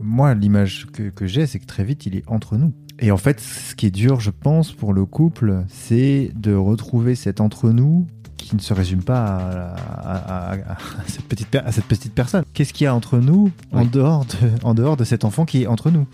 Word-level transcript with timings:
Moi, 0.00 0.34
l'image 0.34 0.86
que, 0.92 1.10
que 1.10 1.26
j'ai, 1.26 1.46
c'est 1.46 1.58
que 1.58 1.66
très 1.66 1.84
vite, 1.84 2.06
il 2.06 2.16
est 2.16 2.24
entre 2.28 2.56
nous. 2.56 2.72
Et 3.00 3.10
en 3.10 3.16
fait, 3.16 3.40
ce 3.40 3.74
qui 3.74 3.86
est 3.86 3.90
dur, 3.90 4.20
je 4.20 4.30
pense, 4.30 4.72
pour 4.72 4.92
le 4.92 5.04
couple, 5.04 5.64
c'est 5.68 6.30
de 6.34 6.54
retrouver 6.54 7.14
cet 7.14 7.40
entre 7.40 7.70
nous 7.70 8.06
qui 8.36 8.54
ne 8.56 8.60
se 8.60 8.72
résume 8.72 9.02
pas 9.02 9.24
à, 9.24 9.74
à- 9.74 10.52
à- 10.54 10.72
à 10.72 10.76
cette, 11.06 11.24
petite, 11.26 11.54
à 11.54 11.70
cette 11.72 11.84
petite 11.86 12.14
personne. 12.14 12.44
Qu'est-ce 12.54 12.72
qu'il 12.72 12.84
y 12.84 12.88
a 12.88 12.94
entre 12.94 13.18
nous 13.18 13.50
en, 13.72 13.84
dehors 13.84 14.24
de, 14.24 14.64
en 14.64 14.74
dehors 14.74 14.96
de 14.96 15.04
cet 15.04 15.24
enfant 15.24 15.44
qui 15.44 15.62
est 15.64 15.66
entre 15.66 15.90
nous? 15.90 16.06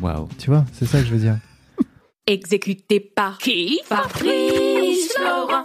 Waouh. 0.00 0.28
Tu 0.38 0.48
vois, 0.50 0.64
c'est 0.72 0.86
ça 0.86 1.00
que 1.00 1.06
je 1.06 1.12
veux 1.12 1.20
dire. 1.20 1.38
Exécuté 2.26 3.00
par 3.00 3.38
qui? 3.38 3.80
Fabrice 3.84 5.12
Florent. 5.16 5.64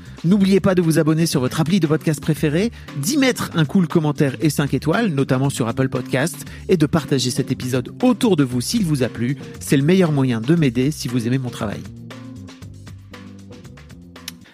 N'oubliez 0.23 0.59
pas 0.59 0.75
de 0.75 0.81
vous 0.83 0.99
abonner 0.99 1.25
sur 1.25 1.39
votre 1.41 1.59
appli 1.61 1.79
de 1.79 1.87
podcast 1.87 2.21
préféré, 2.21 2.71
d'y 2.97 3.17
mettre 3.17 3.49
un 3.55 3.65
cool 3.65 3.87
commentaire 3.87 4.35
et 4.39 4.51
5 4.51 4.73
étoiles, 4.75 5.07
notamment 5.07 5.49
sur 5.49 5.67
Apple 5.67 5.89
Podcasts, 5.89 6.45
et 6.69 6.77
de 6.77 6.85
partager 6.85 7.31
cet 7.31 7.51
épisode 7.51 7.91
autour 8.03 8.35
de 8.35 8.43
vous 8.43 8.61
s'il 8.61 8.85
vous 8.85 9.01
a 9.01 9.07
plu. 9.09 9.37
C'est 9.59 9.77
le 9.77 9.83
meilleur 9.83 10.11
moyen 10.11 10.39
de 10.39 10.53
m'aider 10.55 10.91
si 10.91 11.07
vous 11.07 11.25
aimez 11.27 11.39
mon 11.39 11.49
travail. 11.49 11.79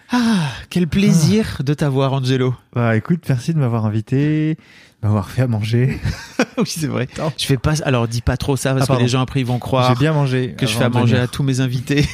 Ah, 0.09 0.47
quel 0.69 0.87
plaisir 0.87 1.57
de 1.65 1.73
t'avoir, 1.73 2.13
Angelo. 2.13 2.55
Bah 2.73 2.95
écoute, 2.95 3.23
merci 3.27 3.53
de 3.53 3.59
m'avoir 3.59 3.85
invité, 3.85 4.55
de 5.01 5.07
m'avoir 5.07 5.29
fait 5.29 5.41
à 5.41 5.47
manger. 5.47 5.99
oui, 6.57 6.63
c'est 6.65 6.87
vrai. 6.87 7.09
Je 7.37 7.45
fais 7.45 7.57
pas. 7.57 7.73
Alors, 7.83 8.07
dis 8.07 8.21
pas 8.21 8.37
trop 8.37 8.55
ça 8.55 8.73
parce 8.73 8.89
Ah, 8.89 8.95
que 8.95 9.01
les 9.01 9.09
gens 9.09 9.19
après 9.21 9.41
ils 9.41 9.45
vont 9.45 9.59
croire 9.59 9.89
J'ai 9.93 9.99
bien 9.99 10.13
mangé. 10.13 10.55
que 10.57 10.65
je 10.65 10.71
fais 10.77 10.85
à 10.85 10.89
manger 10.89 11.17
à 11.17 11.27
tous 11.27 11.43
mes 11.43 11.59
invités. 11.59 12.05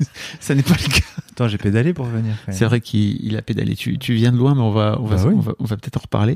ça 0.40 0.54
n'est 0.54 0.62
pas 0.62 0.74
le 0.74 0.88
cas. 0.92 1.00
Attends, 1.30 1.48
j'ai 1.48 1.58
pédalé 1.58 1.92
pour 1.92 2.06
venir. 2.06 2.34
C'est 2.50 2.64
vrai 2.64 2.80
qu'il 2.80 3.24
il 3.24 3.36
a 3.36 3.42
pédalé. 3.42 3.76
Tu, 3.76 3.98
tu 3.98 4.14
viens 4.14 4.32
de 4.32 4.36
loin, 4.36 4.54
mais 4.54 4.60
on 4.62 4.70
va, 4.72 4.96
on 5.00 5.06
va, 5.06 5.16
Bah 5.16 5.22
oui. 5.26 5.34
on 5.36 5.40
va, 5.40 5.52
on 5.58 5.64
va 5.64 5.76
peut-être 5.76 5.96
en 5.96 6.00
reparler. 6.02 6.34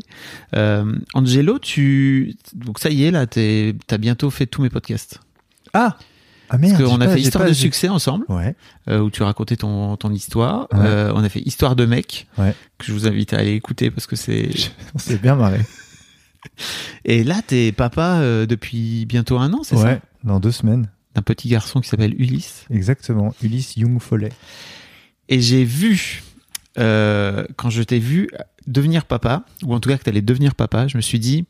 Euh, 0.54 0.94
Angelo, 1.14 1.58
tu, 1.58 2.34
donc 2.54 2.78
ça 2.78 2.90
y 2.90 3.04
est, 3.04 3.10
là, 3.10 3.26
t'as 3.26 3.98
bientôt 3.98 4.30
fait 4.30 4.46
tous 4.46 4.62
mes 4.62 4.70
podcasts. 4.70 5.18
Ah 5.74 5.96
Ah 6.50 6.58
merde 6.58 6.78
Parce 6.78 6.90
qu'on 6.90 7.00
a 7.00 7.06
pas- 7.06 7.14
fait 7.14 7.20
Histoire 7.20 7.44
pas- 7.44 7.50
de 7.50 7.54
succès 7.54 7.88
ensemble, 7.88 8.24
Ouais. 8.28 8.54
euh, 8.88 9.00
où 9.00 9.10
tu 9.10 9.22
racontais 9.22 9.56
ton, 9.56 9.96
ton 9.96 10.12
histoire. 10.12 10.68
Ouais. 10.72 10.78
Euh, 10.82 11.12
on 11.14 11.24
a 11.24 11.28
fait 11.28 11.40
Histoire 11.40 11.74
de 11.76 11.86
mec, 11.86 12.26
Ouais. 12.38 12.54
que 12.78 12.84
je 12.86 12.92
vous 12.92 13.06
invite 13.06 13.32
à 13.32 13.38
aller 13.38 13.52
écouter 13.54 13.90
parce 13.90 14.06
que 14.06 14.16
c'est. 14.16 14.50
On 14.94 14.98
s'est 14.98 15.18
bien 15.18 15.34
marré. 15.34 15.60
Et 17.04 17.24
là, 17.24 17.40
t'es 17.46 17.72
papa 17.72 18.16
euh, 18.20 18.46
depuis 18.46 19.06
bientôt 19.06 19.38
un 19.38 19.52
an, 19.52 19.60
c'est 19.62 19.76
Ouais, 19.76 19.82
ça 19.82 20.00
dans 20.24 20.40
deux 20.40 20.50
semaines. 20.52 20.88
D'un 21.14 21.22
petit 21.22 21.48
garçon 21.48 21.80
qui 21.80 21.88
s'appelle 21.88 22.14
Ulysse. 22.20 22.64
Exactement. 22.70 23.34
Ulysse 23.42 23.76
Young 23.76 24.00
Follet. 24.00 24.32
Et 25.28 25.40
j'ai 25.40 25.64
vu, 25.64 26.22
euh, 26.78 27.44
quand 27.56 27.70
je 27.70 27.82
t'ai 27.82 27.98
vu 27.98 28.28
devenir 28.66 29.04
papa, 29.04 29.44
ou 29.62 29.74
en 29.74 29.80
tout 29.80 29.88
cas 29.90 29.98
que 29.98 30.04
tu 30.04 30.10
allais 30.10 30.22
devenir 30.22 30.54
papa, 30.54 30.88
je 30.88 30.96
me 30.96 31.02
suis 31.02 31.18
dit, 31.18 31.44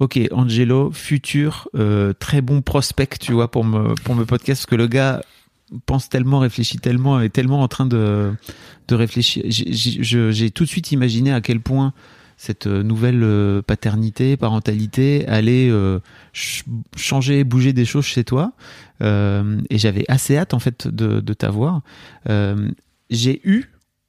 ok, 0.00 0.18
Angelo, 0.32 0.90
futur 0.92 1.68
euh, 1.74 2.12
très 2.14 2.40
bon 2.40 2.62
prospect, 2.62 3.18
tu 3.20 3.32
vois, 3.32 3.50
pour 3.50 3.64
me, 3.64 3.94
pour 3.94 4.14
me 4.14 4.24
podcast, 4.24 4.62
parce 4.62 4.66
que 4.66 4.74
le 4.76 4.86
gars 4.88 5.22
pense 5.86 6.08
tellement, 6.08 6.38
réfléchit 6.40 6.78
tellement, 6.78 7.20
est 7.20 7.28
tellement 7.28 7.62
en 7.62 7.68
train 7.68 7.86
de, 7.86 8.32
de 8.88 8.94
réfléchir. 8.94 9.44
J'ai- 9.48 10.50
tout 10.50 10.64
de 10.64 10.68
suite 10.68 10.92
imaginé 10.92 11.32
à 11.32 11.40
quel 11.40 11.60
point 11.60 11.92
cette 12.36 12.66
euh, 12.66 12.82
nouvelle 12.82 13.22
euh, 13.22 13.62
paternité, 13.62 14.36
parentalité 14.36 15.26
allait 15.26 15.68
euh, 15.70 15.98
ch- 16.32 16.64
changer, 16.96 17.44
bouger 17.44 17.72
des 17.72 17.84
choses 17.84 18.04
chez 18.04 18.24
toi. 18.24 18.52
Euh, 19.02 19.60
et 19.70 19.78
j'avais 19.78 20.04
assez 20.08 20.36
hâte, 20.36 20.54
en 20.54 20.58
fait, 20.58 20.86
de, 20.88 21.20
de 21.20 21.32
t'avoir. 21.34 21.82
Euh, 22.28 22.68
j'ai 23.10 23.40
eu 23.44 23.64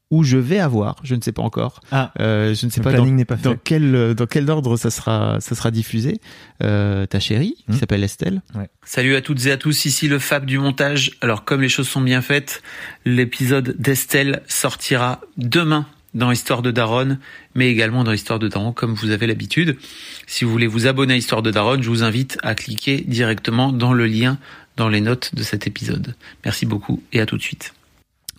ou 0.09 0.23
je 0.23 0.37
vais 0.37 0.59
avoir, 0.59 0.95
je 1.03 1.15
ne 1.15 1.21
sais 1.21 1.33
pas 1.33 1.41
encore. 1.41 1.81
Ah. 1.91 2.13
Euh, 2.21 2.53
je 2.55 2.65
ne 2.65 2.71
sais 2.71 2.79
pas 2.79 2.93
dans, 2.93 3.25
pas 3.25 3.35
dans 3.35 3.55
quel 3.61 4.15
dans 4.15 4.25
quel 4.25 4.49
ordre 4.49 4.77
ça 4.77 4.89
sera 4.89 5.41
ça 5.41 5.53
sera 5.53 5.69
diffusé. 5.69 6.21
Euh, 6.63 7.05
ta 7.05 7.19
chérie 7.19 7.55
qui 7.65 7.71
Hmm. 7.73 7.79
s'appelle 7.79 8.03
Estelle. 8.05 8.41
Salut 8.85 9.15
à 9.17 9.21
toutes 9.21 9.45
et 9.47 9.51
à 9.51 9.57
tous, 9.57 9.83
ici 9.83 10.07
le 10.07 10.17
Fab 10.17 10.45
du 10.45 10.59
montage. 10.59 11.11
Alors 11.19 11.43
comme 11.43 11.61
les 11.61 11.67
choses 11.67 11.89
sont 11.89 11.99
bien 11.99 12.21
faites, 12.21 12.61
l'épisode 13.03 13.75
d'Estelle 13.79 14.43
sortira 14.47 15.19
demain 15.35 15.85
dans 16.13 16.31
Histoire 16.31 16.61
de 16.61 16.71
Daronne, 16.71 17.19
mais 17.55 17.69
également 17.69 18.03
dans 18.03 18.11
Histoire 18.13 18.39
de 18.39 18.47
Daron 18.47 18.71
comme 18.71 18.93
vous 18.93 19.11
avez 19.11 19.27
l'habitude. 19.27 19.77
Si 20.25 20.45
vous 20.45 20.51
voulez 20.51 20.67
vous 20.67 20.87
abonner 20.87 21.13
à 21.13 21.17
Histoire 21.17 21.41
de 21.43 21.51
Daronne, 21.51 21.83
je 21.83 21.89
vous 21.89 22.03
invite 22.03 22.37
à 22.43 22.55
cliquer 22.55 23.03
directement 23.07 23.71
dans 23.71 23.93
le 23.93 24.07
lien 24.07 24.37
dans 24.77 24.89
les 24.89 25.01
notes 25.01 25.33
de 25.35 25.43
cet 25.43 25.67
épisode. 25.67 26.15
Merci 26.45 26.65
beaucoup 26.65 27.01
et 27.13 27.19
à 27.19 27.25
tout 27.25 27.37
de 27.37 27.41
suite. 27.41 27.73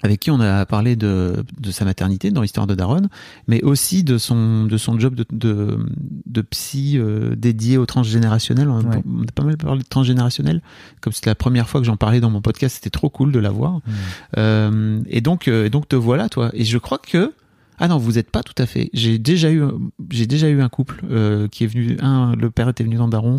avec 0.03 0.21
qui 0.21 0.31
on 0.31 0.39
a 0.41 0.65
parlé 0.67 0.95
de, 0.95 1.45
de 1.59 1.71
sa 1.73 1.85
maternité 1.85 2.31
dans 2.31 2.43
l'histoire 2.43 2.69
de 2.69 2.77
Daronne, 2.77 3.09
mais 3.49 3.61
aussi 3.65 4.05
de 4.05 4.17
son, 4.19 4.65
de 4.65 4.77
son 4.77 4.99
job 5.01 5.17
de, 5.17 5.27
de, 5.33 5.77
de 6.27 6.41
psy 6.43 6.97
euh, 6.97 7.35
dédié 7.35 7.77
au 7.79 7.87
transgénérationnel. 7.87 8.69
On, 8.69 8.79
a- 8.79 8.85
Ouais. 8.97 9.03
on 9.09 9.23
a 9.23 9.33
pas 9.35 9.43
mal 9.43 9.57
parlé 9.57 9.83
de 9.83 9.89
transgénérationnel, 9.89 10.63
comme 11.01 11.13
c'était 11.13 11.31
la 11.31 11.35
première 11.35 11.69
fois 11.69 11.81
que 11.81 11.87
j'en 11.87 11.97
parlais 11.97 12.21
dans 12.21 12.31
mon 12.31 12.41
podcast, 12.41 12.77
c'était 12.77 12.91
trop 12.91 13.11
cool 13.11 13.33
de 13.33 13.41
l'avoir. 13.41 13.73
Mmh. 13.79 13.81
Euh, 14.39 15.01
et 15.09 15.21
donc, 15.21 15.49
euh, 15.49 15.67
et 15.67 15.71
donc 15.71 15.89
te 15.89 15.97
voilà, 15.97 16.29
toi. 16.29 16.51
Et 16.55 16.65
je 16.65 16.79
crois 16.79 16.99
que 16.99 17.33
ah 17.79 17.89
non, 17.89 17.99
vous 17.99 18.19
êtes 18.19 18.31
pas 18.31 18.43
tout 18.43 18.55
à 18.61 18.67
fait. 18.67 18.91
J'ai 18.93 19.19
déjà 19.19 19.51
eu, 19.53 19.63
j'ai 20.11 20.27
déjà 20.27 20.49
eu 20.49 20.61
un 20.61 20.69
couple 20.69 21.01
euh, 21.11 21.49
qui 21.49 21.65
est 21.65 21.67
venu. 21.67 21.97
Un, 22.01 22.35
le 22.37 22.51
père 22.51 22.69
était 22.69 22.85
venu 22.85 22.97
dans 22.97 23.09
Daron 23.09 23.39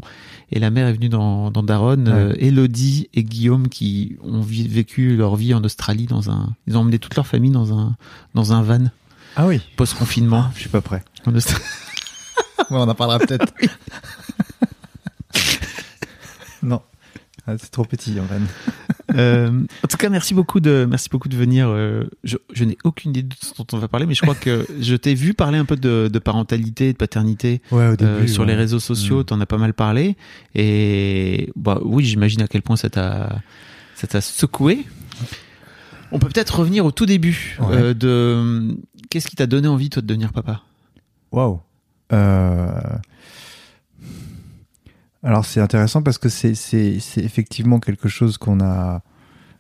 et 0.52 0.60
la 0.60 0.70
mère 0.72 0.88
est 0.88 0.94
venue 0.94 1.10
dans, 1.10 1.52
dans. 1.52 1.62
Ouais. 1.62 1.96
Euh, 2.08 2.34
Elodie 2.40 3.10
et 3.14 3.24
Guillaume 3.24 3.68
qui 3.70 4.18
ont 4.24 4.42
vécu 4.42 5.16
leur 5.16 5.36
vie 5.36 5.54
en 5.54 5.64
Australie 5.64 6.06
dans 6.08 6.30
un. 6.32 6.56
Ils 6.68 6.78
ont 6.78 6.82
emmené 6.82 7.00
toute 7.00 7.16
leur 7.16 7.28
famille 7.28 7.52
dans 7.52 7.78
un 7.78 7.96
dans 8.34 8.54
un 8.54 8.62
van 8.62 8.86
Ah 9.36 9.46
oui. 9.48 9.62
post 9.76 9.94
confinement 9.96 10.46
Je 10.56 10.62
suis 10.62 10.70
pas 10.70 10.82
prêt. 10.82 11.04
en 11.26 11.36
Australie. 11.36 11.64
Ouais, 12.70 12.78
on 12.78 12.88
en 12.88 12.94
parlera 12.94 13.18
peut-être. 13.20 13.52
non. 16.62 16.82
Ah, 17.50 17.56
c'est 17.58 17.72
trop 17.72 17.84
petit 17.86 18.20
en 18.20 18.26
fait. 18.26 18.40
Euh, 19.16 19.50
en 19.84 19.88
tout 19.88 19.98
cas, 19.98 20.08
merci 20.10 20.36
beaucoup 20.36 20.60
de 20.60 20.86
merci 20.88 21.10
beaucoup 21.10 21.30
de 21.30 21.36
venir. 21.36 21.68
euh, 21.70 22.04
je 22.24 22.38
je 22.54 22.64
n'ai 22.64 22.78
aucune 22.84 23.10
idée 23.10 23.24
de 23.24 23.34
ce 23.42 23.56
dont 23.58 23.66
on 23.74 23.80
va 23.80 23.88
parler, 23.88 24.06
mais 24.06 24.14
je 24.14 24.22
crois 24.22 24.36
que 24.36 24.68
je 24.80 24.94
t'ai 24.96 25.16
vu 25.16 25.34
parler 25.34 25.58
un 25.58 25.66
peu 25.66 25.76
de, 25.76 26.12
de 26.14 26.20
parentalité, 26.20 26.92
de 26.94 26.98
paternité. 26.98 27.64
Ouais, 27.72 27.88
au 27.88 27.96
Euh, 28.04 28.28
sur 28.28 28.42
ouais. 28.44 28.50
les 28.50 28.54
réseaux 28.54 28.78
sociaux, 28.80 29.22
Mm. 29.22 29.24
t'en 29.24 29.42
as 29.42 29.48
pas 29.48 29.58
mal 29.58 29.74
parlé. 29.74 30.16
Et 30.54 31.50
bah 31.56 31.80
oui, 31.84 32.06
j'imagine 32.06 32.44
à 32.44 32.48
quel 32.48 32.62
point 32.62 32.76
ça 32.76 32.92
t'a 32.92 33.40
ça 33.96 34.06
t'a 34.06 34.22
secoué. 34.22 34.86
On 36.12 36.20
peut 36.20 36.28
peut-être 36.30 36.60
revenir 36.60 36.86
au 36.86 36.92
tout 36.92 37.08
début 37.08 37.58
Ouais. 37.60 37.76
euh, 37.78 37.94
de 37.96 38.78
qu'est-ce 39.10 39.28
qui 39.28 39.36
t'a 39.36 39.48
donné 39.48 39.68
envie 39.68 39.90
toi 39.90 40.04
de 40.04 40.08
devenir 40.08 40.32
papa? 40.32 40.62
Waouh. 41.32 41.62
Alors 45.24 45.46
c'est 45.46 45.60
intéressant 45.60 46.02
parce 46.02 46.18
que 46.18 46.30
c'est 46.30 46.56
c'est 46.56 47.00
c'est 47.00 47.22
effectivement 47.22 47.80
quelque 47.80 48.08
chose 48.08 48.38
qu'on 48.38 48.62
a 48.62 49.02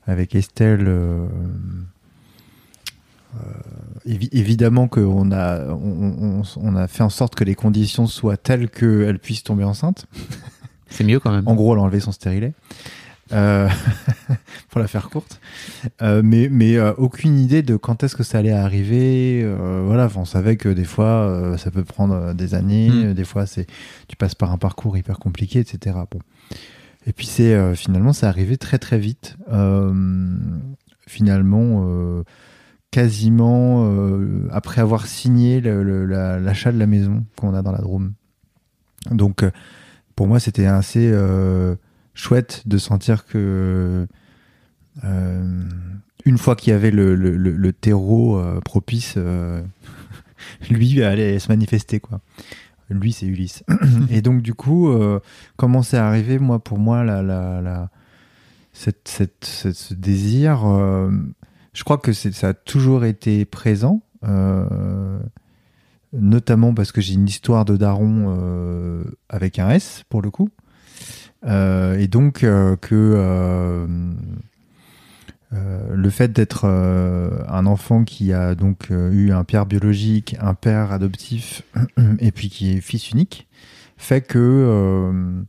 avec 0.07 0.33
Estelle. 0.35 0.85
euh, 0.87 1.27
euh, 3.35 3.39
évi- 4.07 4.29
évidemment 4.31 4.87
qu'on 4.87 5.31
a 5.31 5.65
on, 5.67 6.39
on- 6.39 6.43
on 6.57 6.75
a 6.75 6.87
fait 6.87 7.03
en 7.03 7.09
sorte 7.09 7.35
que 7.35 7.43
les 7.43 7.55
conditions 7.55 8.07
soient 8.07 8.37
telles 8.37 8.69
qu'elle 8.69 9.19
puisse 9.19 9.43
tomber 9.43 9.63
enceinte. 9.63 10.05
C'est 10.89 11.03
mieux 11.03 11.19
quand 11.19 11.31
même. 11.31 11.47
En 11.47 11.53
gros, 11.53 11.73
elle 11.73 11.79
a 11.79 11.83
enlevé 11.83 11.99
son 11.99 12.11
stérilet. 12.11 12.53
Euh, 13.31 13.69
pour 14.69 14.81
la 14.81 14.87
faire 14.87 15.09
courte. 15.09 15.39
Euh, 16.01 16.21
mais 16.23 16.49
mais 16.51 16.77
euh, 16.77 16.93
aucune 16.97 17.37
idée 17.39 17.61
de 17.61 17.75
quand 17.75 18.03
est-ce 18.03 18.15
que 18.15 18.23
ça 18.23 18.39
allait 18.39 18.51
arriver. 18.51 19.47
Voilà, 19.85 20.09
on 20.15 20.25
savait 20.25 20.57
que 20.57 20.69
des 20.69 20.83
fois, 20.85 21.55
ça 21.57 21.71
peut 21.71 21.83
prendre 21.83 22.33
des 22.33 22.55
années. 22.55 22.89
Mm. 22.89 23.05
euh, 23.05 23.13
Des 23.13 23.23
fois, 23.25 23.45
c'est 23.45 23.67
tu 24.07 24.15
passes 24.15 24.35
par 24.35 24.51
un 24.51 24.57
parcours 24.57 24.97
hyper 24.97 25.19
compliqué, 25.19 25.59
etc. 25.59 25.97
Bon. 26.11 26.19
Et 27.05 27.13
puis 27.13 27.27
c'est 27.27 27.75
finalement, 27.75 28.13
c'est 28.13 28.25
arrivé 28.25 28.57
très 28.57 28.77
très 28.79 28.97
vite. 28.99 29.37
Finalement, 31.07 32.23
quasiment 32.91 33.85
euh, 33.91 34.47
après 34.51 34.81
avoir 34.81 35.05
signé 35.07 35.61
la- 35.61 36.39
l'achat 36.39 36.71
de 36.71 36.77
la 36.79 36.87
maison 36.87 37.25
qu'on 37.35 37.53
a 37.53 37.61
dans 37.61 37.71
la 37.71 37.79
Drôme. 37.79 38.13
Donc, 39.11 39.43
pour 40.15 40.27
moi, 40.27 40.39
c'était 40.39 40.65
assez 40.65 41.09
euh, 41.11 41.75
chouette 42.19 42.63
de 42.65 42.77
sentir 42.77 43.25
que 43.25 44.05
euh, 45.05 45.63
une 46.25 46.37
fois 46.37 46.55
qu'il 46.57 46.71
y 46.71 46.75
avait 46.75 46.91
le, 46.91 47.15
le- 47.15 47.37
le- 47.37 47.55
le 47.55 47.73
terreau 47.73 48.37
euh, 48.37 48.59
propice, 48.59 49.13
euh, 49.17 49.61
lui 50.69 51.01
allait 51.01 51.39
se 51.39 51.47
manifester 51.47 51.99
quoi. 52.01 52.19
Lui, 52.89 53.13
c'est 53.13 53.27
Ulysse. 53.27 53.63
Et 54.09 54.21
donc, 54.23 54.41
du 54.41 54.55
coup, 54.55 54.91
comment 55.57 55.83
c'est 55.83 55.97
arrivé, 55.97 56.39
moi, 56.39 56.57
pour 56.57 56.79
moi, 56.79 57.03
la, 57.03 57.21
la, 57.21 57.61
la- 57.61 57.89
cette, 58.73 59.07
cette- 59.07 59.45
cette- 59.45 59.75
ce 59.75 59.93
désir, 59.93 60.61
je 61.73 61.83
crois 61.83 61.99
que 61.99 62.13
ça 62.13 62.47
a 62.47 62.53
toujours 62.55 63.05
été 63.05 63.45
présent, 63.45 64.01
notamment 66.13 66.73
parce 66.73 66.91
que 66.91 66.99
j'ai 67.01 67.13
une 67.13 67.27
histoire 67.27 67.63
de 67.63 67.77
daron 67.77 69.03
avec 69.29 69.59
un 69.59 69.69
S, 69.69 70.03
pour 70.09 70.23
le 70.23 70.31
coup. 70.31 70.49
Euh, 71.45 71.97
et 71.97 72.07
donc, 72.07 72.43
euh, 72.43 72.75
que 72.75 72.95
euh, 73.15 73.87
le 75.51 76.09
fait 76.09 76.31
d'être 76.31 76.65
un 76.65 77.65
enfant 77.65 78.03
qui 78.03 78.33
a 78.33 78.55
donc 78.55 78.89
eu 78.89 79.31
un 79.31 79.43
père 79.43 79.65
biologique, 79.65 80.35
un 80.39 80.53
père 80.53 80.91
adoptif, 80.91 81.63
et 82.19 82.31
puis 82.31 82.49
qui 82.49 82.73
est 82.73 82.81
fils 82.81 83.11
unique, 83.11 83.47
fait 83.97 84.21
que 84.21 85.43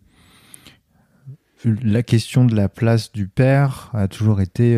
la 1.65 2.03
question 2.03 2.47
de 2.47 2.57
la 2.57 2.71
place 2.71 3.13
du 3.13 3.29
père 3.29 3.91
a 3.93 4.09
toujours 4.09 4.41
été, 4.41 4.75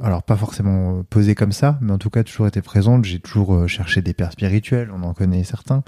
alors 0.00 0.22
pas 0.22 0.36
forcément 0.36 1.02
posée 1.02 1.34
comme 1.34 1.52
ça, 1.52 1.76
mais 1.80 1.92
en 1.92 1.98
tout 1.98 2.10
cas 2.10 2.22
toujours 2.22 2.46
été 2.46 2.62
présente. 2.62 3.04
J'ai 3.04 3.18
toujours 3.18 3.68
cherché 3.68 4.00
des 4.00 4.14
pères 4.14 4.32
spirituels, 4.32 4.90
on 4.94 5.02
en 5.02 5.12
connaît 5.12 5.42
certains. 5.42 5.82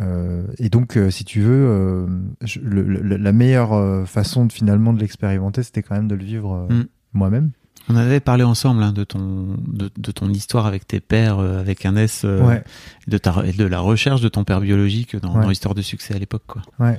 Euh, 0.00 0.44
et 0.58 0.68
donc, 0.70 0.96
euh, 0.96 1.10
si 1.10 1.24
tu 1.24 1.40
veux, 1.40 1.66
euh, 1.66 2.06
je- 2.42 2.60
le- 2.60 2.82
le- 2.82 3.16
la 3.16 3.32
meilleure 3.32 4.06
façon 4.08 4.46
de, 4.46 4.52
finalement 4.52 4.92
de 4.92 5.00
l'expérimenter, 5.00 5.62
c'était 5.62 5.82
quand 5.82 5.94
même 5.94 6.08
de 6.08 6.14
le 6.14 6.24
vivre 6.24 6.66
Mm. 6.70 6.84
moi-même. 7.12 7.50
On 7.88 7.96
avait 7.96 8.20
parlé 8.20 8.44
ensemble 8.44 8.82
hein, 8.82 8.92
de 8.92 9.04
ton 9.04 9.56
de, 9.68 9.90
de 9.96 10.10
ton 10.10 10.30
histoire 10.30 10.64
avec 10.66 10.86
tes 10.86 11.00
pères 11.00 11.38
avec 11.38 11.84
un 11.84 11.96
S 11.96 12.24
Ouais. 12.24 12.64
de 13.08 13.18
ta 13.18 13.44
et 13.44 13.52
de 13.52 13.64
la 13.66 13.78
recherche 13.80 14.22
de 14.22 14.28
ton 14.30 14.42
père 14.44 14.60
biologique 14.62 15.16
dans, 15.16 15.34
Ouais. 15.36 15.42
dans 15.42 15.48
l'histoire 15.50 15.74
de 15.74 15.82
succès 15.82 16.14
à 16.14 16.18
l'époque 16.18 16.44
quoi. 16.46 16.62
Ouais. 16.80 16.98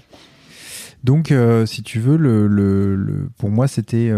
Donc, 1.04 1.34
si 1.66 1.82
tu 1.84 2.00
veux, 2.00 2.18
le, 2.18 2.48
le, 2.48 2.96
le- 2.96 3.30
pour 3.38 3.50
moi, 3.50 3.68
c'était 3.68 4.12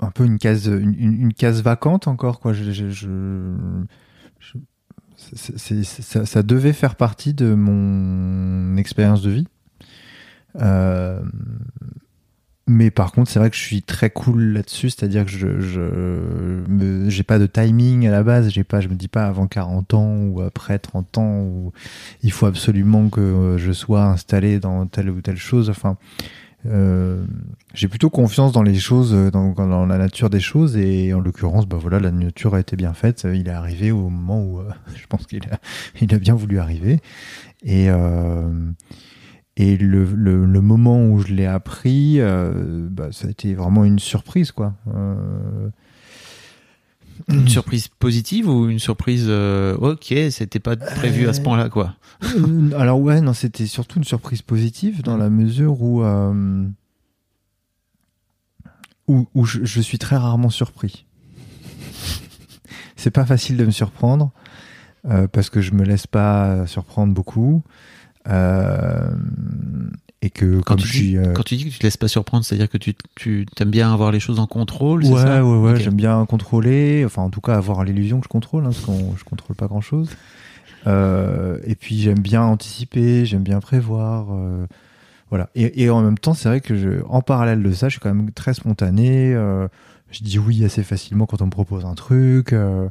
un 0.00 0.10
peu 0.10 0.24
une 0.24 0.38
case, 0.38 0.66
une, 0.66 0.94
une- 0.98 1.20
une 1.22 1.32
case 1.34 1.62
vacante 1.62 2.08
encore. 2.08 2.40
Quoi. 2.40 2.52
Je, 2.52 2.70
je- 2.72 2.90
je- 2.90 3.56
ça, 5.34 6.42
devait 6.42 6.72
faire 6.72 6.96
partie 6.96 7.34
de 7.34 7.54
mon 7.54 8.76
expérience 8.76 9.22
de 9.22 9.30
vie. 9.30 9.46
Euh, 10.60 11.20
mais 12.66 12.90
par 12.90 13.10
contre, 13.10 13.30
c'est 13.30 13.40
vrai 13.40 13.50
que 13.50 13.56
je 13.56 13.62
suis 13.62 13.82
très 13.82 14.10
cool 14.10 14.52
là-dessus, 14.52 14.90
c'est-à-dire 14.90 15.24
que 15.24 15.30
je, 15.30 17.08
j'ai 17.08 17.22
pas 17.24 17.40
de 17.40 17.46
timing 17.46 18.06
à 18.06 18.12
la 18.12 18.22
base, 18.22 18.48
j'ai 18.48 18.62
pas, 18.62 18.80
je 18.80 18.86
me 18.88 18.94
dis 18.94 19.08
pas 19.08 19.26
avant 19.26 19.48
40 19.48 19.94
ans 19.94 20.16
ou 20.16 20.40
après 20.40 20.78
30 20.78 21.18
ans 21.18 21.40
ou 21.40 21.72
il 22.22 22.30
faut 22.30 22.46
absolument 22.46 23.08
que 23.08 23.56
je 23.58 23.72
sois 23.72 24.04
installé 24.04 24.60
dans 24.60 24.86
telle 24.86 25.10
ou 25.10 25.20
telle 25.20 25.36
chose. 25.36 25.68
Enfin, 25.68 25.96
euh, 26.66 27.24
j'ai 27.74 27.88
plutôt 27.88 28.10
confiance 28.10 28.52
dans 28.52 28.62
les 28.62 28.74
choses, 28.74 29.14
euh, 29.14 29.30
dans, 29.30 29.86
la 29.86 29.98
nature 29.98 30.30
des 30.30 30.40
choses, 30.40 30.76
et 30.76 31.14
en 31.14 31.20
l'occurrence, 31.20 31.66
bah 31.66 31.78
voilà, 31.80 32.00
la 32.00 32.10
nature 32.10 32.54
a 32.54 32.60
été 32.60 32.76
bien 32.76 32.92
faite. 32.92 33.26
Il 33.32 33.48
est 33.48 33.52
arrivé 33.52 33.90
au 33.90 34.08
moment 34.08 34.42
où 34.42 34.60
euh, 34.60 34.70
je 34.94 35.06
pense 35.06 35.26
qu'il 35.26 35.42
a, 35.50 36.14
a 36.14 36.18
bien 36.18 36.34
voulu 36.34 36.58
arriver. 36.58 37.00
Et 37.62 37.90
euh, 37.90 38.50
et 39.56 39.76
le, 39.76 40.04
le, 40.04 40.46
le 40.46 40.60
moment 40.60 41.04
où 41.04 41.20
je 41.20 41.34
l'ai 41.34 41.44
appris, 41.44 42.18
bah, 42.18 43.08
ça 43.12 43.26
a 43.26 43.30
été 43.30 43.52
vraiment 43.54 43.84
une 43.84 43.98
surprise, 43.98 44.52
quoi. 44.52 44.74
Euh, 47.28 47.34
Une 47.34 47.48
surprise 47.48 47.88
positive 47.88 48.48
ou 48.48 48.68
une 48.68 48.78
surprise 48.78 49.26
euh, 49.28 49.76
ok 49.76 50.14
c'était 50.30 50.60
pas 50.60 50.76
prévu 50.76 51.28
à 51.28 51.32
ce 51.32 51.40
point 51.40 51.56
là 51.56 51.68
quoi. 51.68 51.94
Euh, 52.24 52.70
Alors 52.78 53.00
ouais, 53.00 53.20
non, 53.20 53.32
c'était 53.34 53.66
surtout 53.66 53.98
une 53.98 54.04
surprise 54.04 54.42
positive 54.42 55.02
dans 55.02 55.16
la 55.16 55.28
mesure 55.30 55.80
où 55.82 56.02
euh, 56.02 56.64
où, 59.08 59.26
où 59.34 59.44
je, 59.44 59.64
je 59.64 59.80
suis 59.80 59.98
très 59.98 60.16
rarement 60.16 60.50
surpris. 60.50 61.04
C'est 62.96 63.10
pas 63.10 63.24
facile 63.24 63.56
de 63.56 63.64
me 63.64 63.70
surprendre 63.70 64.30
euh, 65.08 65.26
parce 65.26 65.48
que 65.50 65.60
je 65.60 65.72
me 65.72 65.84
laisse 65.84 66.06
pas 66.06 66.66
surprendre 66.66 67.14
beaucoup 67.14 67.62
euh, 68.28 69.10
et 70.22 70.30
que 70.30 70.56
Quand 70.56 70.74
comme 70.74 70.78
tu, 70.78 70.86
je 70.86 71.02
dis, 71.02 71.16
euh, 71.16 71.32
quand 71.32 71.42
tu 71.42 71.56
dis 71.56 71.64
que 71.64 71.70
tu 71.70 71.78
te 71.78 71.82
laisses 71.82 71.96
pas 71.96 72.08
surprendre, 72.08 72.44
c'est-à-dire 72.44 72.68
que 72.68 72.76
tu, 72.78 72.94
tu 73.16 73.46
aimes 73.58 73.70
bien 73.70 73.92
avoir 73.92 74.12
les 74.12 74.20
choses 74.20 74.38
en 74.38 74.46
contrôle, 74.46 75.04
Ouais, 75.04 75.20
ça? 75.20 75.44
ouais, 75.44 75.58
ouais, 75.72 75.80
j'aime 75.80 75.94
bien 75.94 76.24
contrôler, 76.26 77.02
enfin 77.06 77.22
en 77.22 77.30
tout 77.30 77.40
cas 77.40 77.54
avoir 77.56 77.84
l'illusion 77.84 78.18
que 78.20 78.24
je 78.24 78.28
contrôle, 78.28 78.64
hein, 78.64 78.70
parce 78.70 78.84
qu'on 78.84 79.16
je 79.16 79.24
contrôle 79.24 79.56
pas 79.56 79.66
grand 79.66 79.80
chose. 79.80 80.10
et 80.86 81.74
puis 81.74 81.98
j'aime 82.00 82.18
bien 82.20 82.42
anticiper, 82.42 83.24
j'aime 83.24 83.42
bien 83.42 83.60
prévoir, 83.60 84.26
euh, 84.32 84.66
voilà. 85.30 85.48
Et, 85.54 85.84
et 85.84 85.90
en 85.90 86.02
même 86.02 86.18
temps, 86.18 86.34
c'est 86.34 86.48
vrai 86.48 86.60
que 86.60 86.76
je, 86.76 87.02
en 87.08 87.22
parallèle 87.22 87.62
de 87.62 87.72
ça, 87.72 87.88
je 87.88 87.92
suis 87.92 88.00
quand 88.00 88.12
même 88.12 88.30
très 88.32 88.52
spontané. 88.54 89.34
Euh, 90.10 90.12
je 90.12 90.24
dis 90.24 90.38
oui 90.38 90.64
assez 90.64 90.82
facilement 90.82 91.26
quand 91.26 91.42
on 91.42 91.46
me 91.46 91.50
propose 91.50 91.84
un 91.84 91.94
truc. 91.94 92.52
euh, 92.52 92.88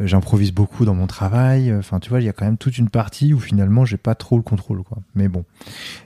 J'improvise 0.00 0.52
beaucoup 0.52 0.84
dans 0.84 0.94
mon 0.94 1.06
travail. 1.06 1.72
Enfin, 1.72 2.00
tu 2.00 2.10
vois, 2.10 2.20
il 2.20 2.24
y 2.24 2.28
a 2.28 2.32
quand 2.32 2.44
même 2.44 2.58
toute 2.58 2.78
une 2.78 2.88
partie 2.88 3.32
où 3.34 3.38
finalement 3.38 3.84
j'ai 3.84 3.96
pas 3.96 4.14
trop 4.14 4.36
le 4.36 4.42
contrôle, 4.42 4.82
quoi. 4.82 4.98
Mais 5.14 5.28
bon, 5.28 5.44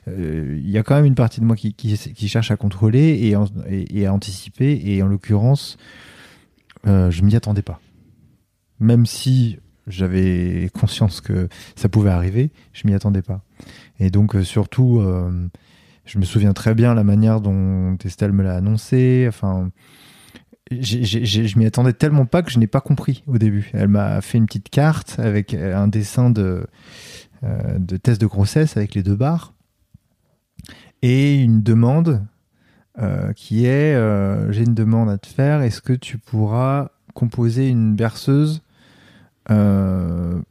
euh, 0.08 0.60
il 0.62 0.70
y 0.70 0.78
a 0.78 0.82
quand 0.82 0.94
même 0.94 1.06
une 1.06 1.14
partie 1.14 1.40
de 1.40 1.46
moi 1.46 1.56
qui, 1.56 2.28
cherche 2.28 2.50
à 2.50 2.56
contrôler 2.56 3.34
et, 3.90 4.06
à 4.06 4.12
anticiper. 4.12 4.80
Et 4.84 5.02
en 5.02 5.06
l'occurrence, 5.06 5.78
euh, 6.86 7.10
je 7.10 7.22
m'y 7.22 7.34
attendais 7.36 7.62
pas. 7.62 7.80
Même 8.78 9.06
si 9.06 9.58
j'avais 9.86 10.70
conscience 10.72 11.20
que 11.20 11.48
ça 11.76 11.88
pouvait 11.88 12.10
arriver, 12.10 12.50
je 12.72 12.86
m'y 12.86 12.94
attendais 12.94 13.22
pas. 13.22 13.42
Et 13.98 14.10
donc 14.10 14.34
euh, 14.34 14.44
surtout, 14.44 15.00
euh, 15.00 15.48
je 16.04 16.18
me 16.18 16.24
souviens 16.24 16.52
très 16.52 16.74
bien 16.74 16.94
la 16.94 17.04
manière 17.04 17.40
dont 17.40 17.96
Estelle 18.04 18.32
me 18.32 18.42
l'a 18.42 18.56
annoncé. 18.56 19.26
Enfin, 19.28 19.70
je 20.70 21.58
m'y 21.58 21.66
attendais 21.66 21.92
tellement 21.92 22.26
pas 22.26 22.42
que 22.42 22.50
je 22.50 22.58
n'ai 22.58 22.66
pas 22.66 22.80
compris 22.80 23.24
au 23.26 23.38
début. 23.38 23.70
Elle 23.72 23.88
m'a 23.88 24.20
fait 24.20 24.38
une 24.38 24.46
petite 24.46 24.68
carte 24.68 25.16
avec 25.18 25.54
euh, 25.54 25.76
un 25.76 25.88
dessin 25.88 26.30
de, 26.30 26.66
euh, 27.42 27.78
de 27.78 27.96
test 27.96 28.20
de 28.20 28.26
grossesse 28.26 28.76
avec 28.76 28.94
les 28.94 29.02
deux 29.02 29.16
barres 29.16 29.54
et 31.00 31.42
une 31.42 31.62
demande 31.62 32.22
euh, 32.98 33.32
qui 33.32 33.64
est 33.64 33.94
euh, 33.94 34.52
j'ai 34.52 34.64
une 34.64 34.74
demande 34.74 35.08
à 35.08 35.16
te 35.16 35.26
faire. 35.26 35.62
Est-ce 35.62 35.80
que 35.80 35.94
tu 35.94 36.18
pourras 36.18 36.90
composer 37.14 37.68
une 37.68 37.96
berceuse 37.96 38.62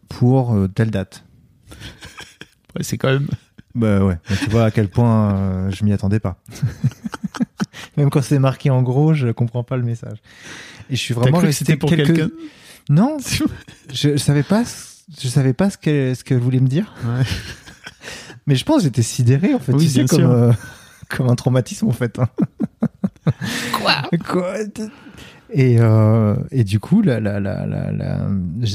pour 0.09 0.57
telle 0.75 0.91
date? 0.91 1.23
Ouais, 2.75 2.83
c'est 2.83 2.97
quand 2.97 3.13
même. 3.13 3.27
Bah 3.75 4.03
ouais, 4.03 4.17
tu 4.43 4.49
vois 4.49 4.65
à 4.65 4.71
quel 4.71 4.89
point 4.89 5.69
je 5.69 5.85
m'y 5.85 5.93
attendais 5.93 6.19
pas. 6.19 6.41
Même 7.99 8.09
quand 8.09 8.21
c'est 8.23 8.39
marqué 8.39 8.69
en 8.69 8.81
gros, 8.81 9.13
je 9.13 9.27
comprends 9.29 9.63
pas 9.63 9.77
le 9.77 9.83
message. 9.83 10.17
Et 10.89 10.95
je 10.95 11.01
suis 11.01 11.13
vraiment 11.13 11.37
resté 11.39 11.65
c'était 11.65 11.77
pour 11.77 11.89
quelques- 11.89 12.07
quelqu'un 12.15 12.29
Non, 12.89 13.17
je, 13.29 13.43
je 13.93 14.17
savais 14.17 14.43
pas, 14.43 14.65
ce- 14.65 15.01
je 15.21 15.27
savais 15.27 15.53
pas 15.53 15.69
ce 15.69 15.77
qu'elle 15.77 16.15
ce 16.15 16.23
qu'elle 16.23 16.39
voulait 16.39 16.59
me 16.59 16.67
dire. 16.67 16.93
Ouais. 17.05 17.23
Mais 18.47 18.55
je 18.55 18.65
pense 18.65 18.77
que 18.77 18.83
j'étais 18.83 19.03
sidéré 19.03 19.53
en 19.53 19.59
fait, 19.59 19.73
Oui, 19.73 19.83
tu 19.83 19.89
sais, 19.89 19.99
bien 19.99 20.07
comme 20.07 20.19
sûr. 20.19 20.29
euh, 20.31 20.51
comme 21.09 21.29
un 21.29 21.35
traumatisme 21.35 21.87
en 21.87 21.91
fait. 21.91 22.17
hein. 22.19 22.29
Quoi? 24.27 24.57
Et, 25.51 25.77
euh, 25.79 26.35
et 26.51 26.63
du 26.63 26.79
coup, 26.79 27.03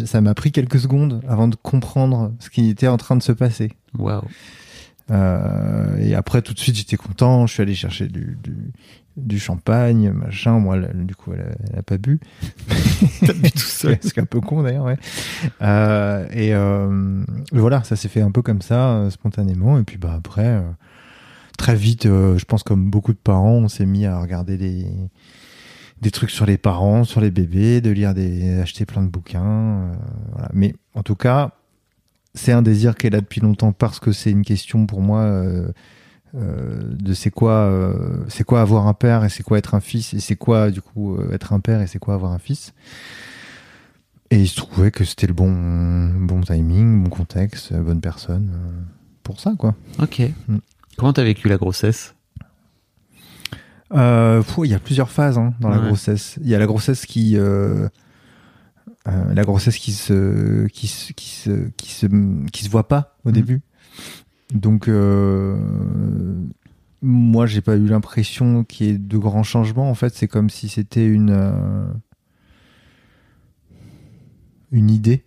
ça 0.05 0.21
m'a 0.21 0.35
pris 0.35 0.51
quelques 0.53 0.81
secondes 0.81 1.23
avant 1.29 1.47
de 1.49 1.57
comprendre 1.57 2.33
ce 2.41 2.51
qui 2.51 2.69
était 2.69 2.89
en 2.89 2.97
train 2.97 3.17
de 3.17 3.23
se 3.23 3.33
passer. 3.33 3.73
Waouh. 3.97 4.23
Euh, 5.11 5.97
et 5.99 6.15
après, 6.15 6.43
tout 6.43 6.53
de 6.55 6.59
suite, 6.59 6.77
j'étais 6.77 6.97
content. 6.97 7.47
Je 7.47 7.53
suis 7.55 7.63
allé 7.63 7.75
chercher 7.75 8.09
du, 8.09 8.37
du, 8.43 8.57
du 9.17 9.39
champagne, 9.39 10.11
machin. 10.11 10.59
Moi, 10.59 10.79
du 10.79 11.15
coup, 11.15 11.33
elle 11.35 11.41
a, 11.41 11.49
elle 11.71 11.79
a 11.79 11.83
pas 11.83 11.99
bu. 11.99 12.19
T'as 13.21 13.33
bu 13.33 13.51
tout 13.51 13.59
seul. 13.59 13.99
C'est 14.01 14.19
un 14.19 14.25
peu 14.25 14.41
con 14.41 14.63
d'ailleurs, 14.63 14.85
ouais. 14.85 14.97
Euh, 15.63 16.27
et 16.33 16.55
euh, 16.55 17.23
voilà, 17.53 17.85
ça 17.85 17.97
s'est 17.97 18.09
fait 18.09 18.21
un 18.21 18.31
peu 18.31 18.43
comme 18.43 18.63
ça, 18.63 18.95
euh, 18.95 19.11
spontanément. 19.11 19.79
Et 19.79 19.85
puis 19.85 19.99
bah 19.99 20.15
après, 20.17 20.47
euh, 20.47 20.63
très 21.59 21.77
vite, 21.77 22.07
euh, 22.07 22.39
je 22.39 22.45
pense 22.45 22.63
comme 22.63 22.91
beaucoup 22.91 23.13
de 23.13 23.19
parents, 23.19 23.55
on 23.55 23.69
s'est 23.69 23.87
mis 23.87 24.07
à 24.07 24.19
regarder 24.21 24.57
des 24.57 24.87
des 26.03 26.11
trucs 26.11 26.31
sur 26.31 26.45
les 26.45 26.59
parents, 26.59 27.05
sur 27.05 27.21
les 27.23 27.31
bébés, 27.31 27.81
de 27.81 27.89
lire 27.91 28.13
des, 28.13 28.59
acheter 28.59 28.85
plein 28.85 29.03
de 29.03 29.09
bouquins. 29.09 29.93
voilà. 30.33 30.51
Mais 30.53 30.75
en 30.95 31.03
tout 31.03 31.15
cas, 31.15 31.53
c'est 32.35 32.53
un 32.53 32.61
désir 32.61 32.95
qui 32.97 33.07
est 33.07 33.11
là 33.11 33.21
depuis 33.21 33.41
longtemps 33.41 33.73
parce 33.73 34.01
que 34.01 34.13
c'est 34.13 34.31
une 34.31 34.45
question 34.45 34.85
pour 34.87 35.01
moi 35.01 35.25
de 36.35 37.15
c'est 37.15 37.31
quoi, 37.31 37.53
euh, 37.53 38.25
c'est 38.29 38.45
quoi 38.45 38.61
avoir 38.61 38.87
un 38.89 38.95
père 38.95 39.25
et 39.25 39.29
c'est 39.29 39.43
quoi 39.43 39.57
être 39.59 39.75
un 39.75 39.81
fils 39.81 40.15
et 40.15 40.21
c'est 40.21 40.37
quoi 40.37 40.71
du 40.71 40.83
coup 40.83 41.15
euh, 41.17 41.31
être 41.33 41.53
un 41.53 41.61
père 41.61 41.81
et 41.81 41.87
c'est 41.87 41.99
quoi 41.99 42.15
avoir 42.15 42.33
un 42.33 42.39
fils. 42.39 42.75
Et 44.31 44.41
il 44.41 44.49
se 44.49 44.57
trouvait 44.57 44.91
que 44.91 45.05
c'était 45.05 45.27
le 45.29 45.33
bon, 45.35 45.53
bon 46.27 46.41
timing, 46.41 47.05
bon 47.05 47.11
contexte, 47.11 47.71
euh, 47.73 47.81
bonne 47.83 48.01
personne 48.01 48.51
euh, 48.53 48.83
pour 49.23 49.39
ça 49.39 49.53
quoi. 49.57 49.75
Ok. 50.01 50.23
Mm. 50.49 50.57
Comment 50.97 51.13
t'as 51.13 51.23
vécu 51.25 51.49
la 51.49 51.57
grossesse? 51.57 52.15
Euh, 53.93 54.43
il 54.65 54.71
y 54.71 54.75
a 54.75 54.79
plusieurs 54.81 55.11
phases 55.11 55.39
hein, 55.39 55.55
dans 55.61 55.69
la 55.69 55.79
grossesse. 55.79 56.39
Il 56.43 56.49
y 56.49 56.55
a 56.55 56.59
la 56.59 56.67
grossesse 56.67 57.07
qui, 57.07 57.37
euh, 57.37 57.89
euh, 59.07 59.35
la 59.35 59.43
grossesse 59.45 59.77
qui 59.77 59.93
se, 59.93 60.67
qui 60.69 60.89
se, 60.89 61.13
qui 61.13 61.29
se, 61.29 61.51
qui 61.77 61.93
se, 61.93 62.07
qui 62.51 62.65
se 62.65 62.71
voit 62.71 62.89
pas 62.89 63.17
au 63.25 63.29
Mhm. 63.29 63.35
début. 63.35 63.61
Donc, 64.55 64.89
euh, 64.89 65.57
moi, 67.03 67.45
j'ai 67.47 67.61
pas 67.61 67.77
eu 67.77 67.87
l'impression 67.87 68.65
qu'il 68.65 68.87
y 68.87 68.91
ait 68.91 68.99
de 68.99 69.19
grands 69.19 69.43
changements. 69.43 69.91
En 69.91 69.95
fait, 69.95 70.15
c'est 70.15 70.29
comme 70.29 70.49
si 70.49 70.69
c'était 70.69 71.07
une, 71.07 71.31
euh, 71.31 71.87
une 74.73 74.91
idée. 74.91 75.25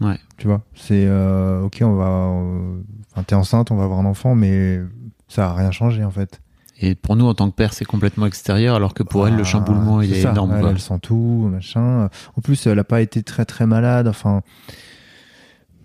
Ouais. 0.00 0.18
Tu 0.36 0.46
vois, 0.46 0.62
c'est 0.74 1.06
euh, 1.06 1.62
ok, 1.62 1.78
on 1.82 1.94
va, 1.94 2.06
euh, 2.08 2.80
enfin, 3.12 3.22
t'es 3.22 3.34
enceinte, 3.34 3.70
on 3.70 3.76
va 3.76 3.84
avoir 3.84 4.00
un 4.00 4.04
enfant, 4.04 4.34
mais 4.34 4.80
ça 5.28 5.50
a 5.50 5.54
rien 5.54 5.70
changé 5.70 6.04
en 6.04 6.10
fait. 6.10 6.40
Et 6.80 6.96
pour 6.96 7.14
nous, 7.14 7.26
en 7.26 7.34
tant 7.34 7.48
que 7.48 7.54
père, 7.54 7.72
c'est 7.72 7.84
complètement 7.84 8.26
extérieur, 8.26 8.74
alors 8.74 8.94
que 8.94 9.04
pour 9.04 9.28
elle, 9.28 9.36
le 9.36 9.44
chamboulement, 9.44 10.02
il 10.02 10.10
c'est 10.10 10.18
est 10.18 10.22
ça. 10.22 10.32
énorme. 10.32 10.52
Elle, 10.58 10.66
elle 10.66 10.80
sent 10.80 10.98
tout, 11.00 11.48
machin. 11.52 12.08
En 12.36 12.40
plus, 12.40 12.66
elle 12.66 12.78
a 12.80 12.84
pas 12.84 13.00
été 13.00 13.22
très 13.22 13.44
très 13.44 13.66
malade. 13.66 14.08
Enfin, 14.08 14.42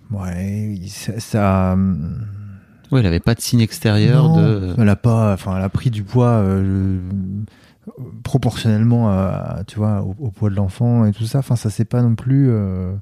ouais, 0.10 0.80
ça. 0.88 1.20
ça, 1.20 1.78
Ouais, 2.92 3.02
elle 3.02 3.06
avait 3.06 3.20
pas 3.20 3.36
de 3.36 3.42
signe 3.42 3.60
extérieur 3.62 4.30
non, 4.30 4.38
de. 4.42 4.76
Elle 4.78 4.90
a 4.90 4.96
pas. 4.96 5.34
Enfin, 5.34 5.58
elle 5.58 5.64
a 5.64 5.70
pris 5.70 5.90
du 5.92 6.04
poids 6.04 6.30
euh, 6.42 7.00
proportionnellement 8.24 9.10
à, 9.10 9.64
tu 9.68 9.78
vois, 9.78 10.02
au, 10.04 10.16
au 10.20 10.32
poids 10.32 10.50
de 10.50 10.56
l'enfant 10.56 11.06
et 11.06 11.12
tout 11.12 11.26
ça. 11.26 11.40
Enfin, 11.40 11.56
ça 11.56 11.70
c'est 11.70 11.86
pas 11.86 12.02
non 12.02 12.16
plus. 12.16 12.48
euh, 12.50 12.94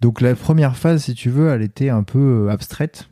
Donc 0.00 0.20
la 0.20 0.34
première 0.34 0.76
phase, 0.76 1.04
si 1.04 1.14
tu 1.14 1.30
veux, 1.30 1.50
elle 1.50 1.62
était 1.62 1.88
un 1.90 2.02
peu 2.02 2.46
euh, 2.46 2.50
abstraite. 2.50 3.08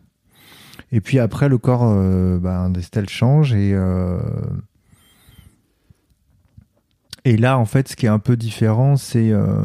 Et 0.90 1.00
puis 1.00 1.18
après, 1.18 1.48
le 1.48 1.58
corps 1.58 1.84
euh, 1.84 2.38
ben, 2.38 2.70
d'Estelle 2.70 3.08
change 3.08 3.52
et 3.54 3.72
euh, 3.74 4.18
et 7.24 7.36
là, 7.36 7.58
en 7.58 7.66
fait, 7.66 7.88
ce 7.88 7.96
qui 7.96 8.06
est 8.06 8.08
un 8.10 8.18
peu 8.20 8.36
différent, 8.36 8.96
c'est, 8.96 9.30
euh, 9.32 9.60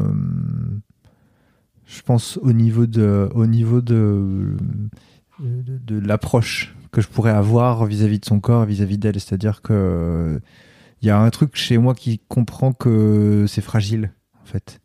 je 1.86 2.02
pense, 2.02 2.38
au 2.42 2.52
niveau 2.52 2.84
de, 2.86 3.30
au 3.34 3.46
niveau 3.46 3.80
de, 3.80 4.54
de, 5.40 5.78
de 5.78 5.98
l'approche 6.06 6.74
que 6.92 7.00
je 7.00 7.08
pourrais 7.08 7.32
avoir 7.32 7.84
vis-à-vis 7.86 8.20
de 8.20 8.24
son 8.24 8.40
corps, 8.40 8.64
vis-à-vis 8.64 8.98
d'elle. 8.98 9.18
C'est-à-dire 9.20 9.62
que 9.62 10.40
il 11.02 11.08
y 11.08 11.10
a 11.10 11.18
un 11.18 11.30
truc 11.30 11.56
chez 11.56 11.76
moi 11.76 11.94
qui 11.94 12.20
comprend 12.28 12.72
que 12.72 13.44
c'est 13.48 13.60
fragile, 13.60 14.12
en 14.42 14.46
fait. 14.46 14.80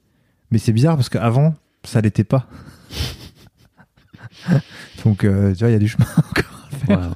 Mais 0.51 0.57
c'est 0.57 0.73
bizarre 0.73 0.95
parce 0.95 1.09
qu'avant, 1.09 1.53
ça 1.83 2.01
l'était 2.01 2.23
pas. 2.23 2.47
Donc, 5.05 5.23
euh, 5.23 5.53
tu 5.53 5.59
vois, 5.59 5.69
il 5.69 5.73
y 5.73 5.75
a 5.75 5.79
du 5.79 5.87
chemin 5.87 6.05
encore 6.17 6.67
à 6.71 6.75
faire. 6.75 7.13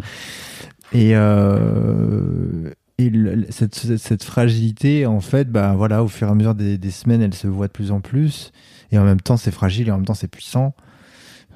Et, 0.93 1.15
euh, 1.15 2.69
et 2.97 3.09
le- 3.09 3.45
cette, 3.49 3.75
cette, 3.75 3.97
cette 3.97 4.23
fragilité, 4.23 5.05
en 5.05 5.19
fait, 5.19 5.49
bah, 5.51 5.73
voilà, 5.75 6.03
au 6.03 6.07
fur 6.07 6.27
et 6.27 6.31
à 6.31 6.35
mesure 6.35 6.55
des, 6.55 6.77
des 6.77 6.91
semaines, 6.91 7.21
elle 7.21 7.33
se 7.33 7.47
voit 7.47 7.67
de 7.67 7.71
plus 7.71 7.91
en 7.91 7.99
plus. 7.99 8.51
Et 8.91 8.97
en 8.97 9.03
même 9.03 9.21
temps, 9.21 9.37
c'est 9.37 9.51
fragile 9.51 9.87
et 9.87 9.91
en 9.91 9.97
même 9.97 10.05
temps, 10.05 10.13
c'est 10.13 10.27
puissant. 10.27 10.75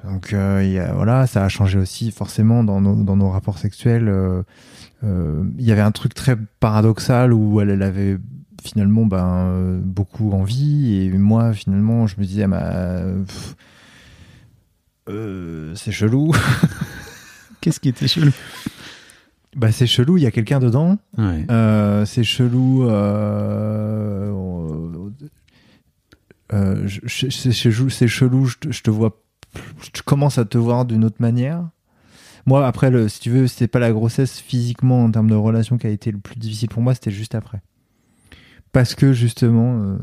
Donc, 0.04 0.32
euh, 0.32 0.62
il 0.64 0.70
y 0.70 0.78
a, 0.78 0.92
voilà, 0.94 1.26
ça 1.26 1.44
a 1.44 1.48
changé 1.48 1.78
aussi 1.78 2.10
forcément 2.12 2.62
dans 2.64 2.80
nos, 2.80 3.02
dans 3.02 3.16
nos 3.16 3.30
rapports 3.30 3.58
sexuels. 3.58 4.08
euh, 4.08 4.42
euh, 5.04 5.42
Il 5.58 5.64
y 5.64 5.72
avait 5.72 5.80
un 5.80 5.90
truc 5.92 6.14
très 6.14 6.36
paradoxal 6.60 7.32
où 7.32 7.60
elle, 7.60 7.70
elle 7.70 7.82
avait 7.82 8.16
finalement 8.62 9.06
ben, 9.06 9.80
beaucoup 9.84 10.32
envie 10.32 10.94
et 11.02 11.10
moi, 11.10 11.52
finalement, 11.52 12.06
je 12.06 12.16
me 12.18 12.24
disais, 12.24 12.46
bah, 12.46 13.02
pff, 13.26 13.56
euh, 15.08 15.74
c'est 15.74 15.92
chelou. 15.92 16.32
Qu'est-ce 17.60 17.80
qui 17.80 17.88
était 17.88 18.08
chelou? 18.08 18.30
Bah, 19.56 19.72
c'est 19.72 19.86
chelou, 19.86 20.16
il 20.16 20.22
y 20.22 20.26
a 20.26 20.30
quelqu'un 20.30 20.60
dedans. 20.60 20.98
Ouais. 21.16 21.44
C'est 22.06 22.22
chelou. 22.24 22.88
C'est 27.90 28.08
chelou. 28.08 28.46
Je 28.46 28.58
te, 28.58 28.70
je 28.72 28.82
te 28.82 28.90
vois. 28.90 29.22
Je 29.94 30.02
commence 30.02 30.38
à 30.38 30.44
te 30.44 30.58
voir 30.58 30.84
d'une 30.84 31.04
autre 31.04 31.16
manière. 31.20 31.68
Moi, 32.46 32.66
après, 32.66 32.90
le, 32.90 33.08
si 33.08 33.20
tu 33.20 33.30
veux, 33.30 33.46
c'était 33.46 33.68
pas 33.68 33.78
la 33.78 33.92
grossesse 33.92 34.38
physiquement 34.40 35.04
en 35.04 35.10
termes 35.10 35.28
de 35.28 35.34
relation 35.34 35.76
qui 35.78 35.86
a 35.86 35.90
été 35.90 36.10
le 36.10 36.18
plus 36.18 36.36
difficile 36.38 36.68
pour 36.68 36.82
moi, 36.82 36.94
c'était 36.94 37.10
juste 37.10 37.34
après. 37.34 37.60
Parce 38.72 38.94
que 38.94 39.12
justement, 39.12 39.80
euh, 39.82 39.96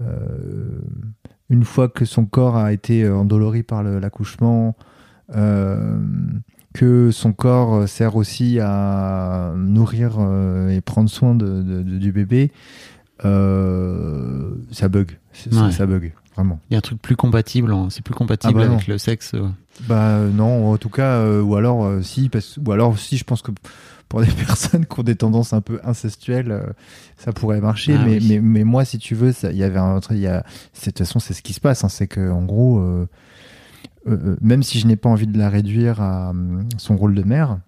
euh, 0.00 0.80
une 1.50 1.64
fois 1.64 1.88
que 1.88 2.04
son 2.04 2.24
corps 2.26 2.56
a 2.56 2.72
été 2.72 3.04
euh, 3.04 3.16
endolori 3.16 3.62
par 3.62 3.82
l'accouchement, 3.82 4.76
euh, 5.34 5.98
que 6.74 7.10
son 7.10 7.32
corps 7.32 7.88
sert 7.88 8.16
aussi 8.16 8.58
à 8.60 9.52
nourrir 9.56 10.18
et 10.70 10.80
prendre 10.80 11.10
soin 11.10 11.34
de, 11.34 11.62
de- 11.62 11.82
de- 11.82 11.98
du 11.98 12.12
bébé, 12.12 12.52
ça 13.22 14.88
bug. 14.88 15.18
Ça 15.72 15.86
bug, 15.86 16.12
vraiment. 16.38 16.60
Il 16.70 16.74
y 16.74 16.76
a 16.76 16.78
un 16.78 16.82
truc 16.82 17.00
plus 17.02 17.16
compatible, 17.16 17.72
en- 17.72 17.90
c'est 17.90 18.02
plus 18.02 18.14
compatible 18.14 18.60
Ah 18.60 18.66
bah 18.66 18.72
avec 18.72 18.86
le 18.86 18.96
sexe. 18.98 19.32
ouais. 19.32 19.50
Bah 19.88 20.08
euh, 20.16 20.30
non, 20.30 20.72
en 20.72 20.76
tout 20.76 20.88
cas, 20.88 21.16
euh, 21.18 21.42
ou 21.42 21.54
alors 21.56 21.84
euh, 21.84 22.02
si, 22.02 22.28
parce, 22.28 22.58
ou 22.64 22.72
alors 22.72 22.98
si, 22.98 23.16
je 23.16 23.24
pense 23.24 23.42
que 23.42 23.50
pour 24.08 24.20
des 24.20 24.26
personnes 24.46 24.86
qui 24.86 25.00
ont 25.00 25.02
des 25.02 25.16
tendances 25.16 25.52
un 25.52 25.60
peu 25.60 25.80
incestuelles, 25.84 26.50
euh, 26.50 26.62
ça 27.16 27.32
pourrait 27.32 27.60
marcher. 27.60 27.94
Ah 27.98 28.02
mais, 28.04 28.18
oui. 28.18 28.26
mais, 28.28 28.40
mais 28.40 28.64
moi, 28.64 28.84
si 28.84 28.98
tu 28.98 29.14
veux, 29.14 29.32
il 29.44 29.56
y 29.56 29.62
avait 29.64 29.78
un, 29.78 30.00
il 30.10 30.18
y 30.18 30.26
a, 30.26 30.38
de 30.40 30.80
toute 30.84 30.98
façon, 30.98 31.18
c'est 31.18 31.34
ce 31.34 31.42
qui 31.42 31.52
se 31.52 31.60
passe. 31.60 31.84
hein, 31.84 31.88
c'est 31.88 32.06
que 32.08 32.30
en 32.30 32.42
gros, 32.44 32.78
euh, 32.80 33.08
euh, 34.08 34.16
euh, 34.32 34.36
même 34.40 34.62
si 34.62 34.78
je 34.78 34.86
n'ai 34.86 34.96
pas 34.96 35.08
envie 35.08 35.26
de 35.26 35.36
la 35.38 35.48
réduire 35.50 36.00
à 36.00 36.30
hum, 36.30 36.68
son 36.78 36.96
rôle 36.96 37.14
de 37.14 37.22
mère, 37.22 37.58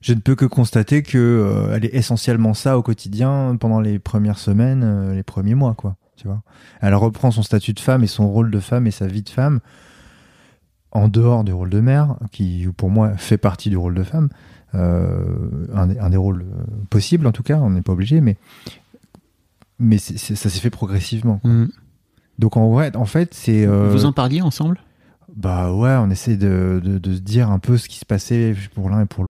je 0.00 0.14
ne 0.14 0.20
peux 0.20 0.34
que 0.34 0.46
constater 0.46 1.02
que 1.02 1.18
euh, 1.18 1.74
elle 1.76 1.84
est 1.84 1.94
essentiellement 1.94 2.54
ça 2.54 2.78
au 2.78 2.82
quotidien 2.82 3.56
pendant 3.60 3.80
les 3.80 3.98
premières 3.98 4.38
semaines, 4.38 4.82
euh, 4.82 5.14
les 5.14 5.22
premiers 5.22 5.54
mois, 5.54 5.74
quoi. 5.74 5.96
Tu 6.20 6.26
vois. 6.28 6.42
Elle 6.82 6.94
reprend 6.94 7.30
son 7.30 7.42
statut 7.42 7.72
de 7.72 7.80
femme 7.80 8.02
et 8.04 8.06
son 8.06 8.28
rôle 8.30 8.50
de 8.50 8.60
femme 8.60 8.86
et 8.86 8.90
sa 8.90 9.06
vie 9.06 9.22
de 9.22 9.28
femme 9.30 9.60
en 10.92 11.08
dehors 11.08 11.44
du 11.44 11.52
rôle 11.52 11.70
de 11.70 11.80
mère, 11.80 12.16
qui 12.32 12.66
pour 12.76 12.90
moi 12.90 13.16
fait 13.16 13.38
partie 13.38 13.70
du 13.70 13.76
rôle 13.76 13.94
de 13.94 14.02
femme, 14.02 14.28
euh, 14.74 15.24
un, 15.72 15.86
des- 15.86 15.98
un 15.98 16.10
des 16.10 16.16
rôles 16.16 16.42
euh, 16.42 16.62
possibles 16.90 17.26
en 17.26 17.32
tout 17.32 17.42
cas, 17.44 17.56
on 17.58 17.70
n'est 17.70 17.80
pas 17.82 17.92
obligé, 17.92 18.20
mais 18.20 18.36
mais 19.78 19.96
ça 19.98 20.18
s'est 20.36 20.60
fait 20.60 20.68
progressivement. 20.70 21.40
Mm. 21.44 21.66
Donc 22.38 22.56
en 22.56 22.70
vrai, 22.70 22.94
en 22.96 23.06
fait, 23.06 23.32
c'est 23.34 23.66
euh, 23.66 23.88
Vous 23.92 24.04
en 24.04 24.12
parliez 24.12 24.42
ensemble? 24.42 24.80
Bah 25.34 25.72
ouais, 25.72 25.94
on 25.96 26.10
essaie 26.10 26.36
de, 26.36 26.80
de, 26.84 26.98
de 26.98 27.14
se 27.14 27.20
dire 27.20 27.50
un 27.50 27.58
peu 27.60 27.78
ce 27.78 27.88
qui 27.88 27.98
se 27.98 28.04
passait 28.04 28.54
pour 28.74 28.90
l'un 28.90 29.02
et 29.02 29.06
pour 29.06 29.22
l'autre. 29.22 29.29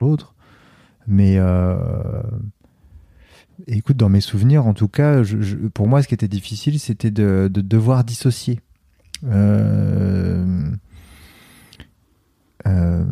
L'autre. 0.00 0.34
Mais 1.06 1.34
euh, 1.38 1.76
écoute, 3.66 3.96
dans 3.96 4.08
mes 4.08 4.20
souvenirs, 4.20 4.66
en 4.66 4.74
tout 4.74 4.88
cas, 4.88 5.22
je- 5.22 5.40
je- 5.40 5.56
pour 5.56 5.88
moi, 5.88 6.02
ce 6.02 6.08
qui 6.08 6.14
était 6.14 6.28
difficile, 6.28 6.78
c'était 6.78 7.10
de, 7.10 7.48
de 7.52 7.60
devoir 7.60 8.04
dissocier. 8.04 8.60
Euh, 9.24 10.70
euh, 12.66 13.04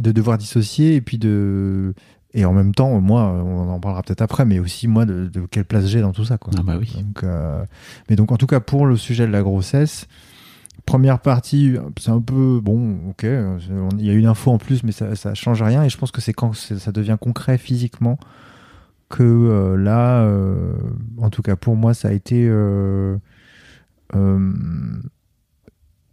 de 0.00 0.12
devoir 0.12 0.38
dissocier 0.38 0.94
et 0.96 1.00
puis 1.00 1.18
de 1.18 1.94
et 2.34 2.44
en 2.44 2.52
même 2.52 2.74
temps 2.74 3.00
moi 3.00 3.22
on 3.24 3.68
en 3.68 3.80
parlera 3.80 4.02
peut-être 4.02 4.22
après 4.22 4.44
mais 4.44 4.58
aussi 4.60 4.86
moi 4.88 5.04
de, 5.06 5.26
de 5.26 5.40
quelle 5.50 5.64
place 5.64 5.86
j'ai 5.86 6.00
dans 6.00 6.12
tout 6.12 6.24
ça 6.24 6.38
quoi 6.38 6.52
Ah 6.56 6.62
bah 6.62 6.76
oui. 6.78 6.92
donc, 7.02 7.24
mais 8.08 8.16
donc 8.16 8.30
en 8.32 8.36
tout 8.36 8.46
cas 8.46 8.60
pour 8.60 8.86
le 8.86 8.96
sujet 8.96 9.26
de 9.26 9.32
la 9.32 9.42
grossesse, 9.42 10.06
première 10.90 11.20
partie, 11.20 11.76
c'est 12.00 12.10
un 12.10 12.20
peu 12.20 12.60
bon, 12.60 12.98
ok, 13.10 13.22
il 13.22 14.04
y 14.04 14.10
a 14.10 14.12
une 14.12 14.26
info 14.26 14.50
en 14.50 14.58
plus, 14.58 14.82
mais 14.82 14.90
ça, 14.90 15.14
ça 15.14 15.34
change 15.34 15.62
rien. 15.62 15.84
Et 15.84 15.88
je 15.88 15.96
pense 15.96 16.10
que 16.10 16.20
c'est 16.20 16.32
quand 16.32 16.52
ça 16.52 16.90
devient 16.90 17.16
concret 17.20 17.58
physiquement 17.58 18.18
que 19.08 19.22
euh, 19.22 19.76
là, 19.76 20.22
euh, 20.22 20.72
en 21.18 21.30
tout 21.30 21.42
cas 21.42 21.54
pour 21.54 21.76
moi, 21.76 21.94
ça 21.94 22.08
a 22.08 22.10
été 22.10 22.44
euh, 22.48 23.16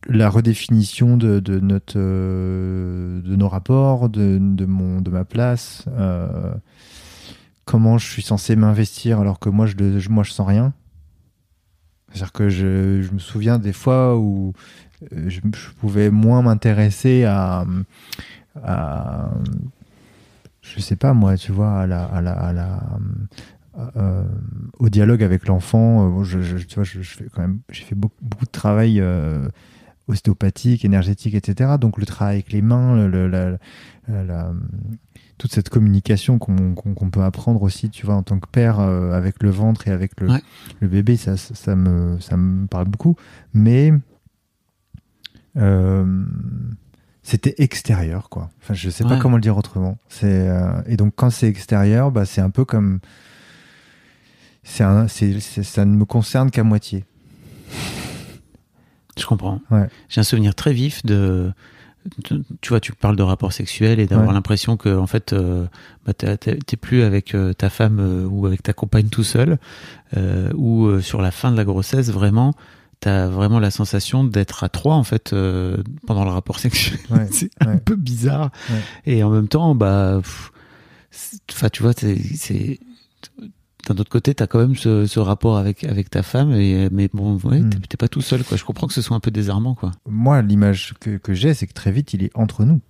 la 0.07 0.29
redéfinition 0.29 1.17
de, 1.17 1.41
nos 3.35 3.49
rapports, 3.49 4.09
de, 4.09 4.65
ma 4.67 5.25
place, 5.25 5.85
comment 7.65 7.97
je 7.97 8.05
suis 8.05 8.21
censé 8.21 8.55
m'investir 8.55 9.19
alors 9.21 9.39
que 9.39 9.49
moi 9.49 9.65
je, 9.65 9.97
je- 9.97 10.09
moi 10.09 10.23
je 10.23 10.33
sens 10.33 10.47
rien. 10.47 10.71
C'est-à-dire 12.09 12.31
que 12.31 12.49
je, 12.49 13.01
je 13.01 13.11
me 13.11 13.19
souviens 13.19 13.59
des 13.59 13.73
fois 13.73 14.17
où 14.17 14.53
euh, 15.13 15.29
je, 15.29 15.41
pouvais 15.79 16.09
moins 16.09 16.41
m'intéresser 16.41 17.25
à, 17.25 17.65
je 20.61 20.79
sais 20.79 20.95
pas 20.95 21.13
moi 21.13 21.37
tu 21.37 21.51
vois 21.51 21.81
à 21.81 21.87
la, 21.87 22.03
à 22.05 22.21
la, 22.53 22.83
euh, 23.95 24.23
au 24.79 24.89
dialogue 24.89 25.23
avec 25.23 25.47
l'enfant. 25.47 26.19
Euh, 26.19 26.23
je, 26.23 26.41
je- 26.41 26.57
tu 26.65 26.75
vois 26.75 26.83
je, 26.83 26.99
fais 27.01 27.25
quand 27.33 27.41
même 27.41 27.59
j'ai 27.69 27.83
fait 27.83 27.95
beaucoup, 27.95 28.15
beaucoup 28.21 28.45
de 28.45 28.51
travail 28.51 29.01
ostéopathique 30.07 30.85
énergétique 30.85 31.33
etc 31.35 31.75
donc 31.79 31.97
le 31.97 32.05
travail 32.05 32.35
avec 32.35 32.51
les 32.51 32.61
mains 32.61 32.95
le- 32.95 33.07
le- 33.07 33.27
la- 33.27 33.51
la- 34.07 34.23
la- 34.23 34.53
toute 35.37 35.53
cette 35.53 35.69
communication 35.69 36.39
qu'on 36.39 37.09
peut 37.11 37.21
apprendre 37.21 37.61
aussi 37.61 37.89
tu 37.91 38.05
vois 38.07 38.15
en 38.15 38.23
tant 38.23 38.39
que 38.39 38.47
père 38.47 38.79
euh, 38.79 39.11
avec 39.13 39.43
le 39.43 39.49
ventre 39.51 39.87
et 39.87 39.91
avec 39.91 40.19
le, 40.19 40.29
Ouais. 40.31 40.41
le 40.79 40.87
bébé 40.87 41.15
ça, 41.15 41.35
me 41.75 42.17
ça 42.19 42.37
me 42.37 42.65
parle 42.65 42.85
beaucoup. 42.87 43.15
Mais 43.53 43.93
euh, 45.57 46.23
c'était 47.21 47.53
extérieur 47.59 48.29
quoi. 48.29 48.49
Enfin 48.63 48.73
je 48.73 48.89
sais 48.89 49.03
pas 49.03 49.19
comment 49.19 49.35
le 49.35 49.41
dire 49.41 49.57
autrement. 49.57 49.99
C'est 50.09 50.47
euh, 50.49 50.81
et 50.87 50.97
donc 50.97 51.13
quand 51.15 51.29
c'est 51.29 51.47
extérieur 51.47 52.11
bah 52.11 52.25
c'est 52.25 52.41
un 52.41 52.49
peu 52.49 52.65
comme 52.65 52.99
c'est- 54.63 55.63
ça 55.63 55.85
ne 55.85 55.95
me 55.95 56.05
concerne 56.05 56.49
qu'à 56.49 56.63
moitié 56.63 57.05
Je 59.17 59.25
comprends. 59.25 59.61
Ouais. 59.71 59.87
J'ai 60.09 60.21
un 60.21 60.23
souvenir 60.23 60.55
très 60.55 60.73
vif 60.73 61.05
de. 61.05 61.51
de- 62.29 62.43
Tu 62.61 62.69
vois, 62.69 62.79
tu 62.79 62.93
parles 62.93 63.15
de 63.17 63.23
rapport 63.23 63.51
sexuel 63.51 63.99
et 63.99 64.05
d'avoir 64.07 64.27
Ouais. 64.29 64.33
l'impression 64.33 64.77
que, 64.77 64.95
en 64.97 65.07
fait, 65.07 65.33
euh, 65.33 65.65
bah, 66.05 66.13
t'es 66.13 66.77
plus 66.77 67.01
avec 67.03 67.35
euh, 67.35 67.51
ta 67.53 67.69
femme 67.69 67.99
euh, 67.99 68.25
ou 68.25 68.45
avec 68.45 68.63
ta 68.63 68.71
compagne 68.73 69.09
tout 69.09 69.23
seul, 69.25 69.57
ou 70.55 71.01
sur 71.01 71.21
la 71.21 71.31
fin 71.31 71.51
de 71.51 71.57
la 71.57 71.65
grossesse, 71.65 72.09
vraiment, 72.11 72.53
t'as 72.99 73.27
vraiment 73.27 73.59
la 73.59 73.71
sensation 73.71 74.23
d'être 74.23 74.63
à 74.63 74.69
trois, 74.69 74.95
en 74.95 75.03
fait, 75.03 75.33
euh, 75.33 75.77
pendant 76.05 76.23
le 76.23 76.31
rapport 76.31 76.59
sexuel. 76.59 76.99
Ouais, 77.09 77.27
c'est 77.31 77.49
un 77.59 77.77
peu 77.77 77.95
bizarre. 77.95 78.51
Ouais. 78.69 78.81
Et 79.13 79.23
en 79.23 79.29
même 79.29 79.47
temps, 79.49 79.75
bah, 79.75 80.21
enfin, 81.51 81.69
tu 81.69 81.83
vois, 81.83 81.93
c'est, 81.93 82.79
d'un 83.87 83.95
autre 83.95 84.09
côté, 84.09 84.33
t'as 84.35 84.47
quand 84.47 84.59
même 84.59 84.75
ce, 84.75 85.05
ce 85.05 85.19
rapport 85.19 85.57
avec 85.57 85.83
avec 85.85 86.09
ta 86.09 86.21
femme, 86.23 86.51
et 86.53 86.89
mais 86.91 87.09
bon, 87.13 87.37
ouais, 87.45 87.61
Mm. 87.61 87.69
t'es, 87.89 87.97
pas 87.97 88.07
tout 88.09 88.21
seul, 88.21 88.43
quoi. 88.43 88.57
Je 88.57 88.63
comprends 88.65 88.87
que 88.87 88.93
ce 88.93 89.01
soit 89.01 89.15
un 89.15 89.21
peu 89.21 89.31
désarmant, 89.31 89.75
quoi. 89.75 89.91
moi 90.07 90.41
l'image 90.41 90.93
que, 90.99 91.17
que 91.17 91.33
j'ai 91.33 91.53
c'est 91.53 91.67
que 91.67 91.73
très 91.73 91.91
vite 91.91 92.13
il 92.13 92.23
est 92.23 92.31
entre 92.35 92.65
nous 92.65 92.81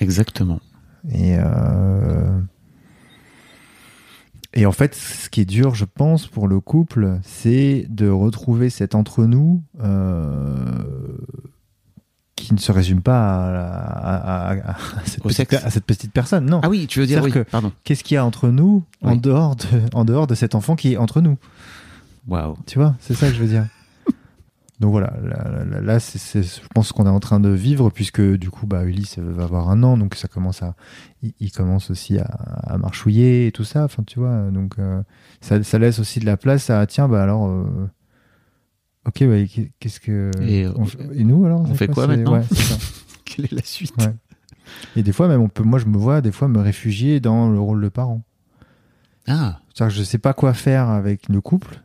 Exactement. 0.00 0.60
Et, 1.10 1.36
euh, 1.38 2.40
et 4.54 4.66
en 4.66 4.72
fait, 4.72 4.94
ce 4.94 5.28
qui 5.30 5.40
est 5.40 5.44
dur, 5.44 5.74
je 5.74 5.84
pense, 5.84 6.26
pour 6.26 6.48
le 6.48 6.58
couple, 6.60 7.18
c'est 7.22 7.86
de 7.90 8.08
retrouver 8.08 8.70
cet 8.70 8.94
entre-nous 8.94 9.62
euh, 9.80 10.82
qui 12.36 12.52
ne 12.52 12.58
se 12.58 12.72
résume 12.72 13.00
pas 13.00 13.20
à, 13.20 13.66
à- 13.66 14.50
à- 14.52 14.70
à 14.70 14.76
cette, 15.06 15.22
petite, 15.22 15.52
à 15.54 15.70
cette 15.70 15.84
petite 15.84 16.12
personne. 16.12 16.46
Non. 16.46 16.60
Ah 16.64 16.68
oui, 16.68 16.86
tu 16.88 16.98
veux 17.00 17.06
dire 17.06 17.22
oui. 17.22 17.30
Que- 17.30 17.38
Pardon. 17.40 17.72
Qu'est-ce 17.84 18.02
qu'il 18.04 18.16
y 18.16 18.18
a 18.18 18.24
entre 18.24 18.48
nous 18.48 18.82
en, 19.02 19.14
dehors 19.16 19.56
de, 19.56 19.64
en 19.92 20.04
dehors 20.04 20.26
de 20.26 20.34
cet 20.34 20.54
enfant 20.54 20.74
qui 20.76 20.94
est 20.94 20.96
entre 20.96 21.20
nous? 21.20 21.38
Waouh. 22.26 22.56
Tu 22.66 22.78
vois, 22.78 22.94
c'est 23.00 23.14
ça 23.14 23.28
que 23.28 23.34
je 23.34 23.40
veux 23.40 23.46
dire. 23.48 23.66
Donc 24.80 24.90
voilà, 24.90 25.12
là, 25.22 25.64
là, 25.64 25.80
là, 25.80 26.00
c'est, 26.00 26.18
c'est- 26.18 26.42
je 26.42 26.66
pense 26.74 26.90
qu'on 26.90 27.06
est 27.06 27.10
en 27.10 27.20
train 27.20 27.38
de 27.38 27.50
vivre 27.50 27.90
puisque 27.90 28.20
du 28.20 28.50
coup, 28.50 28.66
bah, 28.66 28.82
Ulysse 28.82 29.18
va 29.18 29.44
avoir 29.44 29.70
un 29.70 29.82
an, 29.84 29.96
donc 29.96 30.16
ça 30.16 30.26
commence 30.26 30.62
à, 30.64 30.74
il, 31.22 31.32
il 31.38 31.52
commence 31.52 31.90
aussi 31.90 32.18
à, 32.18 32.24
à 32.24 32.76
marchouiller 32.78 33.46
et 33.46 33.52
tout 33.52 33.62
ça. 33.64 33.84
Enfin, 33.84 34.02
tu 34.04 34.18
vois, 34.18 34.50
donc 34.50 34.74
euh, 34.80 35.00
ça, 35.40 35.62
ça 35.62 35.78
laisse 35.78 36.00
aussi 36.00 36.18
de 36.18 36.26
la 36.26 36.36
place 36.36 36.70
à 36.70 36.84
tiens, 36.86 37.06
bah 37.08 37.22
alors, 37.22 37.46
euh, 37.46 37.64
ok, 39.06 39.14
qu'est- 39.14 39.70
qu'est-ce 39.78 40.00
que 40.00 40.30
Et, 40.42 40.66
on 40.68 40.84
fait- 40.84 40.98
et 41.14 41.24
nous 41.24 41.44
alors 41.46 41.60
on 41.62 41.74
fait 41.74 41.88
quoi 41.88 42.06
maintenant 42.06 42.32
ouais, 42.34 42.42
c'est 42.48 42.54
ça. 42.56 42.76
Quelle 43.24 43.46
est 43.46 43.52
la 43.52 43.62
suite 43.62 43.94
Ouais. 43.98 44.12
Et 44.96 45.02
des 45.02 45.12
fois 45.12 45.28
même, 45.28 45.40
on 45.40 45.48
peut, 45.48 45.62
moi, 45.62 45.78
je 45.78 45.86
me 45.86 45.96
vois 45.98 46.20
des 46.20 46.32
fois 46.32 46.48
me 46.48 46.60
réfugier 46.60 47.20
dans 47.20 47.50
le 47.50 47.58
rôle 47.58 47.82
de 47.82 47.88
parent. 47.88 48.22
Ah, 49.26 49.60
C'est-à-dire 49.74 49.94
que 49.94 50.00
je 50.00 50.04
sais 50.04 50.18
pas 50.18 50.32
quoi 50.34 50.52
faire 50.54 50.88
avec 50.88 51.28
le 51.28 51.40
couple. 51.40 51.80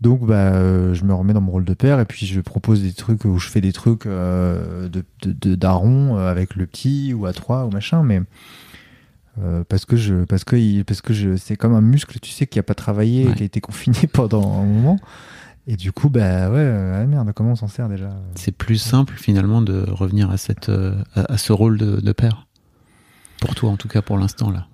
Donc 0.00 0.24
bah 0.24 0.52
euh, 0.54 0.94
je 0.94 1.04
me 1.04 1.12
remets 1.12 1.34
dans 1.34 1.42
mon 1.42 1.52
rôle 1.52 1.64
de 1.66 1.74
père 1.74 2.00
et 2.00 2.06
puis 2.06 2.24
je 2.24 2.40
propose 2.40 2.82
des 2.82 2.94
trucs 2.94 3.24
où 3.26 3.38
je 3.38 3.48
fais 3.48 3.60
des 3.60 3.72
trucs 3.72 4.06
euh, 4.06 4.88
de, 4.88 5.04
de, 5.22 5.32
de 5.32 5.54
daron 5.54 6.16
euh, 6.16 6.30
avec 6.30 6.56
le 6.56 6.66
petit 6.66 7.12
ou 7.12 7.26
à 7.26 7.34
trois 7.34 7.66
ou 7.66 7.70
machin 7.70 8.02
mais 8.02 8.22
euh, 9.42 9.62
parce 9.68 9.84
que 9.84 9.96
je 9.96 10.24
parce 10.24 10.42
que 10.44 10.82
parce 10.84 11.02
que 11.02 11.12
je 11.12 11.36
c'est 11.36 11.54
comme 11.56 11.74
un 11.74 11.82
muscle 11.82 12.18
tu 12.18 12.30
sais 12.30 12.46
qui 12.46 12.58
a 12.58 12.62
pas 12.62 12.74
travaillé 12.74 13.26
Ouais. 13.28 13.34
qui 13.34 13.42
a 13.42 13.46
été 13.46 13.60
confiné 13.60 13.98
pendant 14.12 14.60
un 14.60 14.64
moment 14.64 14.98
et 15.70 15.76
du 15.76 15.92
coup 15.92 16.10
bah 16.10 16.50
ouais 16.50 16.58
euh, 16.58 17.00
ah 17.00 17.06
merde 17.06 17.32
comment 17.32 17.52
on 17.52 17.56
s'en 17.56 17.68
sert 17.68 17.88
déjà 17.88 18.10
c'est 18.34 18.50
plus 18.50 18.78
simple 18.78 19.14
finalement 19.16 19.62
de 19.62 19.88
revenir 19.88 20.30
à 20.30 20.36
cette 20.36 20.68
euh, 20.68 20.96
à, 21.14 21.32
à 21.34 21.38
ce 21.38 21.52
rôle 21.52 21.78
de, 21.78 22.00
de 22.00 22.12
père. 22.12 22.48
Pour 23.40 23.54
toi, 23.54 23.70
en 23.70 23.76
tout 23.76 23.88
cas, 23.88 24.02
pour 24.02 24.18
l'instant 24.18 24.50
là. 24.50 24.66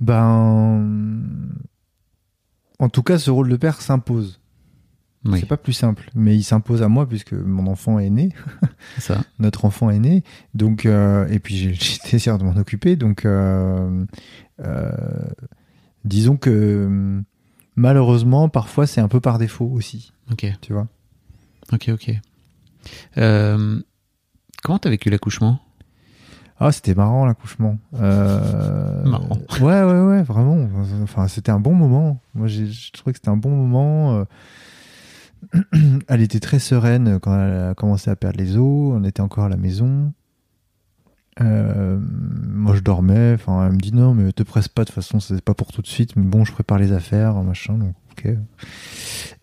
ben 0.00 1.22
en 2.78 2.88
tout 2.88 3.02
cas 3.02 3.18
ce 3.18 3.30
rôle 3.30 3.48
de 3.48 3.56
père 3.56 3.80
s'impose 3.80 4.40
Oui, 5.24 5.38
c'est 5.38 5.46
pas 5.46 5.56
plus 5.56 5.72
simple 5.72 6.10
mais 6.14 6.34
il 6.34 6.42
s'impose 6.42 6.82
à 6.82 6.88
moi 6.88 7.08
puisque 7.08 7.32
mon 7.32 7.68
enfant 7.68 7.98
est 8.00 8.10
né 8.10 8.30
ça. 8.98 9.22
notre 9.38 9.64
enfant 9.64 9.90
est 9.90 9.98
né. 10.00 10.24
Donc, 10.54 10.84
euh, 10.84 11.26
et 11.28 11.38
puis 11.38 11.56
j'ai 11.56 11.70
le 12.04 12.10
désir 12.10 12.38
de 12.38 12.44
m'en 12.44 12.56
occuper. 12.56 12.96
Donc, 12.96 13.24
euh, 13.24 14.04
euh, 14.60 14.90
disons 16.04 16.36
que 16.36 16.50
euh, 16.50 17.22
malheureusement, 17.76 18.48
parfois, 18.48 18.86
c'est 18.86 19.00
un 19.00 19.08
peu 19.08 19.20
par 19.20 19.38
défaut 19.38 19.70
aussi. 19.72 20.12
Ok, 20.30 20.46
Tu 20.60 20.72
vois? 20.72 20.88
Ok, 21.72 21.90
ok. 21.92 22.12
Euh, 23.18 23.80
comment 24.62 24.78
t'as 24.78 24.90
vécu 24.90 25.10
l'accouchement? 25.10 25.60
Ah, 26.58 26.70
c'était 26.70 26.94
marrant 26.94 27.26
l'accouchement. 27.26 27.78
Euh, 27.94 29.02
Marrant. 29.04 29.38
Ouais, 29.60 29.82
ouais, 29.82 30.00
ouais, 30.00 30.22
vraiment. 30.22 30.68
Enfin, 31.02 31.26
c'était 31.26 31.50
un 31.50 31.58
bon 31.58 31.74
moment. 31.74 32.20
Moi, 32.34 32.46
je 32.46 32.92
trouvais 32.92 33.12
que 33.12 33.18
c'était 33.18 33.30
un 33.30 33.36
bon 33.36 33.50
moment. 33.50 34.24
Euh, 35.54 35.58
Elle 36.08 36.22
était 36.22 36.38
très 36.40 36.60
sereine 36.60 37.18
quand 37.20 37.34
elle 37.34 37.70
a 37.70 37.74
commencé 37.74 38.10
à 38.10 38.16
perdre 38.16 38.38
les 38.38 38.56
os. 38.56 38.92
On 38.94 39.02
était 39.02 39.22
encore 39.22 39.44
à 39.44 39.48
la 39.48 39.56
maison. 39.56 40.12
Euh, 41.40 41.98
moi, 42.52 42.74
je 42.74 42.80
dormais. 42.80 43.32
Enfin, 43.34 43.66
elle 43.66 43.72
me 43.72 43.78
dit 43.78 43.92
non, 43.94 44.14
mais 44.14 44.32
te 44.32 44.42
presse 44.42 44.68
pas. 44.68 44.82
De 44.82 44.86
toute 44.86 44.94
façon, 44.94 45.18
c'est 45.20 45.40
pas 45.42 45.54
pour 45.54 45.72
tout 45.72 45.82
de 45.82 45.86
suite. 45.86 46.14
Mais 46.16 46.24
bon, 46.24 46.44
je 46.44 46.52
prépare 46.52 46.78
les 46.78 46.92
affaires, 46.92 47.34
machin. 47.42 47.74
Donc, 47.74 47.94
ok. 48.12 48.34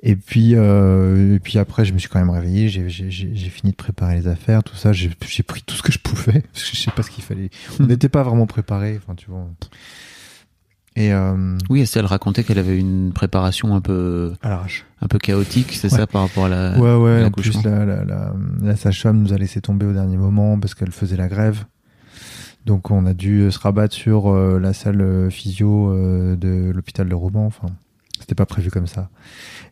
Et 0.04 0.15
puis, 0.15 0.52
euh, 0.56 1.36
et 1.36 1.39
puis 1.39 1.58
après, 1.58 1.86
je 1.86 1.93
me 1.93 1.97
suis 1.99 2.08
quand 2.08 2.19
même 2.19 2.30
réveillé. 2.30 2.69
J'ai- 2.69 2.89
fini 3.49 3.71
de 3.71 3.75
préparer 3.75 4.15
les 4.15 4.28
affaires, 4.28 4.63
tout 4.63 4.75
ça. 4.75 4.93
J'ai 4.93 5.10
pris 5.43 5.62
tout 5.65 5.75
ce 5.75 5.82
que 5.82 5.91
je 5.91 5.99
pouvais. 5.99 6.41
Parce 6.54 6.69
que 6.69 6.75
je 6.78 6.82
sais 6.82 6.91
pas 6.91 7.02
ce 7.04 7.10
qu'il 7.12 7.23
fallait. 7.23 7.49
On 7.80 7.86
n'était 7.88 8.10
pas 8.10 8.23
vraiment 8.23 8.45
préparé. 8.45 8.97
Enfin, 9.02 9.15
tu 9.15 9.30
vois. 9.30 9.47
Et 10.95 11.13
euh, 11.13 11.58
Oui, 11.69 11.89
elle 11.95 12.06
racontait 12.06 12.43
qu'elle 12.43 12.60
avait 12.60 12.78
une 12.78 13.13
préparation 13.13 13.73
un 13.75 13.82
peu 13.82 14.34
à 14.41 14.63
un 15.02 15.08
peu 15.08 15.17
chaotique, 15.17 15.71
c'est 15.73 15.91
Ouais. 15.91 15.97
ça 15.99 16.08
par 16.08 16.23
rapport 16.23 16.45
à 16.45 16.49
la. 16.49 16.78
Ouais, 16.78 16.95
ouais. 16.95 17.23
En 17.25 17.32
plus, 17.32 17.63
la, 17.63 17.86
la, 17.86 18.04
la, 18.04 18.34
la 18.62 18.75
sage-femme 18.75 19.21
nous 19.21 19.32
a 19.34 19.38
laissé 19.38 19.62
tomber 19.62 19.86
au 19.86 19.93
dernier 19.93 20.17
moment 20.17 20.60
parce 20.60 20.75
qu'elle 20.75 20.91
faisait 20.91 21.15
la 21.17 21.28
grève. 21.28 21.63
Donc, 22.65 22.91
on 22.91 23.06
a 23.06 23.13
dû 23.13 23.41
euh, 23.41 23.52
se 23.52 23.60
rabattre 23.60 23.93
sur 23.95 24.28
euh, 24.30 24.60
la 24.60 24.74
salle 24.74 25.02
euh, 25.02 25.30
physio 25.30 25.93
de 26.36 26.72
l'hôpital 26.74 27.08
de 27.10 27.15
Roman. 27.15 27.45
Enfin, 27.45 27.67
c'était 28.19 28.36
pas 28.36 28.45
prévu 28.45 28.69
comme 28.69 28.88
ça. 28.88 29.10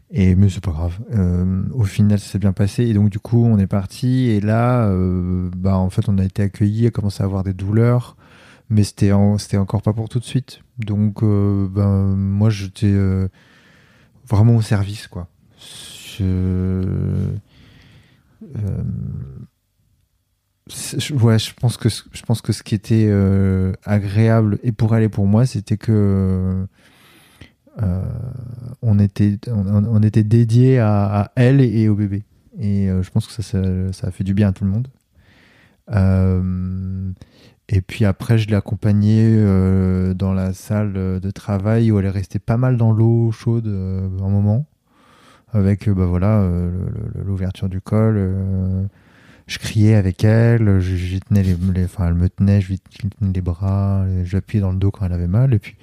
Et 0.09 0.35
mais 0.35 0.47
c'est 0.49 0.63
pas 0.63 0.71
grave. 0.71 0.97
Au 1.73 1.83
final, 1.83 2.17
ça 2.17 2.27
s'est 2.31 2.39
bien 2.39 2.53
passé. 2.53 2.83
Et 2.85 2.93
donc, 2.93 3.09
du 3.09 3.19
coup, 3.19 3.43
on 3.45 3.57
est 3.59 3.67
parti. 3.67 4.27
Et 4.29 4.39
là, 4.39 4.89
bah, 5.57 5.75
en 5.77 5.89
fait, 5.89 6.07
on 6.07 6.17
a 6.17 6.23
été 6.23 6.43
accueillis, 6.43 6.87
a 6.87 6.91
commencé 6.91 7.21
à 7.21 7.25
avoir 7.25 7.43
des 7.43 7.53
douleurs. 7.53 8.15
Mais 8.69 8.83
c'était 8.83 9.11
en- 9.11 9.37
c'était 9.37 9.57
encore 9.57 9.81
pas 9.81 9.91
pour 9.93 10.07
tout 10.07 10.19
de 10.19 10.23
suite. 10.23 10.61
Donc, 10.79 11.23
ben, 11.23 12.15
moi, 12.15 12.49
j'étais 12.49 12.95
vraiment 14.29 14.55
au 14.55 14.61
service, 14.61 15.07
quoi. 15.07 15.27
Je- 16.17 17.33
ouais, 21.21 21.39
je 21.39 21.53
pense 21.53 21.77
que 21.77 21.89
je 21.89 22.21
pense 22.23 22.41
que 22.41 22.53
ce 22.53 22.63
qui 22.63 22.75
était 22.75 23.07
euh, 23.07 23.73
agréable 23.83 24.59
et 24.63 24.71
pour 24.71 24.95
elle 24.95 25.03
et 25.03 25.09
pour 25.09 25.25
moi, 25.25 25.45
c'était 25.45 25.77
que 25.77 26.65
euh, 27.81 28.01
on 28.81 28.99
était 28.99 29.37
on, 29.47 30.01
était 30.01 30.23
dédié 30.23 30.79
à, 30.79 31.31
elle 31.35 31.61
et 31.61 31.89
au 31.89 31.95
bébé. 31.95 32.23
Et 32.59 32.89
euh, 32.89 33.03
je 33.03 33.11
pense 33.11 33.27
que 33.27 33.33
ça, 33.33 33.43
ça, 33.43 33.61
ça 33.93 34.07
a 34.07 34.11
fait 34.11 34.23
du 34.23 34.33
bien 34.33 34.49
à 34.49 34.51
tout 34.51 34.65
le 34.65 34.71
monde. 34.71 34.87
Et 37.69 37.81
puis 37.81 38.05
après, 38.05 38.37
je 38.37 38.47
l'ai 38.47 38.55
accompagnée 38.55 39.35
dans 40.15 40.33
la 40.33 40.53
salle 40.53 40.93
de 40.93 41.31
travail 41.31 41.91
où 41.91 41.99
elle 41.99 42.05
est 42.05 42.09
restée 42.09 42.39
pas 42.39 42.57
mal 42.57 42.77
dans 42.77 42.91
l'eau 42.91 43.31
chaude 43.31 43.67
un 43.67 44.29
moment, 44.29 44.65
avec 45.51 45.89
bah 45.89 46.05
voilà 46.05 46.49
l'ouverture 47.25 47.69
du 47.69 47.81
col. 47.81 48.89
je 49.47 49.59
criais 49.59 49.95
avec 49.95 50.23
elle, 50.23 50.79
lui 50.79 51.19
tenais 51.21 51.43
les, 51.43 51.55
enfin 51.85 52.07
elle 52.07 52.15
me 52.15 52.29
tenait, 52.29 52.61
je 52.61 52.69
lui 52.69 52.79
tenais 52.79 53.33
les 53.33 53.41
bras, 53.41 54.05
je 54.23 54.35
l'appuyais 54.35 54.61
dans 54.61 54.71
le 54.71 54.77
dos 54.77 54.91
quand 54.91 55.05
elle 55.05 55.13
avait 55.13 55.27
mal. 55.27 55.53
Et 55.53 55.59
puis 55.59 55.75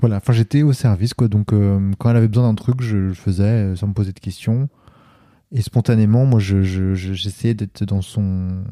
voilà, 0.00 0.16
enfin 0.16 0.32
j'étais 0.32 0.62
au 0.62 0.72
service 0.72 1.14
quoi. 1.14 1.28
Donc 1.28 1.52
euh, 1.52 1.92
quand 1.98 2.10
elle 2.10 2.16
avait 2.16 2.28
besoin 2.28 2.48
d'un 2.48 2.54
truc, 2.54 2.82
je 2.82 2.96
le 2.96 3.14
faisais 3.14 3.44
euh, 3.44 3.76
sans 3.76 3.86
me 3.88 3.92
poser 3.94 4.12
de 4.12 4.20
questions. 4.20 4.68
Et 5.52 5.62
spontanément, 5.62 6.26
moi, 6.26 6.40
je, 6.40 6.62
je- 6.62 6.94
je- 6.94 7.12
j'essayais 7.14 7.54
d'être 7.54 7.84
dans 7.84 8.02
son 8.02 8.64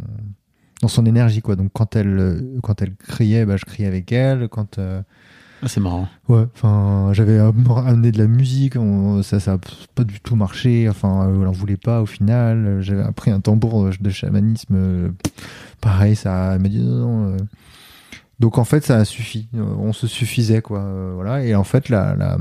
dans 0.83 0.89
son 0.89 1.07
énergie 1.07 1.41
quoi. 1.41 1.57
Donc 1.57 1.71
quand 1.73 1.95
elle 1.97 2.19
euh, 2.19 2.41
quand 2.63 2.83
elle 2.83 2.95
criait, 2.97 3.47
bah, 3.47 3.57
je 3.57 3.65
criais 3.65 3.87
avec 3.87 4.11
elle. 4.13 4.49
Quand 4.49 4.79
euh, 4.79 5.01
Ah, 5.65 5.69
c'est 5.69 5.81
marrant. 5.81 6.07
ouais, 6.29 6.45
enfin 6.55 7.09
j'avais 7.15 7.39
am- 7.39 7.65
amené 7.87 8.13
de 8.13 8.19
la 8.19 8.27
musique, 8.27 8.77
on- 8.77 9.23
ça 9.23 9.41
ça 9.41 9.55
a 9.55 9.59
pas 9.95 10.05
du 10.05 10.21
tout 10.21 10.37
marché. 10.37 10.89
Enfin, 10.91 11.27
euh, 11.27 11.41
elle 11.41 11.49
en 11.49 11.53
voulait 11.53 11.79
pas 11.79 12.03
au 12.03 12.07
final. 12.07 12.79
J'avais 12.83 13.03
appris 13.03 13.31
un 13.31 13.41
tambour 13.41 13.89
de 13.99 14.11
chamanisme, 14.11 14.75
euh, 14.77 15.09
pareil, 15.81 16.17
ça 16.17 16.59
m'a 16.59 16.69
dit 16.69 16.81
non. 16.81 16.99
non, 16.99 17.33
euh. 17.33 17.37
Donc 18.41 18.59
en 18.59 18.65
fait, 18.65 18.85
ça 18.85 18.97
a 18.99 19.05
suffi. 19.07 19.49
On 19.55 19.93
se 19.95 20.07
suffisait 20.07 20.61
quoi. 20.61 20.85
Voilà. 21.15 21.43
Et 21.45 21.55
en 21.55 21.65
fait, 21.65 21.89
la 21.89 22.15
la, 22.15 22.37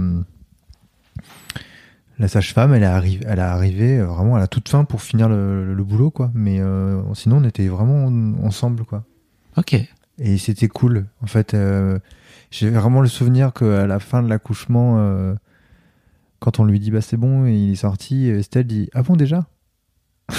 la 2.20 2.28
sage-femme, 2.28 2.74
elle 2.74 2.84
est 2.84 2.88
arrivée, 2.88 3.26
elle 3.28 3.40
est 3.40 3.42
arrivée 3.42 4.02
vraiment 4.02 4.36
à 4.36 4.40
la 4.40 4.48
toute 4.48 4.70
fin 4.70 4.84
pour 4.86 5.02
finir 5.02 5.30
le, 5.30 5.66
le- 5.66 5.74
le 5.74 5.84
boulot 5.84 6.12
quoi. 6.12 6.30
Mais 6.34 6.60
euh, 6.60 7.02
sinon, 7.14 7.38
on 7.38 7.44
était 7.44 7.68
vraiment 7.68 8.06
ensemble 8.46 8.86
quoi. 8.86 9.04
Ok. 9.58 9.76
Et 10.20 10.38
c'était 10.38 10.68
cool. 10.68 11.06
En 11.24 11.28
fait, 11.28 11.54
euh, 11.54 11.98
j'ai 12.56 12.70
vraiment 12.70 13.02
le 13.02 13.08
souvenir 13.08 13.52
qu'à 13.54 13.88
la 13.88 14.00
fin 14.00 14.22
de 14.22 14.30
l'accouchement, 14.30 14.98
euh, 15.00 15.34
quand 16.40 16.60
on 16.60 16.66
lui 16.66 16.80
dit 16.80 16.92
bah 16.92 17.02
c'est 17.02 17.18
bon, 17.18 17.46
et 17.46 17.56
il 17.56 17.72
est 17.72 17.76
sorti, 17.76 18.28
Estelle 18.28 18.68
dit 18.68 18.90
ah 18.94 19.02
bon 19.04 19.16
déjà? 19.16 19.46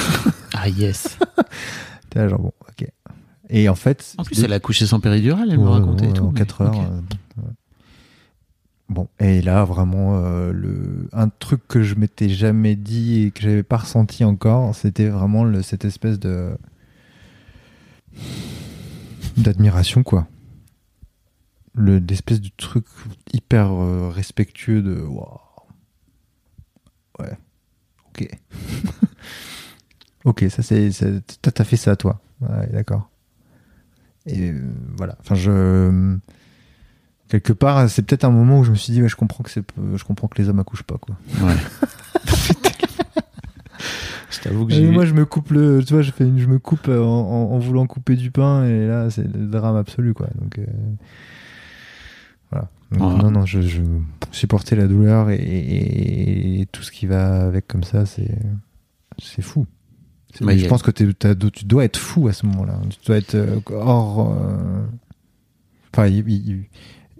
Ah 0.56 0.68
yes. 0.68 1.18
T'es 2.10 2.20
là 2.20 2.28
genre 2.28 2.38
bon, 2.40 2.52
ok. 2.68 2.88
Et 3.50 3.68
en 3.68 3.74
fait, 3.74 4.14
En 4.18 4.22
plus, 4.24 4.42
elle 4.42 4.52
a 4.52 4.60
couché 4.60 4.86
sans 4.86 5.00
péridurale, 5.00 5.48
elle 5.50 5.58
me 5.58 5.64
Ouais, 5.64 5.70
racontait 5.72 6.08
et 6.08 6.12
tout. 6.12 6.24
en 6.24 6.30
mais- 6.30 6.38
4 6.38 6.60
heures. 6.62 6.80
euh, 6.80 7.00
ouais. 7.42 7.48
Bon, 8.88 9.08
et 9.18 9.42
là 9.42 9.64
vraiment 9.64 10.18
euh, 10.24 10.52
le 10.52 11.08
un 11.12 11.28
truc 11.28 11.66
que 11.66 11.82
je 11.82 11.94
m'étais 11.96 12.28
jamais 12.28 12.76
dit 12.76 13.24
et 13.24 13.30
que 13.32 13.40
j'avais 13.42 13.62
pas 13.64 13.78
ressenti 13.78 14.24
encore, 14.24 14.74
c'était 14.74 15.08
vraiment 15.08 15.42
le, 15.44 15.62
cette 15.62 15.84
espèce 15.84 16.18
de 16.20 16.50
d'admiration 19.36 20.02
quoi. 20.02 20.26
Le 21.74 22.00
d'espèce 22.00 22.40
de 22.40 22.50
truc 22.56 22.84
hyper 23.32 23.72
euh, 23.72 24.08
respectueux 24.08 24.80
de 24.82 25.00
waouh. 25.00 25.38
Ouais. 27.18 27.36
OK. 28.08 28.28
OK, 30.24 30.44
ça 30.48 30.62
c'est 30.62 30.90
t'as 31.42 31.64
fait 31.64 31.76
ça 31.76 31.96
toi. 31.96 32.20
Ouais, 32.40 32.68
d'accord. 32.72 33.10
Et 34.26 34.50
euh, 34.52 34.60
voilà. 34.96 35.16
Enfin, 35.20 35.34
je 35.34 36.16
quelque 37.28 37.52
part, 37.52 37.90
c'est 37.90 38.02
peut-être 38.02 38.24
un 38.24 38.30
moment 38.30 38.60
où 38.60 38.64
je 38.64 38.70
me 38.70 38.76
suis 38.76 38.92
dit, 38.92 39.02
ouais, 39.02 39.08
je 39.08 39.16
comprends 39.16 39.42
que 39.42 39.50
c'est, 39.50 39.64
je 39.96 40.04
comprends 40.04 40.28
que 40.28 40.40
les 40.40 40.48
hommes 40.48 40.60
accouchent 40.60 40.84
pas, 40.84 40.96
quoi. 40.98 41.16
Ouais. 41.42 41.56
je 44.30 44.40
t'avoue 44.40 44.66
que 44.66 44.72
j'ai. 44.72 44.88
moi, 44.90 45.04
je 45.04 45.12
me 45.14 45.24
coupe 45.26 45.50
le, 45.50 45.82
tu 45.84 45.92
vois, 45.94 46.02
je 46.02 46.10
fais, 46.12 46.24
une- 46.26 46.38
je 46.38 46.46
me 46.46 46.58
coupe 46.58 46.88
en, 46.88 46.92
en- 46.92 47.50
en 47.52 47.58
voulant 47.58 47.86
couper 47.86 48.16
du 48.16 48.30
pain, 48.30 48.64
et 48.64 48.86
là, 48.86 49.10
c'est 49.10 49.24
le 49.24 49.46
drame 49.46 49.76
absolu, 49.76 50.14
quoi. 50.14 50.28
Donc 50.40 50.58
euh. 50.58 50.64
Donc. 52.92 53.22
Non, 53.22 53.30
non, 53.30 53.46
je, 53.46 53.60
je 53.60 53.80
supporter 54.30 54.76
la 54.76 54.86
douleur 54.86 55.30
et, 55.30 55.36
et- 55.36 56.60
et 56.60 56.66
tout 56.66 56.82
ce 56.82 56.90
qui 56.92 57.06
va 57.06 57.44
avec 57.46 57.66
comme 57.66 57.82
ça, 57.84 58.06
c'est, 58.06 58.36
c'est 59.22 59.42
fou. 59.42 59.66
C'est- 60.34 60.44
Mais 60.44 60.58
je 60.58 60.66
pense 60.68 60.82
que 60.82 60.90
tu 60.90 61.64
dois 61.64 61.84
être 61.84 61.96
fou 61.96 62.28
à 62.28 62.32
ce 62.32 62.46
moment-là. 62.46 62.78
Tu 62.90 63.06
dois 63.06 63.16
être 63.16 63.34
euh, 63.34 63.60
hors. 63.70 64.32
euh, 64.32 64.84
Enfin, 65.92 66.06
il, 66.08 66.28
il- 66.28 66.64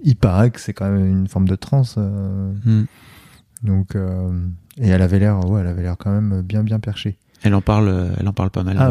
il 0.02 0.16
paraît 0.16 0.50
que 0.50 0.60
c'est 0.60 0.72
quand 0.72 0.90
même 0.90 1.06
une 1.06 1.28
forme 1.28 1.48
de 1.48 1.54
transe. 1.56 1.94
euh, 1.98 2.52
Hmm. 2.64 2.84
donc, 3.62 3.94
euh, 3.94 4.30
et 4.78 4.88
elle 4.88 5.02
avait 5.02 5.18
l'air, 5.20 5.48
ouais, 5.48 5.60
elle 5.60 5.68
avait 5.68 5.82
l'air 5.82 5.96
quand 5.96 6.10
même 6.12 6.42
bien, 6.42 6.62
bien 6.64 6.80
perchée. 6.80 7.16
Elle 7.44 7.54
en 7.54 7.60
parle, 7.60 7.88
euh, 7.88 8.08
elle 8.18 8.26
en 8.26 8.32
parle 8.32 8.50
pas 8.50 8.62
mal 8.64 8.76
Ah, 8.80 8.90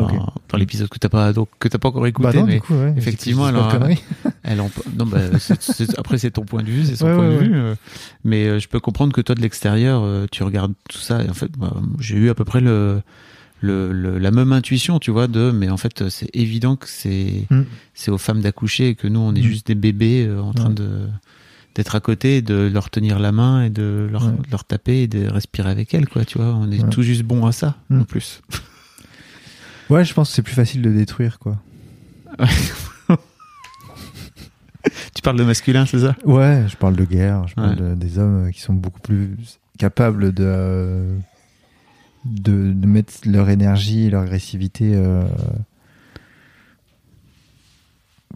dans, 0.50 0.58
l'épisode 0.58 0.88
que 0.88 1.00
t'as 1.00 1.10
pas, 1.10 1.34
donc, 1.34 1.50
que 1.60 1.68
t'as 1.68 1.80
pas 1.80 1.90
encore 1.90 2.06
écouté, 2.08 2.28
bah 2.32 2.40
non, 2.40 2.46
mais 2.46 2.54
du 2.56 2.62
coup, 2.62 2.76
ouais, 2.76 2.94
effectivement, 2.96 3.52
conneries. 3.52 4.00
elle 4.44 4.62
en, 4.62 4.70
non, 4.98 5.06
bah, 5.08 5.40
c'est- 5.40 5.60
c'est- 5.62 5.98
après 6.00 6.20
c'est 6.20 6.30
ton 6.32 6.46
point 6.46 6.62
de 6.62 6.70
vue, 6.70 6.86
c'est 6.86 6.96
son 6.96 7.08
Ouais, 7.08 7.16
point 7.16 7.28
ouais, 7.30 7.36
de 7.40 7.44
vue, 7.44 7.52
euh, 7.56 7.76
mais 8.24 8.46
euh, 8.46 8.60
je 8.60 8.68
peux 8.68 8.80
comprendre 8.80 9.12
que 9.12 9.22
toi 9.22 9.34
de 9.34 9.42
l'extérieur, 9.42 10.04
euh, 10.04 10.28
tu 10.32 10.44
regardes 10.44 10.74
tout 10.88 11.00
ça, 11.00 11.24
et 11.24 11.30
en 11.30 11.34
fait, 11.34 11.52
bah, 11.58 11.74
j'ai 12.00 12.16
eu 12.16 12.30
à 12.30 12.36
peu 12.36 12.46
près 12.46 12.62
le, 12.62 13.02
le, 13.62 13.92
le- 13.92 14.20
la 14.20 14.30
même 14.30 14.54
intuition, 14.54 15.00
tu 15.00 15.10
vois, 15.10 15.28
de, 15.28 15.50
mais 15.50 15.70
en 15.72 15.78
fait, 15.78 16.10
c'est 16.10 16.30
évident 16.36 16.76
que 16.76 16.88
c'est, 16.88 17.46
Mm. 17.50 17.62
c'est 17.96 18.12
aux 18.12 18.18
femmes 18.20 18.42
d'accoucher 18.42 18.90
et 18.90 18.96
que 18.96 19.08
nous, 19.08 19.20
on 19.20 19.34
est 19.34 19.40
Mm. 19.40 19.44
juste 19.44 19.66
des 19.68 19.76
bébés 19.76 20.28
euh, 20.28 20.40
en 20.42 20.54
train 20.54 20.70
de 20.70 21.08
d'être 21.76 21.96
à 21.96 22.00
côté, 22.00 22.42
de 22.42 22.70
leur 22.72 22.90
tenir 22.90 23.18
la 23.20 23.32
main 23.32 23.64
et 23.64 23.70
de 23.70 24.08
leur, 24.12 24.26
Ouais. 24.28 24.34
leur 24.52 24.64
taper 24.64 25.04
et 25.04 25.08
de 25.08 25.28
respirer 25.28 25.70
avec 25.72 25.94
elles, 25.94 26.08
quoi, 26.08 26.24
tu 26.26 26.38
vois. 26.38 26.54
On 26.54 26.72
est 26.72 26.82
Ouais. 26.84 26.90
tout 26.90 27.02
juste 27.04 27.24
bon 27.24 27.46
à 27.46 27.52
ça, 27.52 27.76
Mm. 27.90 28.02
en 28.02 28.04
plus. 28.06 28.42
Ouais, 29.90 30.06
je 30.06 30.14
pense 30.14 30.30
que 30.30 30.36
c'est 30.36 30.42
plus 30.44 30.54
facile 30.54 30.82
de 30.82 30.90
détruire, 30.92 31.40
quoi. 31.40 31.58
Tu 35.16 35.22
parles 35.22 35.38
de 35.38 35.44
masculin, 35.44 35.86
c'est 35.86 36.00
ça? 36.00 36.16
Ouais, 36.26 36.66
je 36.68 36.76
parle 36.76 36.96
de 36.96 37.06
guerre, 37.06 37.48
je 37.48 37.54
parle 37.56 37.70
Ouais. 37.72 37.76
de- 37.76 37.96
des 37.96 38.18
hommes 38.20 38.52
qui 38.52 38.60
sont 38.62 38.74
beaucoup 38.74 39.00
plus 39.00 39.38
capables 39.78 40.34
de, 40.34 41.16
de, 42.26 42.74
de 42.74 42.88
mettre 42.88 43.14
leur 43.26 43.50
énergie 43.50 44.10
leur 44.10 44.24
agressivité 44.24 44.94
euh, 44.96 45.24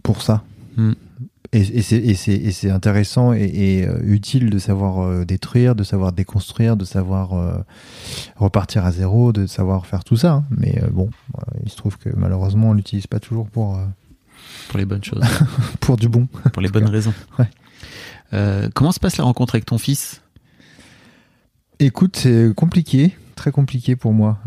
pour 0.02 0.22
ça. 0.22 0.42
Hmm. 0.76 0.92
Et, 1.52 1.60
et 1.60 2.14
c'est- 2.14 2.70
intéressant 2.70 3.32
et, 3.32 3.44
et, 3.44 3.86
euh, 3.88 3.98
utile 4.02 4.50
de 4.50 4.58
savoir 4.58 4.98
euh, 5.02 5.24
détruire, 5.24 5.74
de 5.74 5.82
savoir 5.82 6.12
déconstruire, 6.12 6.76
de 6.76 6.84
savoir 6.84 7.32
euh, 7.32 7.58
repartir 8.36 8.84
à 8.84 8.92
zéro, 8.92 9.32
de 9.32 9.46
savoir 9.46 9.86
faire 9.86 10.04
tout 10.04 10.16
ça. 10.16 10.32
hein. 10.32 10.44
Mais 10.50 10.78
euh, 10.82 10.88
bon, 10.90 11.08
il 11.64 11.70
se 11.70 11.76
trouve 11.76 11.96
que 11.96 12.10
malheureusement, 12.14 12.70
on 12.70 12.74
l'utilise 12.74 13.06
pas 13.06 13.18
toujours 13.18 13.48
pour, 13.48 13.76
euh, 13.78 13.84
Pour 14.68 14.78
les 14.78 14.84
bonnes 14.84 15.02
choses, 15.04 15.22
pour 15.80 15.96
du 15.96 16.08
bon. 16.08 16.26
pour 16.52 16.60
les 16.60 16.68
bonnes 16.68 16.86
raisons. 16.88 17.14
Ouais. 17.38 17.48
Comment 18.74 18.92
se 18.92 19.00
passe 19.00 19.16
la 19.16 19.24
rencontre 19.24 19.54
avec 19.54 19.64
ton 19.64 19.78
fils? 19.78 20.20
Écoute, 21.78 22.16
c'est 22.18 22.52
compliqué, 22.54 23.16
très 23.36 23.52
compliqué 23.52 23.96
pour 23.96 24.12
moi. 24.12 24.38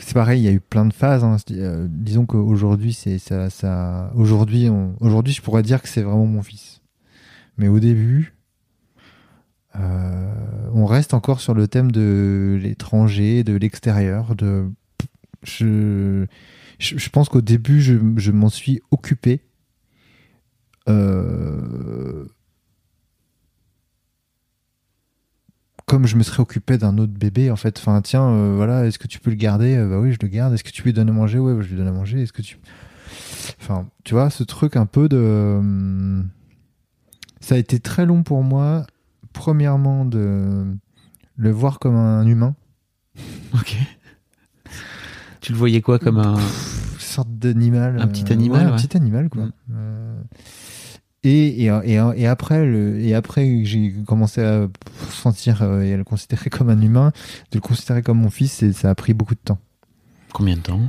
C'est 0.00 0.14
pareil, 0.14 0.40
il 0.40 0.44
y 0.44 0.48
a 0.48 0.52
eu 0.52 0.60
plein 0.60 0.86
de 0.86 0.92
phases. 0.92 1.24
hein. 1.24 1.36
Euh, 1.50 1.86
disons 1.90 2.26
qu'aujourd'hui, 2.26 2.92
c'est 2.92 3.18
ça. 3.18 4.12
Aujourd'hui, 4.14 4.68
aujourd'hui, 5.00 5.32
je 5.32 5.42
pourrais 5.42 5.62
dire 5.62 5.82
que 5.82 5.88
c'est 5.88 6.02
vraiment 6.02 6.26
mon 6.26 6.42
fils. 6.42 6.80
Mais 7.58 7.68
au 7.68 7.80
début, 7.80 8.34
euh, 9.76 10.68
on 10.72 10.86
reste 10.86 11.14
encore 11.14 11.40
sur 11.40 11.54
le 11.54 11.68
thème 11.68 11.90
de 11.90 12.58
l'étranger, 12.62 13.44
de 13.44 13.54
l'extérieur. 13.56 14.34
De, 14.34 14.70
je, 15.42 16.26
je, 16.78 16.98
je 16.98 17.10
pense 17.10 17.28
qu'au 17.28 17.40
début, 17.40 17.80
je, 17.80 17.94
je 18.16 18.30
m'en 18.30 18.48
suis 18.48 18.80
occupé. 18.90 19.40
Euh, 20.88 22.26
comme 25.86 26.06
je 26.06 26.16
me 26.16 26.22
serais 26.22 26.40
occupé 26.40 26.78
d'un 26.78 26.98
autre 26.98 27.12
bébé 27.12 27.50
en 27.50 27.56
fait 27.56 27.78
enfin 27.78 28.00
tiens 28.02 28.24
euh, 28.28 28.54
voilà 28.56 28.86
est-ce 28.86 28.98
que 28.98 29.06
tu 29.06 29.20
peux 29.20 29.30
le 29.30 29.36
garder? 29.36 29.76
Euh, 29.76 29.88
bah 29.88 29.98
oui 30.00 30.12
je 30.12 30.18
le 30.20 30.28
garde 30.28 30.52
est-ce 30.52 30.64
que 30.64 30.70
tu 30.70 30.82
lui 30.82 30.92
donnes 30.92 31.08
à 31.08 31.12
manger? 31.12 31.38
Ouais 31.38 31.54
bah, 31.54 31.62
je 31.62 31.68
lui 31.68 31.76
donne 31.76 31.86
à 31.88 31.92
manger 31.92 32.22
est-ce 32.22 32.32
que 32.32 32.42
tu 32.42 32.58
enfin 33.60 33.86
tu 34.04 34.14
vois 34.14 34.28
ce 34.30 34.42
truc 34.42 34.76
un 34.76 34.86
peu 34.86 35.08
de 35.08 35.16
hum, 35.58 36.28
ça 37.40 37.54
a 37.54 37.58
été 37.58 37.78
très 37.78 38.04
long 38.04 38.22
pour 38.24 38.42
moi 38.42 38.84
premièrement 39.32 40.04
de 40.04 40.64
le 41.36 41.50
voir 41.50 41.78
comme 41.78 41.94
un 41.96 42.26
humain 42.26 42.54
Ok. 43.54 43.76
Tu 45.40 45.52
le 45.52 45.58
voyais 45.58 45.80
quoi 45.80 45.98
comme 45.98 46.18
un. 46.18 46.34
une 46.34 46.98
sorte 46.98 47.28
d'animal 47.30 48.00
Un 48.00 48.08
petit 48.08 48.24
euh, 48.28 48.32
animal, 48.34 48.66
ouais, 48.66 48.72
un 48.72 48.76
petit 48.76 48.96
animal 48.96 49.28
quoi 49.28 49.44
Mm. 49.44 49.52
Euh, 49.74 50.20
et, 51.28 51.64
et, 51.64 51.66
et, 51.66 52.00
et 52.16 52.26
après 52.26 52.64
le, 52.64 53.00
et 53.00 53.14
après 53.14 53.64
j'ai 53.64 53.92
commencé 54.06 54.42
à 54.42 54.68
sentir 55.10 55.62
euh, 55.62 55.82
et 55.82 55.94
à 55.94 55.96
le 55.96 56.04
considérer 56.04 56.50
comme 56.50 56.70
un 56.70 56.80
humain 56.80 57.12
de 57.50 57.58
le 57.58 57.60
considérer 57.60 58.02
comme 58.02 58.18
mon 58.18 58.30
fils 58.30 58.62
et 58.62 58.72
ça 58.72 58.90
a 58.90 58.94
pris 58.94 59.14
beaucoup 59.14 59.34
de 59.34 59.40
temps. 59.40 59.58
Combien 60.32 60.56
de 60.56 60.60
temps? 60.60 60.80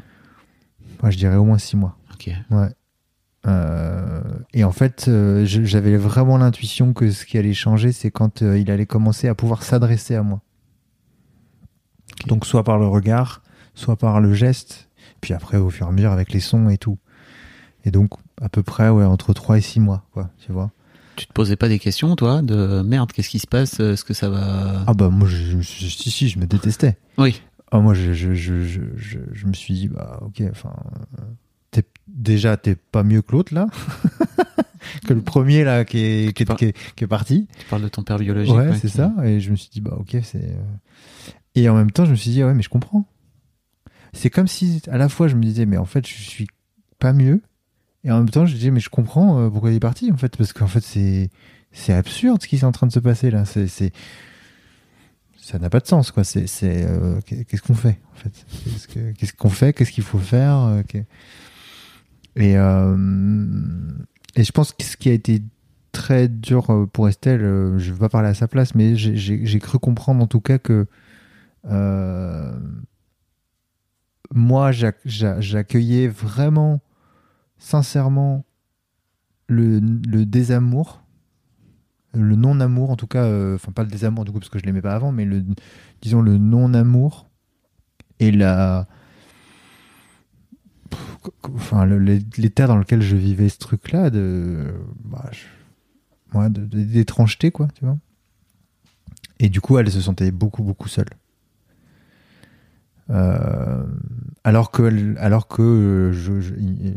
Moi, 1.01 1.11
je 1.11 1.17
dirais 1.17 1.35
au 1.35 1.45
moins 1.45 1.57
six 1.57 1.75
mois. 1.75 1.97
Ok. 2.13 2.29
ouais. 2.51 2.69
Euh, 3.45 4.21
et 4.53 4.63
en 4.63 4.71
fait 4.71 5.05
euh, 5.07 5.45
j'avais 5.45 5.95
vraiment 5.95 6.37
l'intuition 6.37 6.93
que 6.93 7.11
ce 7.11 7.25
qui 7.25 7.37
allait 7.37 7.53
changer 7.53 7.91
c'est 7.91 8.11
quand 8.11 8.41
il 8.41 8.69
allait 8.71 8.87
commencer 8.87 9.27
à 9.27 9.35
pouvoir 9.35 9.63
s'adresser 9.63 10.15
à 10.15 10.23
moi. 10.23 10.41
Donc 12.25 12.45
soit 12.45 12.63
par 12.63 12.77
le 12.77 12.87
regard 12.87 13.41
soit 13.73 13.95
par 13.95 14.19
le 14.19 14.33
geste, 14.33 14.89
puis 15.21 15.33
après 15.33 15.57
au 15.57 15.69
fur 15.69 15.85
et 15.85 15.89
à 15.89 15.91
mesure 15.91 16.11
avec 16.11 16.33
les 16.33 16.39
sons 16.39 16.67
et 16.69 16.77
tout. 16.77 16.97
Et 17.85 17.91
donc 17.91 18.09
à 18.41 18.49
peu 18.49 18.63
près 18.63 18.89
ouais 18.89 19.03
entre 19.05 19.33
3 19.33 19.57
et 19.57 19.61
6 19.61 19.79
mois 19.79 20.03
quoi, 20.11 20.29
tu 20.45 20.51
vois. 20.51 20.71
Tu 21.15 21.25
te 21.25 21.33
posais 21.33 21.55
pas 21.55 21.67
des 21.67 21.79
questions 21.79 22.15
toi 22.15 22.41
de 22.43 22.81
merde, 22.83 23.11
qu'est-ce 23.11 23.29
qui 23.29 23.39
se 23.39 23.47
passe 23.47 23.79
Est-ce 23.79 24.03
que 24.03 24.13
ça 24.13 24.29
va 24.29 24.83
Ah 24.87 24.93
bah 24.93 25.09
moi 25.09 25.27
je, 25.27 25.35
je, 25.35 25.61
je- 25.61 25.87
si 25.87 26.11
si, 26.11 26.29
je 26.29 26.37
me 26.39 26.45
détestais. 26.45 26.97
Oui. 27.17 27.41
Ah, 27.71 27.79
moi, 27.79 27.93
je, 27.93 28.13
je, 28.13 28.33
je, 28.33 28.63
je, 28.63 28.79
je, 28.95 29.19
je 29.33 29.45
me 29.45 29.51
suis 29.51 29.73
dit, 29.73 29.87
bah, 29.89 30.19
ok, 30.21 30.41
enfin, 30.51 30.73
euh, 31.19 31.23
t'es, 31.71 31.83
déjà, 32.07 32.55
t'es 32.55 32.75
pas 32.75 33.03
mieux 33.03 33.21
que 33.21 33.33
l'autre, 33.33 33.53
là. 33.53 33.67
que 35.05 35.13
le 35.13 35.21
premier, 35.21 35.65
là, 35.65 35.83
qui 35.83 35.97
est, 35.99 36.33
qui 36.33 36.43
est, 36.43 36.45
par- 36.45 36.55
qui 36.55 36.65
est, 36.67 36.93
qui 36.95 37.03
est 37.03 37.07
parti. 37.07 37.45
Tu 37.59 37.65
parles 37.65 37.81
de 37.81 37.89
ton 37.89 38.03
père 38.03 38.19
biologique. 38.19 38.55
Ouais, 38.55 38.69
ouais, 38.69 38.79
c'est 38.79 38.87
ça. 38.87 39.13
Et 39.25 39.41
je 39.41 39.51
me 39.51 39.57
suis 39.57 39.69
dit, 39.69 39.81
bah, 39.81 39.97
ok, 39.99 40.15
c'est. 40.23 40.45
euh, 40.45 40.63
Et 41.55 41.67
en 41.67 41.75
même 41.75 41.91
temps, 41.91 42.05
je 42.05 42.11
me 42.11 42.15
suis 42.15 42.31
dit, 42.31 42.41
ouais, 42.41 42.53
mais 42.53 42.61
je 42.63 42.69
comprends. 42.69 43.05
C'est 44.13 44.29
comme 44.29 44.47
si, 44.47 44.81
à 44.89 44.97
la 44.97 45.09
fois, 45.09 45.27
je 45.27 45.35
me 45.35 45.41
disais, 45.43 45.65
mais 45.65 45.75
en 45.77 45.83
fait, 45.85 46.07
je 46.07 46.13
suis 46.13 46.47
pas 46.99 47.11
mieux. 47.11 47.41
Et 48.03 48.11
en 48.11 48.17
même 48.19 48.29
temps, 48.29 48.45
je 48.45 48.53
disais, 48.55 48.71
mais 48.71 48.79
je 48.79 48.89
comprends 48.89 49.39
euh, 49.39 49.49
pourquoi 49.49 49.71
il 49.71 49.75
est 49.75 49.79
parti, 49.79 50.11
en 50.11 50.17
fait, 50.17 50.35
parce 50.37 50.53
qu'en 50.53 50.67
fait, 50.67 50.81
c'est, 50.83 51.29
c'est 51.71 51.93
absurde 51.93 52.41
ce 52.41 52.47
qui 52.47 52.55
est 52.57 52.63
en 52.63 52.71
train 52.71 52.87
de 52.87 52.91
se 52.91 52.99
passer, 52.99 53.31
là. 53.31 53.43
C'est, 53.45 53.67
ça 55.37 55.59
n'a 55.59 55.69
pas 55.69 55.79
de 55.79 55.87
sens, 55.87 56.11
quoi. 56.11 56.23
C'est, 56.23 56.47
c'est, 56.47 56.85
euh, 56.87 57.19
qu'est- 57.25 57.43
qu'est-ce 57.45 57.61
qu'on 57.61 57.73
fait, 57.75 57.97
en 58.13 58.15
fait? 58.15 58.45
Qu'est-ce 58.63 58.87
que- 58.87 59.11
qu'est-ce 59.11 59.33
qu'on 59.33 59.49
fait? 59.49 59.73
Qu'est-ce 59.73 59.91
qu'il 59.91 60.03
faut 60.03 60.19
faire 60.19 60.57
euh, 60.57 60.81
Et, 62.35 62.57
euh, 62.57 62.95
et 64.35 64.43
je 64.43 64.51
pense 64.51 64.71
que 64.73 64.83
ce 64.83 64.95
qui 64.97 65.09
a 65.09 65.13
été 65.13 65.41
très 65.91 66.27
dur 66.27 66.69
euh, 66.69 66.85
pour 66.85 67.07
Estelle, 67.09 67.39
je 67.77 67.91
vais 67.91 67.99
pas 67.99 68.09
parler 68.09 68.29
à 68.29 68.33
sa 68.35 68.47
place, 68.47 68.75
mais 68.75 68.95
j'ai- 68.95 69.15
j'ai 69.17 69.59
cru 69.59 69.79
comprendre 69.79 70.21
en 70.23 70.27
tout 70.27 70.41
cas 70.41 70.59
que 70.59 70.85
euh, 71.65 72.57
moi, 74.33 74.71
j'ac- 74.71 74.99
j'a- 75.05 75.39
j'accueillais 75.41 76.07
vraiment, 76.07 76.79
sincèrement, 77.57 78.45
le, 79.47 79.79
désamour, 80.25 81.03
le 82.13 82.35
non-amour, 82.35 82.89
en 82.89 82.95
tout 82.95 83.07
cas, 83.07 83.23
euh, 83.23 83.55
enfin 83.55 83.71
pas 83.71 83.83
le 83.83 83.89
désamour 83.89 84.25
du 84.25 84.31
coup 84.31 84.39
parce 84.39 84.49
que 84.49 84.59
je 84.59 84.65
l'aimais 84.65 84.81
pas 84.81 84.93
avant, 84.93 85.11
mais 85.11 85.25
le, 85.25 85.43
disons 86.01 86.21
le 86.21 86.37
non-amour 86.37 87.29
et 88.19 88.31
la, 88.31 88.87
enfin 91.55 91.85
l'état 91.85 92.67
dans 92.67 92.77
lequel 92.77 93.01
je 93.01 93.15
vivais 93.15 93.49
ce 93.49 93.57
truc-là 93.57 94.09
de, 94.09 94.73
bah, 95.05 95.29
ouais, 96.33 96.49
d'étrangeté 96.49 97.51
quoi, 97.51 97.67
tu 97.73 97.85
vois. 97.85 97.97
Et 99.39 99.49
du 99.49 99.61
coup, 99.61 99.77
elle 99.77 99.91
se 99.91 100.01
sentait 100.01 100.31
beaucoup 100.31 100.63
beaucoup 100.63 100.87
seule. 100.87 101.09
Euh, 103.09 103.66
alors 104.47 104.71
que, 104.71 105.15
alors 105.19 105.47
que 105.49 105.61
euh, 105.61 106.93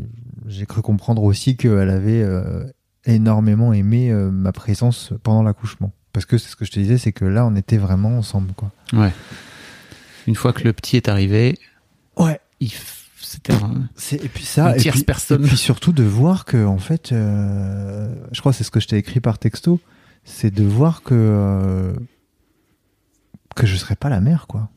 j'ai 0.47 0.65
cru 0.65 0.81
comprendre 0.81 1.23
aussi 1.23 1.57
qu'elle 1.57 1.89
avait 1.89 2.21
euh, 2.23 2.63
énormément 3.05 3.73
aimé 3.73 4.09
euh, 4.11 4.31
ma 4.31 4.51
présence 4.53 5.11
pendant 5.23 5.43
l'accouchement. 5.43 5.91
Parce 6.13 6.25
que 6.25 6.37
c'est 6.37 6.49
ce 6.49 6.55
que 6.55 6.63
je 6.65 6.71
te 6.71 6.79
disais, 6.79 6.97
c'est 6.97 7.11
que 7.11 7.25
là, 7.25 7.45
on 7.45 7.55
était 7.55 7.77
vraiment 7.77 8.17
ensemble, 8.17 8.53
quoi. 8.53 8.71
Ouais. 8.93 9.11
Une 10.27 10.35
fois 10.35 10.53
que 10.53 10.63
le 10.63 10.71
petit 10.73 10.95
est 10.97 11.09
arrivé, 11.09 11.57
Ouais. 12.17 12.39
il 12.61 12.71
c'était 13.21 13.53
un- 13.53 13.87
et 14.11 14.27
puis 14.29 14.43
ça, 14.45 14.75
et 14.77 14.79
puis, 14.91 15.03
personne. 15.03 15.43
et 15.43 15.47
puis 15.47 15.55
surtout 15.57 15.93
de 15.93 16.03
voir 16.03 16.43
que 16.45 16.65
en 16.65 16.77
fait, 16.79 17.11
euh, 17.11 18.13
je 18.31 18.39
crois 18.41 18.51
que 18.51 18.57
c'est 18.57 18.63
ce 18.65 18.71
que 18.71 18.79
je 18.81 18.87
t'ai 18.87 18.97
écrit 18.97 19.19
par 19.21 19.39
texto, 19.39 19.79
c'est 20.25 20.53
de 20.53 20.63
voir 20.63 21.01
que 21.01 21.13
euh, 21.15 21.93
que 23.55 23.65
je 23.65 23.75
serais 23.77 23.95
pas 23.95 24.09
la 24.09 24.19
mère, 24.21 24.47
quoi. 24.47 24.69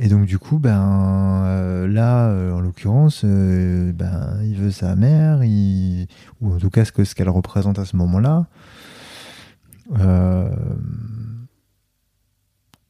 Et 0.00 0.08
donc 0.08 0.26
du 0.26 0.38
coup, 0.38 0.58
ben 0.60 1.42
euh, 1.44 1.88
là, 1.88 2.28
euh, 2.28 2.52
en 2.52 2.60
l'occurrence, 2.60 3.22
euh, 3.24 3.92
ben 3.92 4.38
il 4.44 4.56
veut 4.56 4.70
sa 4.70 4.94
mère, 4.94 5.42
il, 5.42 6.06
ou 6.40 6.52
en 6.54 6.58
tout 6.58 6.70
cas 6.70 6.84
ce 6.84 6.92
que 6.92 7.02
ce 7.02 7.16
qu'elle 7.16 7.28
représente 7.28 7.78
à 7.80 7.84
ce 7.84 7.96
moment-là. 7.96 8.46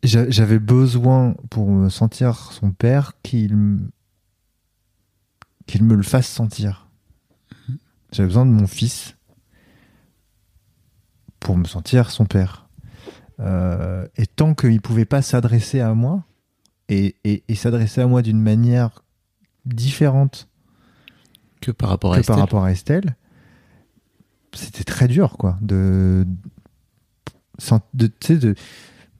J'a- 0.02 0.30
j'avais 0.30 0.58
besoin 0.58 1.34
pour 1.50 1.70
me 1.70 1.88
sentir 1.88 2.52
son 2.52 2.70
père 2.70 3.14
qu'il 3.22 3.78
qu'il 5.66 5.84
me 5.84 5.94
le 5.96 6.02
fasse 6.02 6.28
sentir. 6.28 6.88
J'avais 8.12 8.28
besoin 8.28 8.46
de 8.46 8.52
mon 8.52 8.66
fils 8.66 9.16
pour 11.40 11.56
me 11.56 11.64
sentir 11.64 12.10
son 12.10 12.26
père. 12.26 12.68
Et 13.40 14.26
tant 14.34 14.54
qu'il 14.54 14.80
pouvait 14.80 15.04
pas 15.04 15.22
s'adresser 15.22 15.80
à 15.80 15.94
moi 15.94 16.24
et, 16.88 17.16
et- 17.24 17.44
et 17.48 17.54
s'adresser 17.54 18.00
à 18.00 18.06
moi 18.06 18.22
d'une 18.22 18.40
manière 18.40 19.02
différente 19.66 20.48
que 21.60 21.70
par 21.70 21.88
rapport 21.90 22.14
à 22.14 22.20
Estelle. 22.20 22.34
par 22.34 22.40
rapport 22.40 22.64
à 22.64 22.70
Estelle, 22.72 23.16
c'était 24.54 24.84
très 24.84 25.08
dur, 25.08 25.36
quoi. 25.38 25.56
De, 25.60 26.26
de, 27.94 28.10
de, 28.36 28.54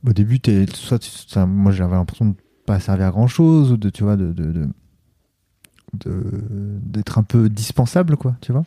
au 0.07 0.13
début, 0.13 0.41
soit, 0.75 1.03
ça, 1.03 1.47
moi, 1.47 1.73
j'avais 1.73 1.97
l'impression 1.97 2.27
de 2.27 2.35
pas 2.67 2.81
servir 2.81 3.07
à 3.07 3.11
grand 3.11 3.27
chose, 3.29 3.73
ou 3.73 3.77
de, 3.77 3.91
tu 3.91 4.05
vois, 4.05 4.17
de, 4.17 4.33
d'être 5.95 7.19
un 7.19 7.23
peu 7.23 7.49
dispensable, 7.49 8.17
quoi, 8.17 8.37
tu 8.41 8.53
vois. 8.53 8.65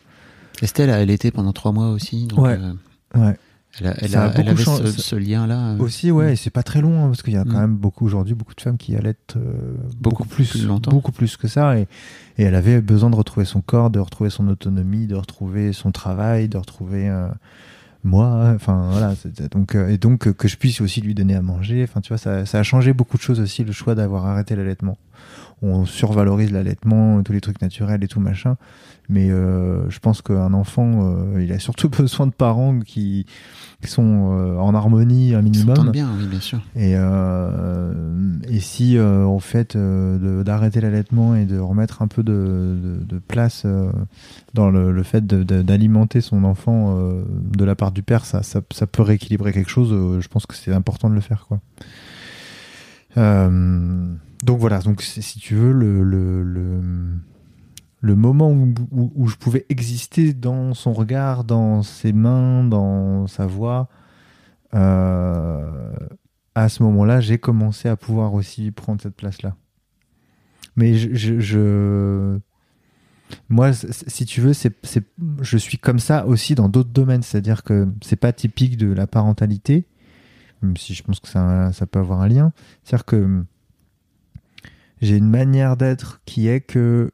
Estelle, 0.62 0.90
elle 0.90 1.10
était 1.10 1.32
pendant 1.32 1.54
trois 1.54 1.72
mois 1.72 1.90
aussi. 1.90 2.28
Donc, 2.28 2.40
Ouais. 2.40 2.58
euh, 2.60 2.74
Ouais. 3.16 3.38
Elle, 3.80 3.88
a- 3.88 3.96
elle, 4.02 4.16
a 4.16 4.24
a- 4.24 4.26
elle 4.28 4.34
beaucoup 4.36 4.50
avait 4.50 4.92
ce, 4.92 5.02
ce 5.02 5.16
lien-là. 5.16 5.72
euh, 5.74 5.78
Aussi, 5.80 6.12
ouais, 6.12 6.34
et 6.34 6.36
c'est 6.36 6.50
pas 6.50 6.64
très 6.64 6.82
long, 6.82 7.04
hein, 7.04 7.08
parce 7.08 7.22
qu'il 7.24 7.34
y 7.34 7.38
a 7.38 7.44
quand 7.44 7.58
Mm. 7.58 7.62
même 7.62 7.76
beaucoup, 7.76 8.06
aujourd'hui, 8.06 8.34
beaucoup 8.34 8.54
de 8.56 8.62
femmes 8.62 8.78
qui 8.78 8.96
allaitent 8.96 9.36
euh, 9.38 9.42
Beaucoup 10.00 10.24
beaucoup, 10.24 10.26
plus, 10.26 10.50
plus 10.50 10.66
longtemps. 10.66 10.92
beaucoup 10.92 11.12
plus 11.12 11.38
que 11.38 11.48
ça, 11.48 11.78
et, 11.78 11.88
et 12.38 12.44
elle 12.44 12.56
avait 12.56 12.82
besoin 12.82 13.10
de 13.10 13.16
retrouver 13.16 13.46
son 13.46 13.62
corps, 13.62 13.90
de 13.90 14.00
retrouver 14.00 14.30
son 14.30 14.48
autonomie, 14.48 15.08
de 15.08 15.16
retrouver 15.16 15.74
son 15.74 15.92
travail, 15.92 16.50
de 16.50 16.58
retrouver 16.58 17.10
euh, 17.10 17.28
moi, 18.04 18.52
enfin 18.56 18.90
voilà, 18.92 19.14
donc 19.52 19.76
euh, 19.76 19.90
et 19.90 19.98
donc 20.00 20.32
que 20.34 20.48
je 20.48 20.58
puisse 20.58 20.82
aussi 20.82 21.02
lui 21.02 21.14
donner 21.14 21.36
à 21.36 21.42
manger, 21.44 21.84
enfin 21.84 22.02
tu 22.02 22.10
vois, 22.10 22.18
ça, 22.18 22.46
ça 22.48 22.60
a 22.60 22.64
changé 22.64 22.94
beaucoup 22.94 23.16
de 23.18 23.22
choses 23.22 23.40
aussi 23.40 23.64
le 23.64 23.72
choix 23.72 23.94
d'avoir 23.96 24.26
arrêté 24.26 24.56
l'allaitement. 24.56 24.98
On 25.62 25.86
survalorise 25.86 26.52
l'allaitement, 26.52 27.22
tous 27.22 27.34
les 27.34 27.42
trucs 27.42 27.62
naturels 27.62 28.04
et 28.04 28.08
tout 28.08 28.20
machin, 28.20 28.58
mais 29.12 29.30
euh, 29.30 29.90
je 29.90 30.00
pense 30.00 30.22
qu'un 30.22 30.54
enfant, 30.54 30.90
euh, 31.36 31.44
il 31.44 31.52
a 31.52 31.60
surtout 31.60 31.90
besoin 32.02 32.26
de 32.28 32.32
parents 32.32 32.80
qui, 32.80 33.26
qui 33.82 33.88
sont 33.90 34.32
euh, 34.34 34.58
en 34.58 34.74
harmonie 34.74 35.36
un 35.36 35.42
minimum. 35.42 35.92
bien, 35.92 36.10
oui, 36.18 36.26
bien 36.28 36.40
sûr. 36.40 36.60
Et, 36.76 36.94
et 36.94 38.60
si, 38.60 38.98
en 39.00 39.40
fait, 39.40 39.78
d'arrêter 39.78 40.82
l'allaitement 40.82 41.36
et 41.36 41.46
de 41.46 41.60
remettre 41.60 42.02
un 42.02 42.08
peu 42.08 42.24
de, 42.24 42.78
de- 42.82 43.04
de 43.06 43.20
place 43.20 43.66
dans 44.54 44.70
le, 44.70 44.92
le 44.92 45.04
fait 45.04 45.26
d'alimenter 45.26 46.22
son 46.22 46.44
enfant 46.44 46.96
de 46.96 47.66
la 47.66 47.76
part 47.76 47.92
du 47.92 48.02
père, 48.04 48.26
ça, 48.26 48.42
ça, 48.44 48.62
ça 48.72 48.88
peut 48.88 49.02
rééquilibrer 49.04 49.52
quelque 49.54 49.70
chose. 49.70 50.20
je 50.22 50.28
pense 50.28 50.46
que 50.46 50.56
c'est 50.56 50.74
important 50.74 51.10
de 51.10 51.16
le 51.16 51.22
faire, 51.22 51.46
quoi. 51.48 51.60
Euh, 53.18 54.06
donc 54.44 54.60
voilà, 54.60 54.80
donc 54.80 55.02
si 55.02 55.22
si 55.22 55.40
tu 55.40 55.56
veux, 55.56 55.72
le, 55.74 56.04
le, 56.04 56.44
le, 56.44 56.82
le 58.02 58.16
moment 58.16 58.52
où, 58.52 58.74
où, 58.92 59.28
je 59.28 59.36
pouvais 59.36 59.66
exister 59.70 60.34
dans 60.34 60.74
son 60.74 60.92
regard, 60.92 61.44
dans 61.44 61.84
ses 61.84 62.14
mains, 62.14 62.64
dans 62.64 63.28
sa 63.28 63.46
voix, 63.46 63.90
euh, 64.74 65.94
à 66.56 66.68
ce 66.68 66.82
moment-là, 66.84 67.22
j'ai 67.22 67.38
commencé 67.38 67.88
à 67.88 67.96
pouvoir 67.96 68.34
aussi 68.34 68.72
prendre 68.72 69.00
cette 69.00 69.16
place-là. 69.16 69.56
Mais 70.76 70.96
je, 70.96 71.40
je, 71.40 72.40
moi, 73.50 73.72
si 73.74 74.26
tu 74.26 74.42
veux, 74.42 74.54
je 75.42 75.58
suis 75.58 75.78
comme 75.78 76.00
ça 76.00 76.26
aussi 76.26 76.56
dans 76.56 76.70
d'autres 76.70 76.90
domaines. 76.90 77.22
C'est-à-dire 77.22 77.64
que 77.64 77.88
c'est 78.02 78.16
pas 78.16 78.34
typique 78.34 78.78
de 78.78 78.92
la 78.92 79.06
parentalité, 79.06 79.86
même 80.62 80.78
si 80.78 80.96
je 80.96 81.04
pense 81.04 81.20
que 81.20 81.28
ça, 81.28 81.72
ça 81.72 81.86
peut 81.86 82.00
avoir 82.00 82.22
un 82.22 82.28
lien. 82.28 82.52
C'est-à-dire 82.84 83.06
que 83.06 83.44
j'ai 85.02 85.18
une 85.18 85.30
manière 85.30 85.78
d'être 85.78 86.22
qui 86.26 86.48
est 86.48 86.62
que 86.62 87.12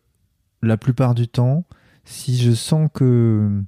la 0.62 0.78
plupart 0.78 1.16
du 1.16 1.28
temps, 1.28 1.66
si 2.06 2.38
je 2.38 2.52
sens 2.52 2.90
que 2.94 3.64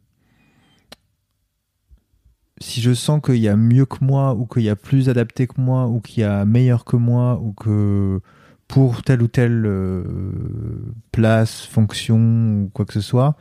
si 2.61 2.81
je 2.81 2.93
sens 2.93 3.21
qu'il 3.23 3.37
y 3.37 3.47
a 3.47 3.55
mieux 3.55 3.85
que 3.85 4.03
moi 4.03 4.33
ou 4.33 4.45
qu'il 4.45 4.63
y 4.63 4.69
a 4.69 4.75
plus 4.75 5.09
adapté 5.09 5.47
que 5.47 5.59
moi 5.59 5.87
ou 5.87 6.01
qu'il 6.01 6.21
y 6.21 6.25
a 6.25 6.43
meilleur 6.45 6.83
que 6.83 6.97
moi 6.97 7.39
ou 7.41 7.53
que 7.53 8.21
pour 8.67 9.01
telle 9.01 9.21
ou 9.21 9.27
telle 9.27 9.65
euh, 9.65 10.03
place, 11.11 11.65
fonction 11.65 12.63
ou 12.63 12.69
quoi 12.73 12.85
que 12.85 12.93
ce 12.93 13.01
soit, 13.01 13.35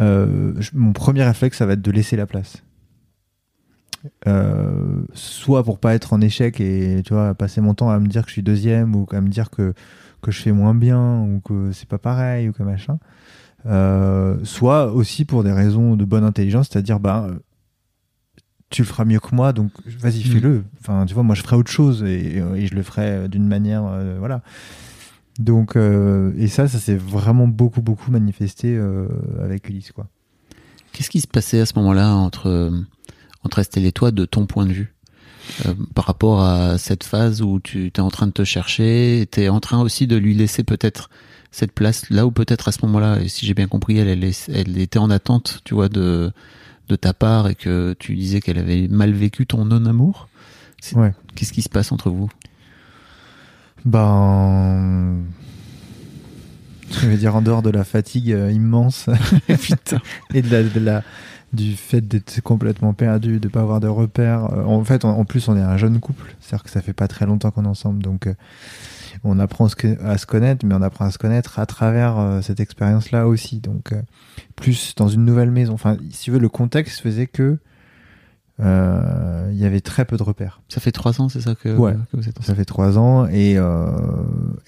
euh, 0.00 0.54
mon 0.74 0.92
premier 0.92 1.24
réflexe, 1.24 1.58
ça 1.58 1.66
va 1.66 1.72
être 1.72 1.82
de 1.82 1.90
laisser 1.90 2.16
la 2.16 2.26
place. 2.26 2.62
Euh, 4.28 5.02
soit 5.12 5.64
pour 5.64 5.80
pas 5.80 5.94
être 5.94 6.12
en 6.12 6.20
échec 6.20 6.60
et 6.60 7.02
tu 7.04 7.14
passer 7.36 7.60
mon 7.60 7.74
temps 7.74 7.90
à 7.90 7.98
me 7.98 8.06
dire 8.06 8.22
que 8.22 8.28
je 8.28 8.34
suis 8.34 8.42
deuxième 8.42 8.94
ou 8.94 9.06
à 9.10 9.20
me 9.20 9.28
dire 9.28 9.50
que 9.50 9.74
que 10.22 10.30
je 10.30 10.40
fais 10.42 10.52
moins 10.52 10.74
bien 10.74 11.20
ou 11.22 11.40
que 11.40 11.72
c'est 11.72 11.88
pas 11.88 11.98
pareil 11.98 12.48
ou 12.48 12.52
que 12.52 12.62
machin 12.62 12.98
euh, 13.66 14.36
soit 14.44 14.92
aussi 14.92 15.24
pour 15.24 15.44
des 15.44 15.52
raisons 15.52 15.96
de 15.96 16.04
bonne 16.04 16.24
intelligence 16.24 16.68
c'est-à-dire 16.70 17.00
bah 17.00 17.28
tu 18.70 18.82
le 18.82 18.86
feras 18.86 19.06
mieux 19.06 19.18
que 19.18 19.34
moi, 19.34 19.54
donc 19.54 19.70
vas-y, 19.98 20.18
Mm. 20.20 20.22
fais-le. 20.32 20.64
Enfin, 20.80 21.06
tu 21.06 21.14
vois, 21.14 21.22
moi, 21.22 21.34
je 21.34 21.40
ferai 21.40 21.56
autre 21.56 21.70
chose 21.70 22.02
et, 22.02 22.36
et 22.54 22.66
je 22.66 22.74
le 22.74 22.82
ferai 22.82 23.26
d'une 23.30 23.48
manière, 23.48 23.86
euh, 23.86 24.16
voilà. 24.18 24.42
Donc, 25.38 25.74
euh, 25.74 26.34
et 26.36 26.48
ça, 26.48 26.68
ça 26.68 26.78
s'est 26.78 26.94
vraiment 26.96 27.48
beaucoup, 27.48 27.80
beaucoup 27.80 28.10
manifesté 28.10 28.76
euh, 28.76 29.08
avec 29.42 29.70
Ulysse, 29.70 29.92
quoi. 29.92 30.06
Qu'est-ce 30.92 31.08
qui 31.08 31.20
se 31.22 31.26
passait 31.26 31.60
à 31.60 31.64
ce 31.66 31.72
moment-là 31.78 32.12
entre, 32.14 32.48
euh, 32.48 32.70
entre 33.42 33.58
Estelle 33.60 33.86
et 33.86 33.92
toi 33.92 34.10
de 34.10 34.26
ton 34.26 34.44
point 34.44 34.66
de 34.66 34.72
vue? 34.72 34.94
Euh, 35.66 35.74
par 35.94 36.04
rapport 36.06 36.42
à 36.42 36.78
cette 36.78 37.04
phase 37.04 37.42
où 37.42 37.58
tu 37.60 37.86
es 37.86 38.00
en 38.00 38.10
train 38.10 38.26
de 38.26 38.32
te 38.32 38.44
chercher, 38.44 39.26
tu 39.30 39.40
es 39.42 39.48
en 39.48 39.60
train 39.60 39.80
aussi 39.80 40.06
de 40.06 40.16
lui 40.16 40.34
laisser 40.34 40.62
peut-être 40.64 41.10
cette 41.50 41.72
place 41.72 42.10
là 42.10 42.26
où 42.26 42.30
peut-être 42.30 42.68
à 42.68 42.72
ce 42.72 42.84
moment-là, 42.86 43.20
et 43.20 43.28
si 43.28 43.46
j'ai 43.46 43.54
bien 43.54 43.66
compris, 43.66 43.96
elle, 43.98 44.08
elle, 44.08 44.24
est- 44.24 44.48
elle 44.52 44.76
était 44.78 44.98
en 44.98 45.10
attente, 45.10 45.60
tu 45.64 45.74
vois, 45.74 45.88
de, 45.88 46.30
de 46.88 46.96
ta 46.96 47.14
part 47.14 47.48
et 47.48 47.54
que 47.54 47.94
tu 47.98 48.14
disais 48.14 48.40
qu'elle 48.40 48.58
avait 48.58 48.88
mal 48.88 49.12
vécu 49.12 49.46
ton 49.46 49.64
non-amour. 49.64 50.28
Ouais. 50.94 51.12
Qu'est-ce 51.34 51.52
qui 51.54 51.62
se 51.62 51.68
passe 51.70 51.90
entre 51.92 52.10
vous? 52.10 52.28
Ben. 53.84 55.22
Je 56.90 57.06
vais 57.06 57.16
dire 57.16 57.34
en 57.36 57.42
dehors 57.42 57.62
de 57.62 57.70
la 57.70 57.84
fatigue 57.84 58.32
euh, 58.32 58.50
immense 58.50 59.08
Putain. 59.60 60.00
et 60.32 60.40
de 60.42 60.50
la, 60.50 60.62
de 60.62 60.80
la- 60.80 61.02
du 61.52 61.74
fait 61.76 62.00
d'être 62.02 62.40
complètement 62.42 62.92
perdu, 62.94 63.40
de 63.40 63.48
pas 63.48 63.60
avoir 63.60 63.80
de 63.80 63.88
repères. 63.88 64.52
Euh, 64.52 64.64
En 64.64 64.84
fait, 64.84 65.04
en, 65.04 65.10
en 65.18 65.24
plus, 65.24 65.48
on 65.48 65.56
est 65.56 65.62
un 65.62 65.76
jeune 65.76 65.98
couple, 66.00 66.34
c'est-à-dire 66.40 66.64
que 66.64 66.70
ça 66.70 66.80
fait 66.82 66.92
pas 66.92 67.08
très 67.08 67.24
longtemps 67.26 67.50
qu'on 67.50 67.64
est 67.64 67.68
ensemble, 67.68 68.02
donc 68.02 68.26
euh, 68.26 68.34
on 69.24 69.38
apprend 69.38 69.66
à 69.66 70.18
se 70.18 70.26
connaître, 70.26 70.64
mais 70.66 70.74
on 70.74 70.82
apprend 70.82 71.06
à 71.06 71.10
se 71.10 71.18
connaître 71.18 71.58
à 71.58 71.66
travers 71.66 72.18
euh, 72.18 72.40
cette 72.42 72.60
expérience-là 72.60 73.26
aussi. 73.26 73.58
Donc, 73.60 73.92
plus 74.56 74.94
dans 74.96 75.08
une 75.08 75.24
nouvelle 75.24 75.50
maison. 75.50 75.72
Enfin, 75.72 75.96
si 76.10 76.24
tu 76.24 76.30
veux, 76.30 76.38
le 76.38 76.48
contexte 76.48 77.00
faisait 77.00 77.26
que 77.26 77.58
euh, 78.60 79.48
il 79.52 79.58
y 79.58 79.64
avait 79.64 79.80
très 79.80 80.04
peu 80.04 80.16
de 80.16 80.22
repères. 80.22 80.60
Ça 80.68 80.80
fait 80.80 80.90
trois 80.92 81.20
ans, 81.20 81.28
c'est 81.28 81.40
ça 81.40 81.54
que, 81.54 81.68
Ouais. 81.76 81.94
que 82.10 82.16
vous 82.16 82.28
êtes 82.28 82.42
Ça 82.42 82.54
fait 82.54 82.64
trois 82.64 82.98
ans 82.98 83.26
et, 83.26 83.56
euh, 83.56 83.86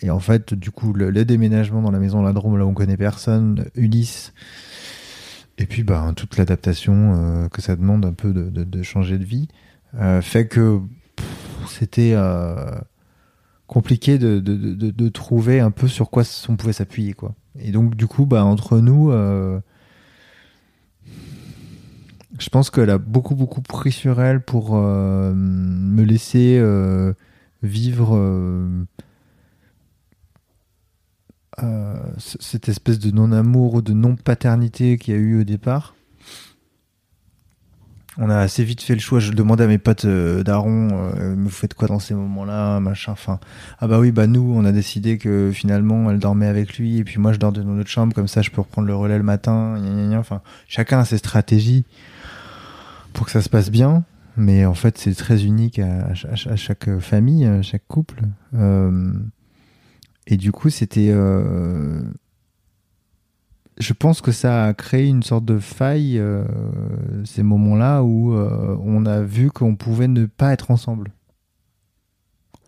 et 0.01 0.11
en 0.11 0.21
fait, 0.21 0.55
du 0.55 0.71
coup, 0.71 0.93
le, 0.93 1.11
le 1.11 1.25
déménagement 1.25 1.83
dans 1.83 1.91
la 1.91 1.99
maison 1.99 2.21
de 2.21 2.27
la 2.27 2.33
Drôme, 2.33 2.57
là 2.57 2.65
où 2.65 2.69
on 2.69 2.75
connaît 2.75 2.97
personne, 2.97 3.65
Ulysse, 3.75 4.33
et 5.61 5.67
puis 5.67 5.83
bah, 5.83 6.11
toute 6.17 6.39
l'adaptation 6.39 7.13
euh, 7.15 7.49
que 7.49 7.61
ça 7.61 7.77
demande 7.77 8.07
un 8.07 8.15
peu 8.15 8.33
de, 8.33 8.83
changer 8.83 9.19
de 9.19 9.25
vie, 9.25 9.47
euh, 9.95 10.23
fait 10.23 10.49
que 10.49 10.81
c'était 11.69 12.15
euh, 12.15 12.71
compliqué 13.67 14.17
de, 14.19 14.41
de, 14.41 14.55
de- 14.91 15.09
trouver 15.11 15.61
un 15.61 15.71
peu 15.71 15.87
sur 15.87 16.09
quoi 16.09 16.23
on 16.49 16.57
pouvait 16.57 16.73
s'appuyer. 16.73 17.13
quoi. 17.13 17.35
Et 17.59 17.73
donc, 17.73 17.95
du 17.95 18.07
coup, 18.07 18.25
bah, 18.25 18.43
entre 18.43 18.79
nous, 18.79 19.13
je 22.39 22.49
pense 22.49 22.71
qu'elle 22.71 22.91
a 22.91 22.97
beaucoup, 22.97 23.35
beaucoup 23.35 23.61
pris 23.61 23.93
sur 23.93 24.23
elle 24.23 24.41
pour 24.41 24.75
me 24.77 26.03
laisser 26.03 26.63
vivre 27.63 28.17
euh, 31.65 31.95
cette 32.19 32.69
espèce 32.69 32.99
de 32.99 33.11
non-amour 33.11 33.75
ou 33.75 33.83
de 33.83 33.93
non-paternité 33.93 34.99
qu'il 34.99 35.15
y 35.15 35.17
a 35.17 35.21
eu 35.21 35.41
au 35.41 35.45
départ. 35.45 35.95
On 38.19 38.29
a 38.29 38.37
assez 38.37 38.65
vite 38.65 38.83
fait 38.83 38.95
le 38.95 39.01
choix. 39.01 39.21
Je 39.21 39.33
demandais 39.33 39.65
à 39.65 39.67
mes 39.67 39.79
potes 39.79 40.05
euh, 40.05 40.43
Daron, 40.43 40.89
euh, 40.93 41.35
vous 41.39 41.49
faites 41.49 41.75
quoi 41.75 41.89
dans 41.89 42.01
ces 42.01 42.15
moments-là, 42.15 42.81
machin. 42.81 43.13
Enfin, 43.13 43.39
ah 43.79 43.87
bah 43.87 43.99
oui, 43.99 44.11
bah 44.11 44.27
nous, 44.27 44.53
on 44.55 44.65
a 44.65 44.73
décidé 44.73 45.17
que 45.17 45.51
finalement, 45.55 46.11
elle 46.11 46.19
dormait 46.19 46.49
avec 46.49 46.77
lui, 46.77 46.99
et 46.99 47.05
puis 47.05 47.19
moi, 47.19 47.33
je 47.33 47.39
dors 47.39 47.53
dans 47.53 47.63
notre 47.65 47.89
chambre, 47.89 48.13
comme 48.13 48.29
ça, 48.29 48.43
je 48.43 48.51
peux 48.51 48.61
reprendre 48.61 48.89
le 48.89 48.95
relais 48.95 49.17
le 49.17 49.25
matin. 49.25 49.77
Enfin, 50.19 50.43
chacun 50.69 50.99
a 50.99 51.05
ses 51.05 51.19
stratégies 51.19 51.85
pour 53.13 53.27
que 53.27 53.33
ça 53.33 53.43
se 53.43 53.49
passe 53.49 53.71
bien. 53.71 54.05
Mais 54.37 54.65
en 54.65 54.75
fait, 54.75 54.97
c'est 54.99 55.15
très 55.15 55.45
unique 55.45 55.79
à, 55.79 56.09
à 56.09 56.51
à 56.51 56.57
chaque 56.57 56.99
famille, 56.99 57.47
à 57.47 57.63
chaque 57.63 57.87
couple. 57.89 58.23
Euh, 58.55 59.13
et 60.27 60.37
du 60.37 60.53
coup, 60.53 60.71
c'était. 60.71 61.11
euh, 61.11 62.03
je 63.79 63.93
pense 63.93 64.21
que 64.21 64.33
ça 64.33 64.67
a 64.67 64.75
créé 64.75 65.07
une 65.09 65.23
sorte 65.23 65.45
de 65.45 65.59
faille, 65.59 66.19
euh, 66.19 66.45
ces 67.25 67.43
moments-là 67.43 68.03
où 68.03 68.35
euh, 68.35 68.77
on 68.83 69.07
a 69.07 69.23
vu 69.23 69.51
qu'on 69.51 69.75
pouvait 69.75 70.09
ne 70.09 70.27
pas 70.27 70.53
être 70.53 70.71
ensemble. 70.71 71.13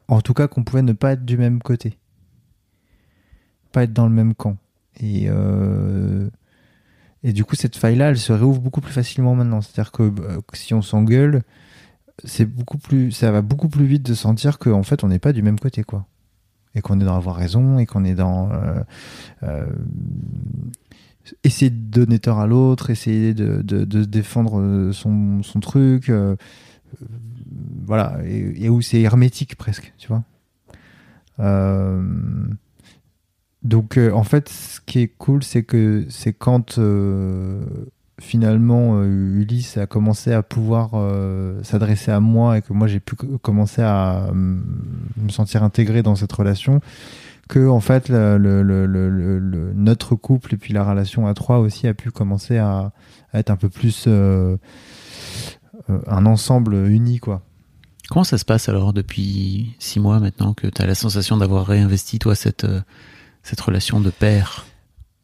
En 0.08 0.20
tout 0.20 0.34
cas, 0.34 0.48
qu'on 0.48 0.64
pouvait 0.64 0.82
ne 0.82 0.92
pas 0.92 1.12
être 1.12 1.24
du 1.24 1.36
même 1.36 1.60
côté. 1.60 1.98
Pas 3.72 3.84
être 3.84 3.92
dans 3.92 4.06
le 4.06 4.14
même 4.14 4.34
camp. 4.34 4.56
Et, 5.00 5.28
et 7.22 7.32
du 7.32 7.44
coup, 7.44 7.56
cette 7.56 7.76
faille-là, 7.76 8.10
elle 8.10 8.18
se 8.18 8.32
réouvre 8.32 8.60
beaucoup 8.60 8.82
plus 8.82 8.92
facilement 8.92 9.34
maintenant. 9.34 9.62
C'est-à-dire 9.62 9.90
que, 9.90 10.10
que 10.10 10.56
si 10.58 10.74
on 10.74 10.82
s'engueule, 10.82 11.42
c'est 12.24 12.44
beaucoup 12.44 12.78
plus, 12.78 13.10
ça 13.12 13.32
va 13.32 13.40
beaucoup 13.40 13.68
plus 13.68 13.86
vite 13.86 14.02
de 14.02 14.14
sentir 14.14 14.58
qu'en 14.58 14.82
fait, 14.82 15.02
on 15.04 15.08
n'est 15.08 15.18
pas 15.18 15.32
du 15.32 15.42
même 15.42 15.58
côté, 15.58 15.82
quoi. 15.82 16.06
Et 16.74 16.80
qu'on 16.80 17.00
est 17.00 17.04
dans 17.04 17.16
avoir 17.16 17.37
raison, 17.37 17.78
et 17.78 17.87
qu'on 17.87 18.04
est 18.04 18.14
dans 18.14 18.50
euh, 18.50 18.82
euh, 19.42 19.66
essayer 21.44 21.70
de 21.70 21.76
donner 21.76 22.18
tort 22.18 22.40
à 22.40 22.46
l'autre, 22.46 22.90
essayer 22.90 23.35
de, 23.35 23.62
de, 23.62 23.85
de 23.85 24.04
défendre 24.04 24.58
euh, 24.58 24.92
son, 24.92 25.42
son 25.42 25.61
truc, 25.61 26.08
euh, 26.08 26.37
voilà, 27.85 28.18
et, 28.24 28.64
et 28.64 28.68
où 28.68 28.80
c'est 28.80 29.00
hermétique 29.00 29.56
presque, 29.56 29.92
tu 29.98 30.08
vois. 30.08 30.22
Donc, 33.62 33.96
en 33.96 34.24
fait, 34.24 34.48
ce 34.48 34.80
qui 34.80 35.00
est 35.00 35.08
cool, 35.18 35.42
c'est 35.42 35.62
que 35.62 36.04
c'est 36.08 36.32
quand 36.32 36.78
finalement 38.22 38.94
euh, 39.00 39.40
Ulysse 39.40 39.76
a 39.76 39.87
commencé 39.87 40.32
à 40.32 40.42
pouvoir 40.42 40.90
euh, 40.94 41.62
s'adresser 41.62 42.11
à 42.11 42.20
moi 42.20 42.58
et 42.58 42.62
que 42.62 42.72
moi 42.72 42.87
j'ai 42.87 43.00
pu 43.00 43.16
co- 43.16 43.38
commencer 43.38 43.82
à 43.82 44.28
euh, 44.28 44.32
me 44.35 45.28
sentir 45.28 45.62
intégré 45.62 46.02
dans 46.02 46.14
cette 46.14 46.32
relation, 46.32 46.80
que 47.48 47.68
en 47.68 47.80
fait 47.80 48.08
le, 48.08 48.38
le- 48.38 48.62
le- 48.62 48.87
le- 48.87 49.11
le- 49.11 49.38
le- 49.38 49.72
notre 49.74 50.14
couple 50.14 50.54
et 50.54 50.56
puis 50.56 50.72
la 50.72 50.85
relation 50.85 51.26
à 51.26 51.35
trois 51.35 51.58
aussi 51.58 51.87
a 51.88 51.94
pu 51.94 52.11
commencer 52.11 52.56
à, 52.58 52.92
à 53.32 53.38
être 53.40 53.50
un 53.50 53.56
peu 53.56 53.68
plus 53.68 54.04
euh, 54.06 54.56
un 56.06 56.26
ensemble 56.26 56.74
uni 56.88 57.18
quoi. 57.18 57.42
Comment 58.08 58.24
ça 58.24 58.38
se 58.38 58.44
passe 58.44 58.68
alors 58.68 58.92
depuis 58.92 59.74
six 59.78 59.98
mois 60.00 60.20
maintenant 60.20 60.54
que 60.54 60.66
tu 60.66 60.82
as 60.82 60.87
la 60.87 60.94
sensation 60.94 61.37
d'avoir 61.37 61.66
réinvesti 61.66 62.18
toi 62.18 62.35
cette, 62.35 62.66
cette 63.42 63.61
relation 63.61 64.00
de 64.00 64.11
père 64.11 64.66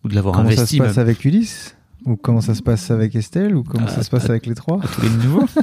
ou 0.04 0.08
de 0.08 0.14
l'avoir 0.14 0.34
Comment 0.36 0.48
ça 0.50 0.56
se 0.56 0.60
investi 0.62 0.78
passe 0.78 0.96
même 0.96 1.02
avec 1.02 1.24
Ulysse? 1.24 1.76
Ou 2.08 2.16
comment 2.16 2.40
ça 2.40 2.54
se 2.54 2.62
passe 2.62 2.90
avec 2.90 3.14
Estelle 3.14 3.54
ou 3.54 3.62
comment 3.62 3.86
Ah, 3.88 3.94
ça 3.94 4.02
se 4.02 4.10
passe 4.10 4.28
avec 4.30 4.46
les 4.46 4.54
trois 4.54 4.80
tous 4.80 5.02
les 5.02 5.10
niveaux 5.10 5.44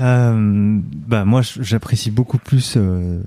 Euh, 0.00 0.80
bah 1.06 1.26
moi 1.26 1.42
j'apprécie 1.42 2.10
beaucoup 2.10 2.38
plus 2.38 2.74
euh, 2.78 3.22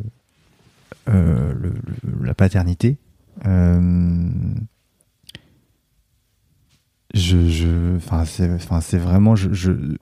euh, 1.08 1.54
le- 1.54 1.69
le- 1.69 2.26
la 2.26 2.34
paternité. 2.34 2.98
Euh, 3.46 4.28
je, 7.13 7.48
je, 7.48 7.96
enfin 7.98 8.26
c'est, 8.26 8.98
vraiment, 8.98 9.36
je, 9.36 9.54
je- 9.54 9.98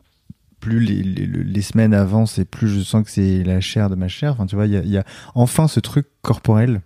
plus 0.61 0.79
les, 0.79 1.03
les, 1.03 1.25
les 1.25 1.61
semaines 1.61 1.93
avancent 1.93 2.39
et 2.39 2.45
plus 2.45 2.69
je 2.69 2.79
sens 2.81 3.03
que 3.03 3.11
c'est 3.11 3.43
la 3.43 3.59
chair 3.59 3.89
de 3.89 3.95
ma 3.95 4.07
chair. 4.07 4.31
Enfin 4.33 4.45
tu 4.45 4.55
vois, 4.55 4.65
il 4.67 4.71
y 4.71 4.77
a, 4.77 4.81
il 4.83 4.89
y 4.91 4.97
a 4.97 5.03
enfin 5.35 5.67
ce 5.67 5.79
truc 5.81 6.07
corporel 6.21 6.81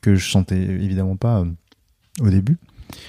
que 0.00 0.14
je 0.14 0.30
sentais 0.30 0.60
évidemment 0.62 1.16
pas 1.16 1.40
euh, 1.40 1.46
au 2.20 2.30
début. 2.30 2.58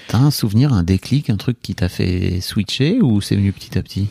T'as 0.08 0.18
un 0.18 0.30
souvenir, 0.30 0.72
un 0.72 0.82
déclic, 0.82 1.30
un 1.30 1.36
truc 1.36 1.60
qui 1.60 1.74
t'a 1.74 1.88
fait 1.88 2.40
switcher 2.40 3.00
ou 3.00 3.20
c'est 3.20 3.36
venu 3.36 3.52
petit 3.52 3.78
à 3.78 3.82
petit? 3.82 4.08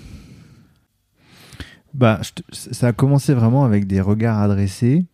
Bah, 1.94 2.22
ça 2.52 2.88
a 2.88 2.94
commencé 2.94 3.34
vraiment 3.34 3.66
avec 3.66 3.88
des 3.88 4.02
regards 4.02 4.40
adressés. 4.40 5.06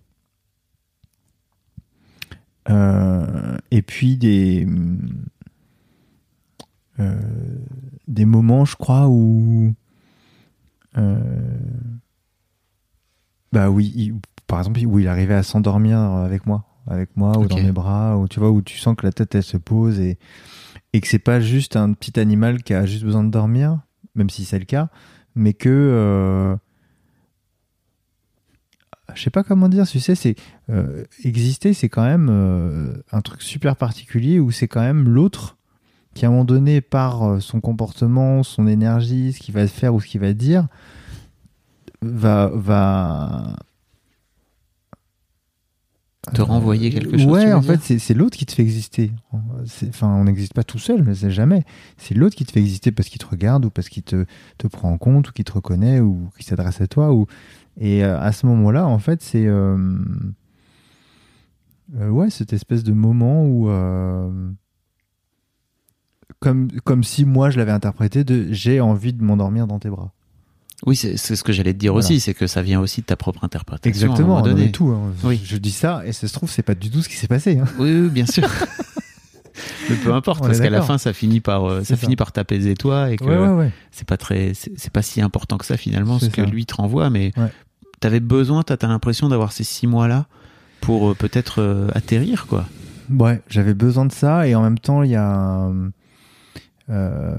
Euh, 2.70 3.58
et 3.72 3.82
puis 3.82 4.18
des 4.18 4.68
euh, 7.00 7.20
des 8.08 8.26
moments, 8.26 8.66
je 8.66 8.76
crois, 8.76 9.08
où 9.08 9.74
euh, 10.98 11.20
bah 13.52 13.70
oui, 13.70 14.14
par 14.48 14.60
exemple, 14.60 14.84
où 14.86 15.00
il 15.00 15.08
arrivait 15.08 15.36
à 15.36 15.44
s'endormir 15.44 16.00
avec 16.00 16.46
moi, 16.46 16.66
avec 16.88 17.16
moi 17.16 17.38
ou 17.38 17.48
dans 17.48 17.58
mes 17.58 17.72
bras, 17.72 18.18
ou 18.18 18.28
tu 18.28 18.40
vois, 18.40 18.52
où 18.52 18.62
tu 18.62 18.78
sens 18.78 18.96
que 18.96 19.06
la 19.06 19.12
tête 19.12 19.36
elle 19.36 19.44
se 19.44 19.58
pose 19.58 20.00
et 20.00 20.18
et 20.94 21.02
que 21.02 21.08
c'est 21.08 21.20
pas 21.20 21.42
juste 21.42 21.76
un 21.76 21.92
petit 21.92 22.20
animal 22.20 22.64
qui 22.64 22.74
a 22.74 22.86
juste 22.86 23.04
besoin 23.04 23.24
de 23.24 23.30
dormir, 23.30 23.80
même 24.16 24.30
si 24.30 24.46
c'est 24.46 24.60
le 24.60 24.66
cas, 24.66 24.90
mais 25.36 25.54
que 25.54 25.70
euh, 25.70 26.56
je 29.14 29.22
sais 29.22 29.30
pas 29.30 29.44
comment 29.44 29.70
dire, 29.70 29.88
tu 29.88 30.00
sais, 30.00 30.16
c'est 30.16 30.36
euh, 30.70 31.04
exister, 31.24 31.74
c'est 31.74 31.90
quand 31.90 32.04
même 32.04 32.30
euh, 32.30 32.94
un 33.12 33.22
truc 33.22 33.42
super 33.42 33.76
particulier 33.76 34.40
où 34.40 34.52
c'est 34.52 34.68
quand 34.68 34.82
même 34.82 35.08
l'autre 35.08 35.58
qui 36.14 36.26
à 36.26 36.30
un 36.30 36.32
moment 36.32 36.46
donné 36.46 36.80
par 36.82 37.24
euh, 37.24 37.40
son 37.40 37.60
comportement, 37.60 38.42
son 38.42 38.68
énergie, 38.68 39.34
ce 39.34 39.40
qu'il 39.40 39.54
va 39.54 39.68
faire 39.68 39.94
ou 39.94 40.00
ce 40.00 40.08
qu'il 40.08 40.22
va 40.22 40.34
dire, 40.34 40.68
va 42.02 42.50
va 42.54 43.58
te 46.34 46.42
renvoyer 46.42 46.90
quelque 46.92 47.18
chose. 47.18 47.28
Ouais, 47.28 47.54
en 47.54 47.62
fait, 47.62 47.82
c'est- 47.82 48.00
c'est 48.00 48.14
l'autre 48.14 48.38
qui 48.38 48.46
te 48.46 48.52
fait 48.54 48.62
exister. 48.64 49.12
Enfin, 49.90 50.08
on 50.16 50.24
n'existe 50.26 50.54
pas 50.54 50.64
tout 50.64 50.80
seul, 50.80 51.04
mais 51.04 51.14
c'est 51.16 51.32
jamais. 51.32 51.64
C'est 51.98 52.16
l'autre 52.16 52.36
qui 52.36 52.46
te 52.46 52.52
fait 52.52 52.60
exister 52.62 52.92
parce 52.92 53.10
qu'il 53.10 53.20
te 53.20 53.26
regarde 53.28 53.66
ou 53.66 53.70
parce 53.70 53.90
qu'il 53.90 54.04
te, 54.04 54.26
te 54.58 54.68
prend 54.68 54.92
en 54.92 54.98
compte 54.98 55.30
ou 55.30 55.32
qu'il 55.34 55.46
te 55.46 55.52
reconnaît 55.54 56.00
ou 56.00 56.30
qu'il 56.36 56.46
s'adresse 56.46 56.82
à 56.82 56.88
toi. 56.88 57.14
Ou... 57.14 57.28
Et 57.78 58.04
euh, 58.04 58.20
à 58.20 58.32
ce 58.32 58.46
moment-là, 58.48 58.88
en 58.88 59.00
fait, 59.00 59.22
c'est. 59.22 59.46
euh, 59.46 59.78
euh, 61.98 62.10
ouais, 62.10 62.30
cette 62.30 62.54
espèce 62.54 62.84
de 62.84 62.94
moment 62.94 63.46
où. 63.46 63.70
euh, 63.70 64.50
Comme, 66.40 66.70
comme 66.84 67.04
si 67.04 67.24
moi 67.26 67.50
je 67.50 67.58
l'avais 67.58 67.72
interprété 67.72 68.24
de 68.24 68.48
j'ai 68.52 68.82
envie 68.82 69.14
de 69.14 69.24
m'endormir 69.24 69.68
dans 69.68 69.80
tes 69.80 69.90
bras. 69.90 70.12
Oui, 70.86 70.96
c'est 70.96 71.18
ce 71.18 71.44
que 71.44 71.54
j'allais 71.54 71.74
te 71.74 71.80
dire 71.80 71.94
Voilà. 71.94 72.06
aussi, 72.06 72.20
c'est 72.20 72.34
que 72.34 72.48
ça 72.48 72.62
vient 72.62 72.80
aussi 72.82 73.02
de 73.02 73.06
ta 73.06 73.16
propre 73.16 73.44
interprétation. 73.44 73.90
Exactement, 74.08 74.36
à 74.38 74.40
un 74.40 74.44
moment 74.44 74.56
donné. 74.56 74.72
tout. 74.72 74.90
hein. 74.90 75.12
Oui. 75.24 75.42
Je 75.44 75.58
dis 75.58 75.72
ça 75.72 76.04
et 76.06 76.12
ça 76.12 76.28
se 76.28 76.34
trouve, 76.34 76.50
c'est 76.52 76.64
pas 76.64 76.76
du 76.76 76.90
tout 76.92 77.02
ce 77.02 77.10
qui 77.10 77.16
s'est 77.16 77.28
passé. 77.28 77.58
hein. 77.60 77.66
Oui, 77.80 77.92
oui, 78.02 78.10
bien 78.10 78.26
sûr. 78.26 78.48
Mais 79.90 79.96
peu 79.96 80.14
importe, 80.14 80.42
On 80.44 80.48
parce 80.48 80.60
qu'à 80.60 80.70
la 80.70 80.82
fin, 80.82 80.98
ça 80.98 81.14
finit 81.14 81.40
par, 81.40 81.64
euh, 81.66 81.80
ça 81.80 81.96
ça. 81.96 81.96
finit 81.96 82.16
par 82.18 82.32
t'apaiser 82.34 82.76
toi 82.76 83.10
et 83.12 83.16
que 83.16 83.24
Ouais, 83.24 83.38
ouais, 83.38 83.48
ouais. 83.54 83.72
c'est 83.92 84.06
pas 84.08 84.18
très, 84.18 84.52
c'est 84.54 84.92
pas 84.92 85.02
si 85.02 85.22
important 85.22 85.58
que 85.58 85.66
ça 85.66 85.78
finalement 85.78 86.20
ce 86.20 86.26
que 86.28 86.42
lui 86.42 86.66
te 86.66 86.76
renvoie, 86.76 87.10
mais 87.10 87.32
t'avais 88.02 88.20
besoin, 88.20 88.64
t'as 88.64 88.76
t'as 88.78 88.88
l'impression 88.88 89.30
d'avoir 89.30 89.54
ces 89.54 89.64
six 89.64 89.88
mois-là 89.88 90.26
pour 90.82 91.12
euh, 91.12 91.14
peut-être 91.16 91.62
euh, 91.62 91.88
atterrir, 91.94 92.48
quoi. 92.48 92.66
Ouais, 93.10 93.42
j'avais 93.48 93.74
besoin 93.74 94.06
de 94.06 94.12
ça 94.12 94.46
et 94.48 94.56
en 94.56 94.62
même 94.62 94.78
temps, 94.80 95.04
il 95.04 95.12
y 95.12 95.16
a. 95.16 95.70
euh, 96.90 97.36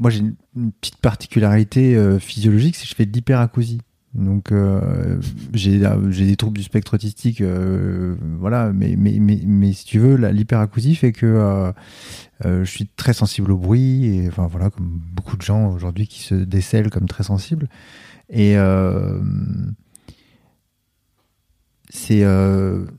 moi, 0.00 0.10
j'ai 0.10 0.20
une, 0.20 0.72
petite 0.80 0.98
particularité 0.98 1.96
euh, 1.96 2.18
physiologique, 2.18 2.76
c'est 2.76 2.84
que 2.84 2.90
je 2.90 2.94
fais 2.94 3.06
de 3.06 3.12
l'hyperacousie. 3.12 3.80
Donc, 4.14 4.52
euh, 4.52 5.18
j'ai 5.54 5.78
des 5.78 6.36
troubles 6.36 6.58
du 6.58 6.62
spectre 6.62 6.94
autistique, 6.94 7.42
voilà, 8.38 8.70
mais, 8.72 8.94
mais, 8.98 9.16
mais, 9.18 9.40
mais 9.46 9.72
si 9.72 9.86
tu 9.86 9.98
veux, 9.98 10.16
l'hyperacousie 10.16 10.94
fait 10.96 11.12
que 11.12 11.72
je 12.44 12.64
suis 12.64 12.88
très 12.88 13.14
sensible 13.14 13.52
au 13.52 13.56
bruit, 13.56 14.04
et 14.18 14.28
enfin 14.28 14.46
voilà, 14.46 14.68
comme 14.68 15.00
beaucoup 15.14 15.38
de 15.38 15.42
gens 15.42 15.72
aujourd'hui 15.72 16.06
qui 16.06 16.20
se 16.22 16.34
décèlent 16.34 16.90
comme 16.90 17.08
très 17.08 17.24
sensibles. 17.24 17.68
Et. 18.28 18.54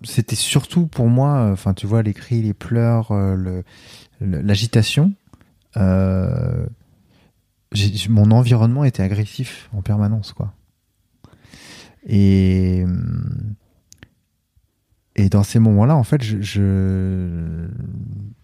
c'était 0.03 0.35
surtout 0.35 0.87
pour 0.87 1.07
moi 1.07 1.49
enfin 1.51 1.73
tu 1.73 1.87
vois 1.87 2.03
les 2.03 2.13
cris 2.13 2.41
les 2.41 2.53
pleurs 2.53 3.13
le- 3.13 3.63
le- 4.21 4.41
l'agitation 4.41 5.13
mon 8.09 8.31
environnement 8.31 8.83
était 8.83 9.03
agressif 9.03 9.69
en 9.73 9.81
permanence 9.81 10.33
quoi. 10.33 10.53
Et 12.05 12.85
et 15.15 15.29
dans 15.29 15.43
ces 15.43 15.59
moments 15.59 15.85
là 15.85 15.95
en 15.95 16.03
fait 16.03 16.23
je, 16.23 16.41
je 16.41 17.67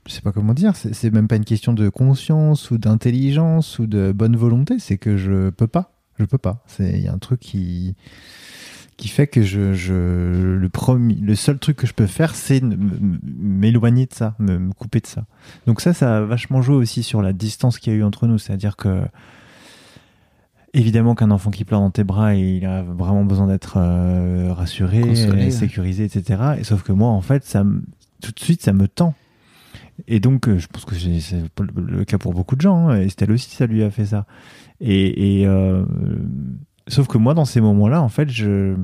je 0.07 0.11
sais 0.11 0.21
pas 0.21 0.31
comment 0.31 0.53
dire 0.53 0.75
c'est 0.75 1.11
même 1.11 1.27
pas 1.27 1.35
une 1.35 1.45
question 1.45 1.73
de 1.73 1.89
conscience 1.89 2.71
ou 2.71 2.77
d'intelligence 2.77 3.79
ou 3.79 3.87
de 3.87 4.11
bonne 4.11 4.35
volonté 4.35 4.79
c'est 4.79 4.97
que 4.97 5.17
je 5.17 5.49
peux 5.49 5.67
pas. 5.67 5.93
Je 6.19 6.25
peux 6.25 6.37
pas. 6.37 6.65
Il 6.79 6.99
y 6.99 7.07
a 7.07 7.13
un 7.13 7.17
truc 7.17 7.39
qui 7.39 7.95
qui 8.99 9.07
fait 9.07 9.27
que 9.27 9.41
je, 9.41 9.73
je 9.73 9.93
le 9.93 10.69
premier, 10.69 11.15
le 11.15 11.33
seul 11.33 11.57
truc 11.57 11.77
que 11.77 11.87
je 11.87 11.93
peux 11.93 12.05
faire, 12.05 12.35
c'est 12.35 12.61
m'éloigner 12.61 14.05
de 14.05 14.13
ça, 14.13 14.35
me, 14.39 14.59
me 14.59 14.73
couper 14.73 14.99
de 14.99 15.07
ça. 15.07 15.23
Donc 15.67 15.79
ça, 15.79 15.93
ça 15.93 16.17
a 16.17 16.21
vachement 16.21 16.61
joué 16.61 16.75
aussi 16.75 17.01
sur 17.01 17.21
la 17.21 17.31
distance 17.31 17.79
qu'il 17.79 17.93
y 17.93 17.95
a 17.95 17.99
eu 17.99 18.03
entre 18.03 18.27
nous. 18.27 18.37
C'est-à-dire 18.37 18.75
que 18.75 19.01
évidemment 20.73 21.15
qu'un 21.15 21.31
enfant 21.31 21.49
qui 21.49 21.63
pleure 21.63 21.79
dans 21.79 21.91
tes 21.91 22.03
bras, 22.03 22.35
il 22.35 22.65
a 22.65 22.83
vraiment 22.83 23.23
besoin 23.23 23.47
d'être 23.47 23.75
euh, 23.77 24.51
rassuré, 24.53 24.99
Consolé, 25.01 25.47
euh, 25.47 25.51
sécurisé, 25.51 26.03
etc. 26.03 26.41
Et 26.59 26.63
sauf 26.65 26.83
que 26.83 26.91
moi, 26.91 27.09
en 27.09 27.21
fait, 27.21 27.45
ça, 27.45 27.63
tout 28.21 28.31
de 28.31 28.39
suite, 28.39 28.61
ça 28.61 28.73
me 28.73 28.87
tend. 28.89 29.15
Et 30.07 30.19
donc, 30.19 30.47
euh, 30.49 30.57
je 30.59 30.67
pense 30.67 30.83
que 30.85 30.95
c'est 30.95 31.41
le 31.61 32.03
cas 32.03 32.17
pour 32.17 32.33
beaucoup 32.33 32.55
de 32.57 32.61
gens. 32.61 32.89
hein. 32.89 32.99
Estelle 32.99 33.31
aussi, 33.31 33.55
ça 33.55 33.65
lui 33.65 33.81
a 33.81 33.89
fait 33.91 34.05
ça. 34.07 34.25
Et, 34.81 35.39
et, 35.41 35.47
euh, 35.47 35.83
sauf 36.89 37.07
que 37.07 37.17
moi, 37.17 37.33
dans 37.33 37.45
ces 37.45 37.61
moments-là, 37.61 38.01
en 38.01 38.09
fait, 38.09 38.29
je 38.29 38.75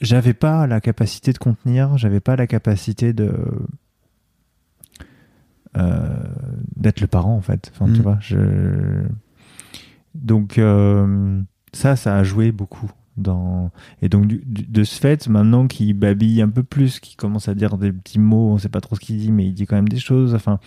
j'avais 0.00 0.34
pas 0.34 0.66
la 0.66 0.80
capacité 0.82 1.32
de 1.32 1.38
contenir, 1.38 1.96
j'avais 1.96 2.20
pas 2.20 2.36
la 2.36 2.46
capacité 2.46 3.12
de 3.14 3.32
euh, 5.76 6.08
d'être 6.76 7.00
le 7.00 7.06
parent 7.06 7.34
en 7.34 7.40
fait. 7.40 7.70
Enfin, 7.74 7.86
tu 7.92 8.00
Mm. 8.00 8.02
vois, 8.02 8.18
je 8.20 9.04
donc 10.14 10.58
euh, 10.58 11.40
ça, 11.72 11.96
ça 11.96 12.16
a 12.16 12.22
joué 12.24 12.50
beaucoup 12.52 12.90
dans 13.18 13.70
et 14.02 14.08
donc 14.08 14.26
du- 14.26 14.42
du- 14.46 14.64
de 14.66 14.84
ce 14.84 14.98
fait, 15.00 15.28
maintenant 15.28 15.66
qu'il 15.66 15.94
babille 15.98 16.40
un 16.42 16.48
peu 16.48 16.62
plus, 16.62 17.00
qu'il 17.00 17.16
commence 17.16 17.48
à 17.48 17.54
dire 17.54 17.76
des 17.78 17.92
petits 17.92 18.18
mots, 18.18 18.50
on 18.52 18.58
sait 18.58 18.68
pas 18.68 18.80
trop 18.80 18.94
ce 18.96 19.00
qu'il 19.00 19.18
dit, 19.18 19.32
mais 19.32 19.46
il 19.46 19.54
dit 19.54 19.66
quand 19.66 19.76
même 19.76 19.88
des 19.88 19.98
choses. 19.98 20.34
Enfin, 20.34 20.58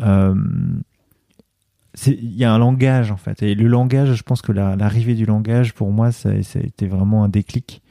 euh, 0.00 0.34
il 2.06 2.36
y 2.36 2.44
a 2.44 2.52
un 2.52 2.58
langage 2.58 3.10
en 3.10 3.16
fait. 3.16 3.42
Et 3.42 3.54
le 3.54 3.66
langage 3.68 4.14
je 4.14 4.22
pense 4.22 4.42
que 4.42 4.52
la- 4.52 4.76
l'arrivée 4.76 5.14
du 5.14 5.26
langage 5.26 5.74
pour 5.74 5.90
moi 5.92 6.12
ça, 6.12 6.30
ça 6.42 6.58
a 6.58 6.62
été 6.62 6.86
vraiment 6.86 7.24
un 7.24 7.28
déclic. 7.28 7.82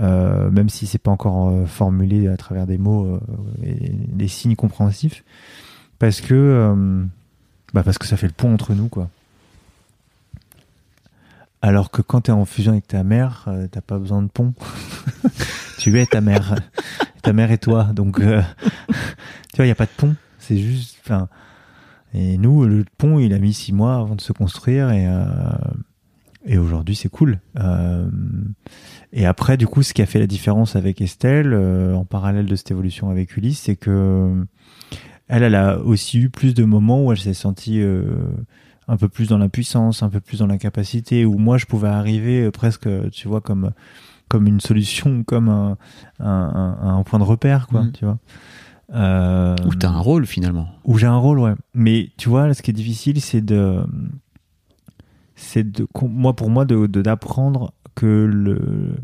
Euh, 0.00 0.50
même 0.50 0.70
si 0.70 0.86
c'est 0.86 0.96
pas 0.98 1.10
encore 1.10 1.50
euh, 1.50 1.66
formulé 1.66 2.26
à 2.26 2.38
travers 2.38 2.66
des 2.66 2.78
mots 2.78 3.04
euh, 3.06 3.20
et 3.62 3.90
des 3.90 4.28
signes 4.28 4.56
compréhensifs. 4.56 5.22
Parce 5.98 6.20
que 6.22 7.06
bah 7.74 7.82
parce 7.82 7.98
que 7.98 8.06
ça 8.06 8.16
fait 8.16 8.26
le 8.26 8.32
pont 8.32 8.52
entre 8.54 8.74
nous 8.74 8.88
quoi. 8.88 9.08
Alors 11.60 11.90
que 11.90 12.02
quand 12.02 12.22
tu 12.22 12.30
es 12.30 12.34
en 12.34 12.44
fusion 12.44 12.72
avec 12.72 12.88
ta 12.88 13.04
mère 13.04 13.48
t'as 13.70 13.80
pas 13.80 13.98
besoin 13.98 14.22
de 14.22 14.28
pont. 14.28 14.54
Tu 15.78 15.98
es 15.98 16.06
ta 16.06 16.20
mère. 16.20 16.54
Ta 17.22 17.32
mère 17.32 17.50
et 17.50 17.58
toi. 17.58 17.84
Donc 17.92 18.20
tu 18.20 18.26
vois 19.56 19.64
il 19.64 19.68
y 19.68 19.72
a 19.72 19.74
pas 19.76 19.86
de 19.86 19.90
pont. 19.96 20.14
C'est 20.38 20.58
juste 20.58 20.96
et 22.14 22.36
nous, 22.38 22.64
le 22.64 22.84
pont, 22.98 23.18
il 23.18 23.32
a 23.34 23.38
mis 23.38 23.52
six 23.52 23.72
mois 23.72 23.96
avant 23.96 24.14
de 24.16 24.20
se 24.20 24.32
construire 24.32 24.90
et, 24.90 25.06
euh, 25.06 25.24
et 26.44 26.58
aujourd'hui, 26.58 26.94
c'est 26.96 27.08
cool. 27.08 27.38
Euh, 27.58 28.06
et 29.12 29.26
après, 29.26 29.56
du 29.56 29.66
coup, 29.66 29.82
ce 29.82 29.94
qui 29.94 30.02
a 30.02 30.06
fait 30.06 30.18
la 30.18 30.26
différence 30.26 30.76
avec 30.76 31.00
Estelle, 31.00 31.52
euh, 31.52 31.94
en 31.94 32.04
parallèle 32.04 32.46
de 32.46 32.56
cette 32.56 32.70
évolution 32.70 33.10
avec 33.10 33.36
Ulysse, 33.36 33.60
c'est 33.60 33.76
que 33.76 34.44
elle, 35.28 35.42
elle 35.42 35.54
a 35.54 35.78
aussi 35.78 36.18
eu 36.18 36.28
plus 36.30 36.52
de 36.54 36.64
moments 36.64 37.04
où 37.04 37.12
elle 37.12 37.18
s'est 37.18 37.32
sentie 37.34 37.80
euh, 37.80 38.04
un 38.88 38.96
peu 38.96 39.08
plus 39.08 39.28
dans 39.28 39.38
la 39.38 39.48
puissance, 39.48 40.02
un 40.02 40.08
peu 40.10 40.20
plus 40.20 40.40
dans 40.40 40.46
la 40.46 40.58
capacité, 40.58 41.24
où 41.24 41.38
moi, 41.38 41.56
je 41.58 41.66
pouvais 41.66 41.88
arriver 41.88 42.42
euh, 42.42 42.50
presque, 42.50 42.88
tu 43.10 43.28
vois, 43.28 43.40
comme 43.40 43.70
comme 44.28 44.46
une 44.46 44.60
solution, 44.60 45.22
comme 45.26 45.48
un, 45.50 45.76
un, 46.18 46.26
un- 46.82 46.96
un 46.98 47.02
point 47.02 47.18
de 47.18 47.24
repère, 47.24 47.66
quoi, 47.68 47.82
Mhm. 47.84 47.92
tu 47.92 48.04
vois. 48.06 48.18
Euh, 48.94 49.56
Ou 49.66 49.74
t'as 49.74 49.88
un 49.88 49.98
rôle 50.00 50.26
finalement. 50.26 50.68
où 50.84 50.98
j'ai 50.98 51.06
un 51.06 51.16
rôle, 51.16 51.38
ouais. 51.38 51.54
Mais 51.74 52.10
tu 52.18 52.28
vois, 52.28 52.46
là, 52.46 52.54
ce 52.54 52.60
qui 52.62 52.70
est 52.70 52.74
difficile, 52.74 53.20
c'est 53.22 53.40
de, 53.40 53.82
c'est 55.34 55.64
de, 55.70 55.86
moi 56.02 56.34
pour 56.36 56.50
moi, 56.50 56.64
de 56.66 56.86
de- 56.86 57.00
d'apprendre 57.02 57.72
que 57.94 58.06
le, 58.06 58.94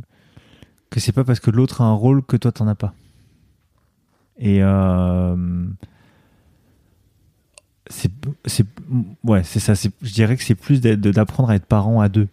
que 0.91 1.01
c'est 1.01 1.13
pas 1.13 1.25
parce 1.25 1.41
que 1.41 1.51
l'autre 1.51 1.81
a 1.81 1.85
un 1.85 1.93
rôle 1.95 2.23
que 2.23 2.37
toi 2.37 2.53
t'en 2.53 2.69
as 2.69 2.75
pas. 2.75 2.93
Et 4.39 4.63
euh, 4.63 5.67
c'est, 7.91 8.11
ouais, 9.25 9.43
c'est 9.43 9.61
ça. 9.61 9.73
Je 9.75 10.13
dirais 10.13 10.37
que 10.37 10.45
c'est 10.45 10.55
plus 10.55 10.81
d'apprendre 10.81 11.51
à 11.51 11.55
être 11.57 11.67
parent 11.67 12.01
à 12.01 12.09
deux. 12.09 12.29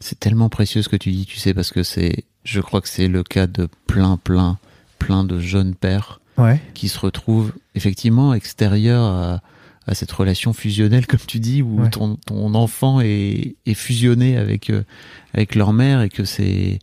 C'est 0.00 0.18
tellement 0.20 0.48
précieux 0.48 0.82
ce 0.82 0.88
que 0.88 0.96
tu 0.96 1.10
dis, 1.10 1.26
tu 1.26 1.38
sais, 1.38 1.54
parce 1.54 1.70
que 1.72 1.82
c'est, 1.82 2.24
je 2.44 2.60
crois 2.60 2.80
que 2.80 2.88
c'est 2.88 3.08
le 3.08 3.22
cas 3.22 3.46
de 3.46 3.68
plein, 3.86 4.16
plein, 4.16 4.58
plein 4.98 5.24
de 5.24 5.38
jeunes 5.40 5.74
pères 5.74 6.20
Ouais. 6.36 6.60
qui 6.74 6.88
se 6.88 6.98
retrouvent 6.98 7.52
effectivement 7.74 8.34
extérieurs 8.34 9.04
à, 9.04 9.40
à 9.86 9.94
cette 9.94 10.10
relation 10.12 10.52
fusionnelle, 10.52 11.06
comme 11.08 11.20
tu 11.26 11.38
dis, 11.38 11.62
où 11.62 11.82
Ouais. 11.82 11.90
ton, 11.90 12.16
ton 12.26 12.54
enfant 12.54 13.00
est, 13.00 13.56
est 13.66 13.74
fusionné 13.74 14.36
avec, 14.36 14.70
euh, 14.70 14.82
avec 15.32 15.54
leur 15.54 15.72
mère 15.72 16.02
et 16.02 16.08
que 16.08 16.24
c'est, 16.24 16.78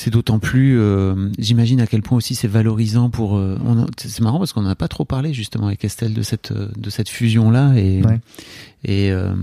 c'est 0.00 0.10
d'autant 0.10 0.38
plus, 0.38 0.78
euh, 0.78 1.28
j'imagine 1.40 1.80
à 1.80 1.88
quel 1.88 2.02
point 2.02 2.16
aussi 2.18 2.36
c'est 2.36 2.46
valorisant 2.46 3.10
pour. 3.10 3.36
euh, 3.36 3.58
c'est 3.96 4.20
marrant 4.20 4.38
parce 4.38 4.52
qu'on 4.52 4.62
n'en 4.62 4.68
a 4.70 4.76
pas 4.76 4.86
trop 4.86 5.04
parlé 5.04 5.32
justement 5.34 5.66
avec 5.66 5.84
Estelle 5.84 6.14
de 6.14 6.22
cette 6.22 6.52
euh, 6.52 6.68
de 6.76 6.88
cette 6.88 7.08
fusion 7.08 7.50
là 7.50 7.74
et 7.74 8.00
Ouais. 8.04 8.20
et 8.84 9.10
euh, 9.10 9.34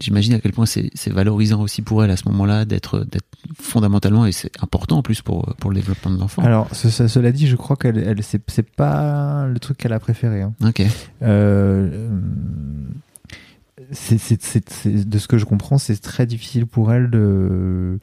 j'imagine 0.00 0.32
à 0.32 0.40
quel 0.40 0.52
point 0.52 0.64
c'est 0.64 0.90
valorisant 1.12 1.60
aussi 1.60 1.82
pour 1.82 2.02
elle 2.02 2.10
à 2.10 2.16
ce 2.16 2.26
moment-là 2.30 2.64
d'être 2.64 3.00
d'être 3.00 3.26
fondamentalement 3.60 4.24
et 4.24 4.32
c'est 4.32 4.50
important 4.62 4.98
en 4.98 5.02
plus 5.02 5.20
pour 5.20 5.54
pour 5.60 5.68
le 5.70 5.76
développement 5.76 6.12
de 6.12 6.18
l'enfant. 6.18 6.42
Alors, 6.42 6.74
ce- 6.74 6.88
ce- 6.88 7.06
cela 7.06 7.30
dit, 7.30 7.46
je 7.46 7.56
crois 7.56 7.76
qu'elle, 7.76 7.98
elle, 7.98 8.22
c'est, 8.22 8.40
c'est 8.48 8.68
pas 8.70 9.46
le 9.46 9.58
truc 9.58 9.76
qu'elle 9.76 9.92
a 9.92 10.00
préféré. 10.00 10.40
hein. 10.40 10.54
Ok. 10.64 10.82
C'est- 13.92 15.08
de 15.08 15.18
ce 15.18 15.28
que 15.28 15.38
je 15.38 15.44
comprends, 15.44 15.78
c'est 15.78 15.96
très 15.96 16.26
difficile 16.26 16.66
pour 16.66 16.92
elle 16.92 17.10
de 17.10 17.98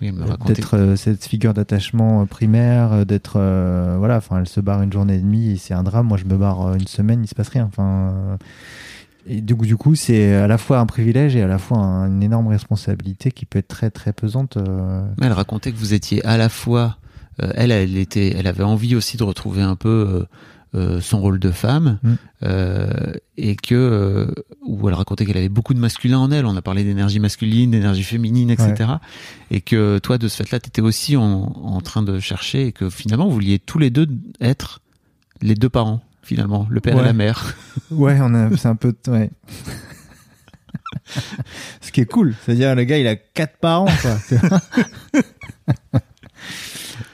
Oui, 0.00 0.10
racontait. 0.22 0.54
d'être 0.54 0.76
euh, 0.76 0.96
cette 0.96 1.24
figure 1.24 1.52
d'attachement 1.54 2.22
euh, 2.22 2.24
primaire, 2.24 2.92
euh, 2.92 3.04
d'être 3.04 3.34
euh, 3.36 3.96
voilà. 3.98 4.16
Enfin, 4.16 4.38
elle 4.38 4.48
se 4.48 4.60
barre 4.60 4.82
une 4.82 4.92
journée 4.92 5.14
et 5.16 5.18
demie 5.20 5.50
et 5.50 5.56
c'est 5.56 5.74
un 5.74 5.82
drame. 5.82 6.06
Moi, 6.06 6.16
je 6.18 6.24
me 6.24 6.36
barre 6.36 6.68
euh, 6.68 6.74
une 6.74 6.86
semaine, 6.86 7.22
il 7.24 7.28
se 7.28 7.34
passe 7.34 7.48
rien. 7.50 7.64
Enfin, 7.66 8.12
euh, 8.14 8.36
et 9.26 9.40
du 9.42 9.54
coup, 9.54 9.66
du 9.66 9.76
coup, 9.76 9.94
c'est 9.94 10.34
à 10.34 10.46
la 10.46 10.56
fois 10.58 10.78
un 10.78 10.86
privilège 10.86 11.36
et 11.36 11.42
à 11.42 11.46
la 11.46 11.58
fois 11.58 11.78
un- 11.78 12.06
une 12.08 12.22
énorme 12.22 12.48
responsabilité 12.48 13.30
qui 13.30 13.44
peut 13.44 13.58
être 13.58 13.68
très 13.68 13.90
très 13.90 14.12
pesante. 14.12 14.56
euh. 14.56 15.02
Elle 15.20 15.32
racontait 15.32 15.70
que 15.72 15.76
vous 15.76 15.92
étiez 15.92 16.24
à 16.24 16.36
la 16.38 16.48
fois, 16.48 16.96
euh, 17.42 17.52
elle, 17.54 17.70
elle 17.70 17.96
était, 17.98 18.34
elle 18.36 18.46
avait 18.46 18.64
envie 18.64 18.96
aussi 18.96 19.16
de 19.18 19.22
retrouver 19.24 19.60
un 19.62 19.76
peu 19.76 20.26
euh, 20.74 21.00
son 21.00 21.20
rôle 21.20 21.38
de 21.40 21.50
femme, 21.50 21.98
Mm. 22.02 22.12
euh, 22.44 23.12
et 23.36 23.56
que, 23.56 23.74
euh, 23.74 24.26
où 24.64 24.88
elle 24.88 24.94
racontait 24.94 25.26
qu'elle 25.26 25.36
avait 25.36 25.48
beaucoup 25.48 25.74
de 25.74 25.78
masculin 25.80 26.18
en 26.18 26.30
elle. 26.30 26.46
On 26.46 26.56
a 26.56 26.62
parlé 26.62 26.84
d'énergie 26.84 27.18
masculine, 27.20 27.70
d'énergie 27.72 28.02
féminine, 28.04 28.50
etc. 28.50 28.90
Et 29.50 29.60
que 29.60 29.98
toi, 29.98 30.16
de 30.18 30.28
ce 30.28 30.36
fait-là, 30.36 30.60
tu 30.60 30.68
étais 30.68 30.82
aussi 30.82 31.16
en, 31.16 31.22
en 31.24 31.80
train 31.80 32.02
de 32.02 32.20
chercher, 32.20 32.66
et 32.68 32.72
que 32.72 32.88
finalement, 32.90 33.26
vous 33.26 33.32
vouliez 33.34 33.58
tous 33.58 33.78
les 33.78 33.90
deux 33.90 34.06
être 34.40 34.80
les 35.42 35.54
deux 35.54 35.70
parents, 35.70 36.02
finalement, 36.22 36.66
le 36.70 36.80
père 36.80 36.94
Ouais. 36.96 37.02
et 37.02 37.06
la 37.06 37.12
mère. 37.14 37.56
Ouais, 37.90 38.18
on 38.20 38.32
a, 38.34 38.56
c'est 38.56 38.68
un 38.68 38.76
peu, 38.76 38.94
ouais. 39.08 39.30
Ce 41.80 41.90
qui 41.90 42.00
est 42.02 42.06
cool, 42.06 42.34
c'est-à-dire 42.44 42.74
le 42.76 42.84
gars 42.84 42.98
il 42.98 43.06
a 43.08 43.16
quatre 43.16 43.56
parents 43.58 43.88
quoi. 44.02 44.18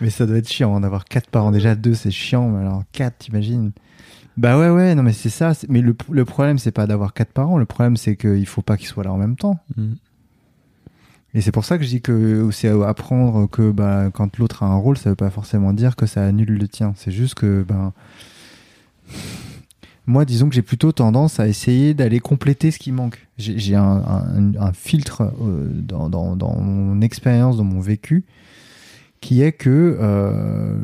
mais 0.01 0.11
ça 0.11 0.27
doit 0.27 0.37
être 0.39 0.49
chiant 0.49 0.77
hein, 0.77 0.81
d'avoir 0.81 1.05
quatre 1.05 1.29
parents. 1.31 1.51
Déjà 1.51 1.75
deux 1.75 1.95
c'est 1.95 2.11
chiant, 2.11 2.49
mais 2.49 2.61
alors 2.61 2.83
quatre 2.93 3.19
t'imagines? 3.19 3.73
Bah 4.37 4.59
ouais 4.59 4.69
ouais 4.71 4.95
non 4.95 5.03
mais 5.03 5.13
c'est 5.13 5.31
ça. 5.31 5.53
Mais 5.69 5.81
le, 5.81 5.97
le 6.11 6.25
problème 6.25 6.59
c'est 6.59 6.71
pas 6.73 6.87
d'avoir 6.87 7.15
quatre 7.15 7.33
parents. 7.33 7.59
Le 7.59 7.67
problème 7.67 7.97
c'est 7.97 8.17
qu'il 8.17 8.47
faut 8.47 8.63
pas 8.63 8.77
qu'ils 8.77 8.89
soient 8.89 9.05
là 9.05 9.13
en 9.13 9.19
même 9.19 9.37
temps. 9.37 9.59
Mm. 9.77 9.93
Et 11.35 11.41
c'est 11.43 11.53
pour 11.53 11.65
ça 11.67 11.77
que 11.77 11.85
je 11.85 11.89
dis 11.91 12.01
que 12.01 12.49
c'est 12.51 12.69
apprendre 12.69 13.47
que 13.47 13.71
bah, 13.71 14.11
quand 14.13 14.39
l'autre 14.39 14.63
a 14.63 14.67
un 14.67 14.77
rôle, 14.77 14.97
ça 14.97 15.11
veut 15.11 15.17
pas 15.17 15.29
forcément 15.29 15.75
dire 15.75 15.95
que 15.95 16.07
ça 16.07 16.25
annule 16.25 16.57
le 16.57 16.67
tien. 16.67 16.95
C'est 16.97 17.11
juste 17.11 17.35
que 17.35 17.63
ben 17.67 17.93
moi, 20.07 20.25
disons 20.25 20.49
que 20.49 20.55
j'ai 20.55 20.63
plutôt 20.63 20.93
tendance 20.93 21.41
à 21.41 21.49
essayer 21.49 21.93
d'aller 21.93 22.21
compléter 22.21 22.71
ce 22.71 22.79
qui 22.79 22.93
manque. 22.93 23.27
J'ai 23.39 23.59
j'ai 23.59 23.75
un, 23.75 23.83
un- 23.85 24.55
un 24.59 24.73
filtre 24.73 25.23
euh, 25.43 25.69
dans, 25.73 26.09
dans, 26.09 26.37
dans 26.37 26.59
mon 26.61 27.01
expérience, 27.01 27.57
dans 27.57 27.65
mon 27.65 27.81
vécu, 27.81 28.25
qui 29.21 29.43
est 29.43 29.53
que 29.53 29.97
euh, 30.01 30.77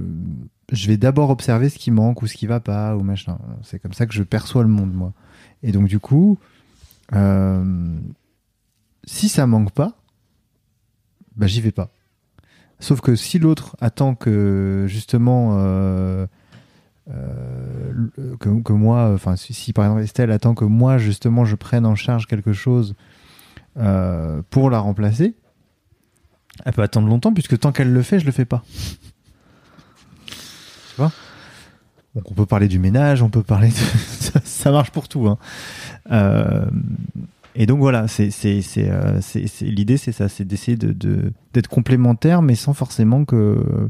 je 0.71 0.89
vais 0.89 0.97
d'abord 0.97 1.31
observer 1.31 1.69
ce 1.69 1.79
qui 1.79 1.91
manque 1.91 2.23
ou 2.23 2.27
ce 2.27 2.35
qui 2.35 2.47
va 2.47 2.61
pas 2.61 2.97
ou 2.97 3.03
machin. 3.03 3.39
C'est 3.63 3.79
comme 3.79 3.93
ça 3.93 4.07
que 4.07 4.15
je 4.15 4.23
perçois 4.23 4.63
le 4.63 4.69
monde, 4.69 4.93
moi. 4.93 5.13
Et 5.63 5.73
donc, 5.73 5.87
du 5.87 5.99
coup, 5.99 6.39
euh, 7.15 7.99
si 9.05 9.29
ça 9.29 9.47
manque 9.47 9.73
pas, 9.73 9.99
bah, 11.37 11.47
j'y 11.47 11.61
vais 11.61 11.73
pas. 11.73 11.91
Sauf 12.81 13.01
que 13.01 13.15
si 13.15 13.39
l'autre 13.39 13.77
attend 13.81 14.15
que 14.17 14.87
justement 14.89 15.57
euh, 15.59 16.27
que, 18.41 18.73
moi, 18.73 19.13
enfin 19.15 19.37
si, 19.37 19.73
par 19.73 19.85
exemple 19.85 20.03
Estelle 20.03 20.33
attend 20.33 20.55
que 20.55 20.65
moi 20.65 20.99
justement 20.99 21.45
je 21.45 21.55
prenne 21.55 21.87
en 21.87 21.95
charge 21.95 22.27
quelque 22.27 22.53
chose 22.53 22.97
pour 23.75 24.69
la 24.69 24.79
remplacer, 24.81 25.37
elle 26.65 26.73
peut 26.73 26.83
attendre 26.83 27.09
longtemps 27.09 27.33
puisque 27.33 27.59
tant 27.59 27.73
qu'elle 27.73 27.93
le 27.93 28.03
fait, 28.03 28.21
je 28.21 28.27
le 28.27 28.33
fais 28.33 28.45
pas. 28.45 28.63
Tu 30.27 30.97
vois? 30.99 31.13
Donc 32.15 32.31
on 32.31 32.35
peut 32.35 32.47
parler 32.47 32.69
du 32.69 32.79
ménage, 32.79 33.23
on 33.23 33.31
peut 33.31 33.43
parler 33.43 33.69
de 33.69 33.75
ça, 34.45 34.71
marche 34.71 34.91
pour 34.91 35.09
tout. 35.09 35.27
Hein. 35.29 35.39
Euh, 36.11 36.67
et 37.55 37.67
donc 37.67 37.79
voilà, 37.79 38.07
c'est 38.09 38.31
euh, 38.79 39.21
l'idée, 39.63 39.97
c'est 39.97 40.13
ça, 40.13 40.29
c'est 40.29 40.45
d'essayer 40.45 40.77
de 40.77 40.93
de- 40.93 41.33
d'être 41.55 41.69
complémentaire, 41.69 42.43
mais 42.43 42.55
sans 42.55 42.75
forcément 42.75 43.25
que 43.25 43.89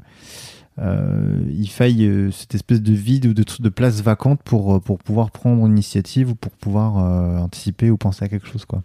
euh, 0.78 1.38
il 1.50 1.68
faille 1.68 2.04
euh, 2.06 2.30
cette 2.30 2.54
espèce 2.54 2.80
de 2.80 2.92
vide 2.92 3.26
ou 3.26 3.34
de, 3.34 3.44
de 3.60 3.68
place 3.68 4.00
vacante 4.02 4.40
pour 4.42 4.80
pour 4.80 4.98
pouvoir 4.98 5.30
prendre 5.30 5.66
une 5.66 5.72
initiative 5.72 6.30
ou 6.30 6.34
pour 6.34 6.52
pouvoir 6.52 6.98
euh, 6.98 7.38
anticiper 7.38 7.90
ou 7.90 7.96
penser 7.96 8.24
à 8.24 8.28
quelque 8.28 8.46
chose 8.46 8.64
quoi. 8.64 8.82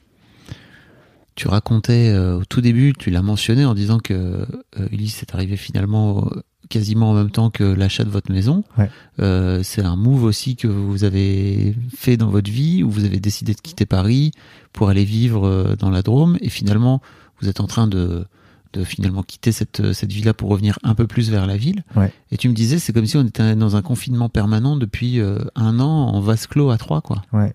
Tu 1.38 1.48
racontais 1.48 2.10
euh, 2.10 2.40
au 2.40 2.46
tout 2.46 2.62
début, 2.62 2.94
tu 2.98 3.12
l'as 3.12 3.22
mentionné 3.22 3.64
en 3.64 3.76
disant 3.76 4.00
que 4.00 4.14
euh, 4.14 4.88
Ulysse 4.92 5.22
est 5.22 5.36
arrivé 5.36 5.56
finalement 5.56 6.26
euh, 6.36 6.42
quasiment 6.68 7.12
en 7.12 7.14
même 7.14 7.30
temps 7.30 7.52
que 7.52 7.64
l'achat 7.64 8.04
de 8.04 8.10
votre 8.10 8.32
maison. 8.32 8.64
Ouais. 8.76 8.90
Euh, 9.20 9.62
c'est 9.62 9.84
un 9.84 9.96
move 9.96 10.24
aussi 10.24 10.56
que 10.56 10.68
vous 10.68 11.04
avez 11.04 11.76
fait 11.96 12.18
dans 12.18 12.30
votre 12.32 12.50
vie 12.50 12.82
où 12.84 12.90
vous 12.90 13.06
avez 13.06 13.20
décidé 13.20 13.54
de 13.54 13.62
quitter 13.62 13.86
Paris 13.86 14.32
pour 14.74 14.90
aller 14.90 15.06
vivre 15.06 15.46
euh, 15.48 15.76
dans 15.78 15.92
la 15.92 16.02
Drôme 16.02 16.40
et 16.42 16.50
finalement 16.50 17.04
vous 17.40 17.48
êtes 17.48 17.62
en 17.62 17.68
train 17.68 17.88
de 17.88 18.26
de 18.74 18.84
finalement 18.84 19.22
quitter 19.22 19.52
cette 19.52 19.94
cette 19.94 20.12
ville-là 20.12 20.34
pour 20.34 20.50
revenir 20.50 20.80
un 20.82 20.96
peu 20.96 21.06
plus 21.06 21.30
vers 21.30 21.46
la 21.46 21.56
ville. 21.56 21.84
Ouais. 21.96 22.12
Et 22.32 22.38
tu 22.38 22.50
me 22.50 22.56
disais 22.56 22.80
c'est 22.80 22.94
comme 22.94 23.06
si 23.06 23.16
on 23.16 23.24
était 23.24 23.56
dans 23.56 23.76
un 23.76 23.84
confinement 23.84 24.28
permanent 24.28 24.76
depuis 24.76 25.20
euh, 25.20 25.38
un 25.56 25.80
an 25.80 26.08
en 26.10 26.20
vase 26.20 26.48
clos 26.48 26.72
à 26.72 26.80
trois 26.80 27.02
quoi. 27.02 27.22
Ouais, 27.32 27.54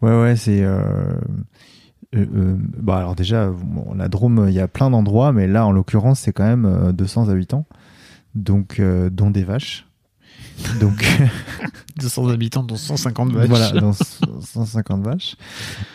ouais, 0.00 0.20
ouais, 0.22 0.36
c'est. 0.36 0.64
Euh... 2.16 2.20
euh, 2.20 2.26
euh, 2.36 2.56
bah 2.80 2.98
alors 2.98 3.14
déjà, 3.14 3.48
bon, 3.50 3.94
la 3.94 4.08
Drôme, 4.08 4.46
il 4.48 4.54
y 4.54 4.60
a 4.60 4.68
plein 4.68 4.90
d'endroits, 4.90 5.32
mais 5.32 5.46
là, 5.46 5.66
en 5.66 5.72
l'occurrence, 5.72 6.20
c'est 6.20 6.32
quand 6.32 6.44
même 6.46 6.64
euh, 6.64 6.92
200 6.92 7.28
habitants, 7.28 7.66
donc 8.34 8.80
euh, 8.80 9.10
dont 9.10 9.30
des 9.30 9.44
vaches. 9.44 9.86
Donc 10.80 11.04
200 12.00 12.28
habitants 12.28 12.62
dont 12.62 12.76
150 12.76 13.32
voilà, 13.32 13.70
dans 13.72 13.92
150 13.92 15.04
vaches, 15.04 15.36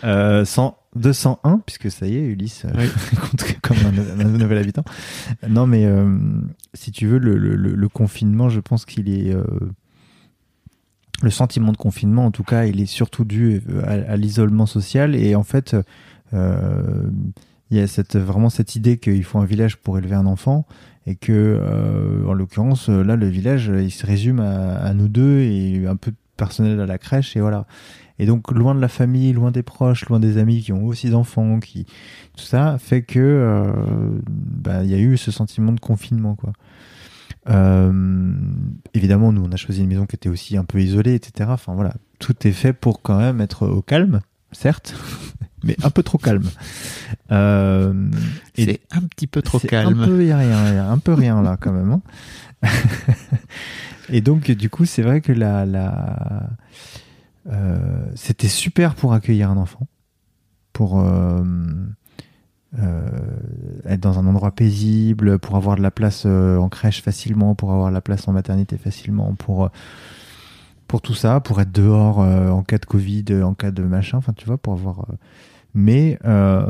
euh, 0.03 0.45
100, 0.45 0.77
201 0.95 1.61
puisque 1.65 1.89
ça 1.89 2.05
y 2.07 2.15
est, 2.17 2.21
Ulysse 2.21 2.65
euh, 2.65 2.87
compte 3.19 3.43
comme 3.63 3.77
un, 3.77 4.19
un 4.19 4.23
nouvel 4.37 4.59
habitant. 4.59 4.83
Non, 5.49 5.65
mais 5.65 5.85
euh, 5.85 6.15
si 6.75 6.91
tu 6.91 7.07
veux, 7.07 7.17
le, 7.17 7.37
le, 7.37 7.55
le- 7.55 7.73
le 7.75 7.89
confinement, 7.89 8.49
je 8.49 8.59
pense 8.59 8.85
qu'il 8.85 9.09
est 9.09 9.33
euh, 9.33 9.43
le 11.23 11.29
sentiment 11.29 11.71
de 11.71 11.77
confinement, 11.77 12.25
en 12.25 12.31
tout 12.31 12.43
cas, 12.43 12.65
il 12.65 12.81
est 12.81 12.85
surtout 12.87 13.25
dû 13.25 13.61
euh, 13.69 13.81
à, 13.85 14.11
à 14.13 14.15
l'isolement 14.15 14.65
social. 14.65 15.15
Et 15.15 15.35
en 15.35 15.43
fait, 15.43 15.73
euh, 15.75 15.83
il 16.33 17.77
y 17.77 17.79
a 17.79 17.87
cette, 17.87 18.17
vraiment 18.17 18.49
cette 18.49 18.75
idée 18.75 18.97
qu'il 18.97 19.23
faut 19.23 19.39
un 19.39 19.45
village 19.45 19.77
pour 19.77 19.97
élever 19.97 20.15
un 20.15 20.25
enfant. 20.25 20.65
Et 21.07 21.15
que, 21.15 21.31
euh, 21.31 22.25
en 22.27 22.33
l'occurrence, 22.33 22.89
là, 22.89 23.15
le 23.15 23.27
village, 23.27 23.71
il 23.75 23.91
se 23.91 24.05
résume 24.05 24.39
à, 24.39 24.75
à 24.75 24.93
nous 24.93 25.07
deux 25.07 25.39
et 25.39 25.87
un 25.87 25.95
peu 25.95 26.11
de 26.11 26.17
personnel 26.37 26.79
à 26.79 26.85
la 26.85 26.97
crèche. 26.97 27.35
Et 27.35 27.41
voilà. 27.41 27.65
Et 28.19 28.27
donc, 28.27 28.51
loin 28.51 28.75
de 28.75 28.79
la 28.79 28.87
famille, 28.87 29.33
loin 29.33 29.49
des 29.49 29.63
proches, 29.63 30.07
loin 30.07 30.19
des 30.19 30.37
amis 30.37 30.61
qui 30.61 30.71
ont 30.73 30.85
aussi 30.85 31.09
d'enfants, 31.09 31.59
qui 31.59 31.85
tout 32.37 32.45
ça 32.45 32.77
fait 32.77 33.01
que 33.01 33.19
euh, 33.19 33.71
bah, 34.29 34.83
y 34.83 34.93
a 34.93 34.99
eu 34.99 35.17
ce 35.17 35.31
sentiment 35.31 35.71
de 35.71 35.79
confinement, 35.79 36.35
quoi. 36.35 36.53
Euh, 37.49 38.33
évidemment, 38.93 39.31
nous, 39.31 39.43
on 39.43 39.51
a 39.51 39.55
choisi 39.55 39.81
une 39.81 39.87
maison 39.87 40.05
qui 40.05 40.15
était 40.15 40.29
aussi 40.29 40.55
un 40.55 40.63
peu 40.63 40.79
isolée, 40.79 41.15
etc. 41.15 41.49
Enfin 41.51 41.73
voilà, 41.73 41.95
tout 42.19 42.35
est 42.47 42.51
fait 42.51 42.73
pour 42.73 43.01
quand 43.01 43.17
même 43.17 43.41
être 43.41 43.67
au 43.67 43.81
calme, 43.81 44.21
certes, 44.51 44.93
mais 45.63 45.75
un 45.83 45.89
peu 45.89 46.03
trop 46.03 46.17
calme. 46.17 46.43
Euh, 47.31 47.93
C'est 48.55 48.81
un 48.91 49.01
petit 49.01 49.27
peu 49.27 49.41
trop 49.41 49.59
calme. 49.59 50.01
Un 50.01 50.05
peu, 50.07 50.25
y 50.25 50.31
a 50.31 50.37
rien, 50.37 50.73
y 50.73 50.77
a 50.77 50.87
un 50.89 50.97
peu 50.97 51.13
rien 51.13 51.41
là 51.41 51.57
quand 51.59 51.71
même. 51.71 51.91
hein. 51.91 52.01
et 54.09 54.21
donc, 54.21 54.49
du 54.51 54.69
coup, 54.69 54.85
c'est 54.85 55.01
vrai 55.01 55.21
que 55.21 55.31
la, 55.31 55.65
la, 55.65 56.49
euh, 57.51 57.77
c'était 58.15 58.47
super 58.47 58.95
pour 58.95 59.13
accueillir 59.13 59.49
un 59.49 59.57
enfant, 59.57 59.87
pour 60.73 60.99
euh, 60.99 61.43
être 63.85 63.99
dans 63.99 64.19
un 64.19 64.25
endroit 64.27 64.51
paisible, 64.51 65.39
pour 65.39 65.55
avoir 65.55 65.75
de 65.75 65.81
la 65.81 65.91
place 65.91 66.25
en 66.25 66.69
crèche 66.69 67.01
facilement, 67.01 67.55
pour 67.55 67.71
avoir 67.71 67.89
de 67.89 67.93
la 67.93 68.01
place 68.01 68.27
en 68.27 68.31
maternité 68.33 68.77
facilement, 68.77 69.33
pour 69.35 69.69
pour 70.87 71.01
tout 71.01 71.13
ça, 71.13 71.39
pour 71.39 71.61
être 71.61 71.71
dehors 71.71 72.21
euh, 72.21 72.49
en 72.49 72.63
cas 72.63 72.77
de 72.77 72.85
Covid, 72.85 73.23
en 73.43 73.53
cas 73.53 73.71
de 73.71 73.81
machin, 73.83 74.17
enfin 74.17 74.33
tu 74.33 74.45
vois, 74.45 74.57
pour 74.57 74.73
avoir. 74.73 74.99
euh, 75.09 75.13
mais 75.73 76.19
euh, 76.25 76.65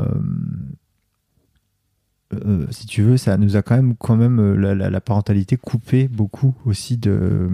euh, 2.34 2.66
si 2.70 2.86
tu 2.86 3.02
veux, 3.02 3.16
ça 3.16 3.36
nous 3.36 3.56
a 3.56 3.62
quand 3.62 3.76
même, 3.76 3.94
quand 3.96 4.16
même 4.16 4.38
euh, 4.40 4.74
la, 4.74 5.00
parentalité 5.00 5.56
coupé 5.56 6.08
beaucoup 6.08 6.54
aussi 6.64 6.96
de 6.96 7.50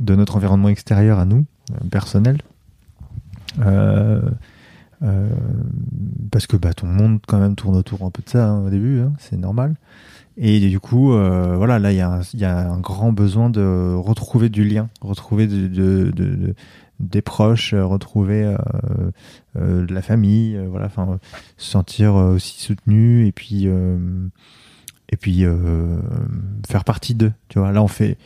de 0.00 0.16
notre 0.16 0.36
environnement 0.36 0.68
extérieur 0.68 1.18
à 1.18 1.24
nous, 1.26 1.44
personnel. 1.90 2.38
Parce 6.30 6.46
que 6.46 6.56
bah, 6.56 6.72
ton 6.74 6.86
monde 6.86 7.20
quand 7.26 7.38
même 7.38 7.54
tourne 7.54 7.76
autour 7.76 8.02
un 8.02 8.10
peu 8.10 8.22
de 8.22 8.28
ça 8.28 8.48
hein, 8.48 8.64
au 8.66 8.70
début, 8.70 9.00
hein, 9.00 9.12
c'est 9.18 9.36
normal. 9.36 9.76
Et 10.36 10.58
du 10.60 10.80
coup, 10.80 11.12
voilà, 11.12 11.78
là, 11.78 11.92
il 11.92 11.98
y, 11.98 12.00
a 12.00 12.70
un- 12.70 12.80
grand 12.80 13.12
besoin 13.12 13.50
de 13.50 13.94
retrouver 13.94 14.48
du 14.48 14.64
lien, 14.64 14.88
retrouver 15.02 15.46
de- 15.46 16.54
des 17.02 17.20
proches, 17.22 17.74
euh, 17.74 17.84
retrouver 17.84 18.44
euh, 18.44 18.56
euh, 19.56 19.84
de 19.86 19.92
la 19.92 20.02
famille, 20.02 20.58
voilà, 20.70 20.86
enfin, 20.86 21.18
se 21.56 21.70
sentir 21.70 22.14
aussi 22.14 22.60
soutenu 22.62 23.26
et 23.26 23.32
puis 23.32 23.66
et 23.66 25.16
puis 25.16 25.44
faire 26.68 26.84
partie 26.84 27.14
d'eux. 27.14 27.32
Tu 27.48 27.58
vois, 27.58 27.72
là, 27.72 27.82
on 27.82 27.88
fait, 27.88 28.16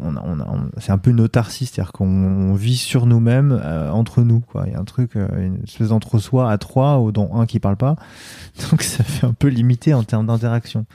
on, 0.00 0.16
on, 0.16 0.40
on- 0.40 0.70
c'est 0.78 0.92
un 0.92 0.98
peu 0.98 1.10
une 1.10 1.20
autarcie, 1.20 1.66
c'est-à-dire 1.66 1.92
qu'on 1.92 2.06
on 2.06 2.54
vit 2.54 2.76
sur 2.76 3.06
nous-mêmes, 3.06 3.58
euh, 3.64 3.90
entre 3.90 4.22
nous. 4.22 4.40
Quoi. 4.40 4.64
Il 4.66 4.72
y 4.72 4.76
a 4.76 4.78
un 4.78 4.84
truc, 4.84 5.14
une 5.16 5.60
espèce 5.64 5.88
d'entre-soi 5.88 6.50
à 6.50 6.58
trois, 6.58 7.10
dont 7.12 7.34
un 7.34 7.46
qui 7.46 7.58
parle 7.58 7.76
pas. 7.76 7.96
Donc 8.70 8.82
ça 8.82 9.02
fait 9.02 9.26
un 9.26 9.32
peu 9.32 9.48
limité 9.48 9.94
en 9.94 10.04
termes 10.04 10.26
d'interaction. 10.26 10.86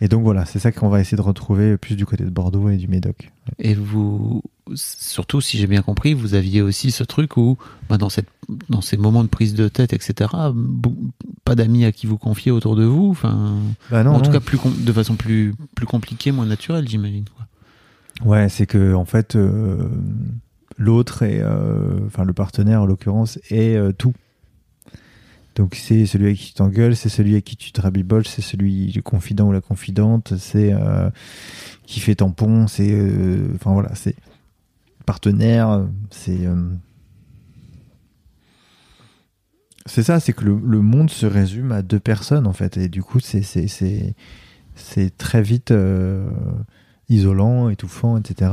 Et 0.00 0.08
donc 0.08 0.22
voilà, 0.22 0.44
c'est 0.44 0.58
ça 0.58 0.70
qu'on 0.70 0.88
va 0.88 1.00
essayer 1.00 1.16
de 1.16 1.22
retrouver 1.22 1.76
plus 1.76 1.96
du 1.96 2.06
côté 2.06 2.24
de 2.24 2.30
Bordeaux 2.30 2.68
et 2.68 2.76
du 2.76 2.86
Médoc. 2.86 3.32
Et 3.58 3.74
vous, 3.74 4.42
surtout 4.74 5.40
si 5.40 5.58
j'ai 5.58 5.66
bien 5.66 5.82
compris, 5.82 6.14
vous 6.14 6.34
aviez 6.34 6.62
aussi 6.62 6.92
ce 6.92 7.02
truc 7.02 7.36
où, 7.36 7.58
bah, 7.88 7.98
dans, 7.98 8.08
cette, 8.08 8.28
dans 8.68 8.80
ces 8.80 8.96
moments 8.96 9.24
de 9.24 9.28
prise 9.28 9.54
de 9.54 9.66
tête, 9.66 9.92
etc., 9.92 10.30
pas 11.44 11.54
d'amis 11.56 11.84
à 11.84 11.90
qui 11.90 12.06
vous 12.06 12.18
confier 12.18 12.52
autour 12.52 12.76
de 12.76 12.84
vous, 12.84 13.10
enfin, 13.10 13.56
Bah 13.90 14.04
non, 14.04 14.12
en 14.12 14.20
tout 14.20 14.30
cas 14.30 14.40
plus 14.40 14.58
de 14.78 14.92
façon 14.92 15.16
plus, 15.16 15.54
plus 15.74 15.86
compliquée, 15.86 16.30
moins 16.30 16.46
naturelle, 16.46 16.88
j'imagine. 16.88 17.24
Ouais, 18.24 18.48
c'est 18.48 18.66
que 18.66 18.94
en 18.94 19.04
fait, 19.04 19.36
euh, 19.36 19.88
l'autre 20.76 21.22
est, 21.22 21.40
euh, 21.40 22.06
enfin 22.06 22.24
le 22.24 22.32
partenaire 22.32 22.82
en 22.82 22.86
l'occurrence 22.86 23.38
est 23.50 23.76
euh, 23.76 23.92
tout. 23.92 24.14
Donc 25.58 25.74
c'est 25.74 26.06
celui 26.06 26.26
avec 26.26 26.38
qui 26.38 26.46
tu 26.46 26.52
t'engueules, 26.54 26.94
c'est 26.94 27.08
celui 27.08 27.32
avec 27.32 27.44
qui 27.44 27.56
tu 27.56 27.72
te 27.72 27.80
rabiboles, 27.80 28.24
c'est 28.24 28.42
celui 28.42 28.92
le 28.92 29.02
confident 29.02 29.48
ou 29.48 29.52
la 29.52 29.60
confidente, 29.60 30.34
c'est 30.38 30.72
euh, 30.72 31.10
qui 31.84 31.98
fait 31.98 32.14
tampon, 32.14 32.68
c'est, 32.68 32.92
euh, 32.92 33.48
enfin 33.56 33.72
voilà, 33.72 33.92
c'est 33.96 34.14
partenaire, 35.04 35.84
c'est 36.10 36.46
euh, 36.46 36.70
c'est 39.86 40.04
ça, 40.04 40.20
c'est 40.20 40.32
que 40.32 40.44
le, 40.44 40.60
le 40.64 40.80
monde 40.80 41.10
se 41.10 41.26
résume 41.26 41.72
à 41.72 41.82
deux 41.82 41.98
personnes 41.98 42.46
en 42.46 42.52
fait, 42.52 42.76
et 42.76 42.88
du 42.88 43.02
coup 43.02 43.18
c'est 43.18 43.42
c'est 43.42 44.14
c'est 44.76 45.16
très 45.18 45.42
vite 45.42 45.74
isolant, 47.08 47.68
étouffant, 47.68 48.16
etc. 48.16 48.52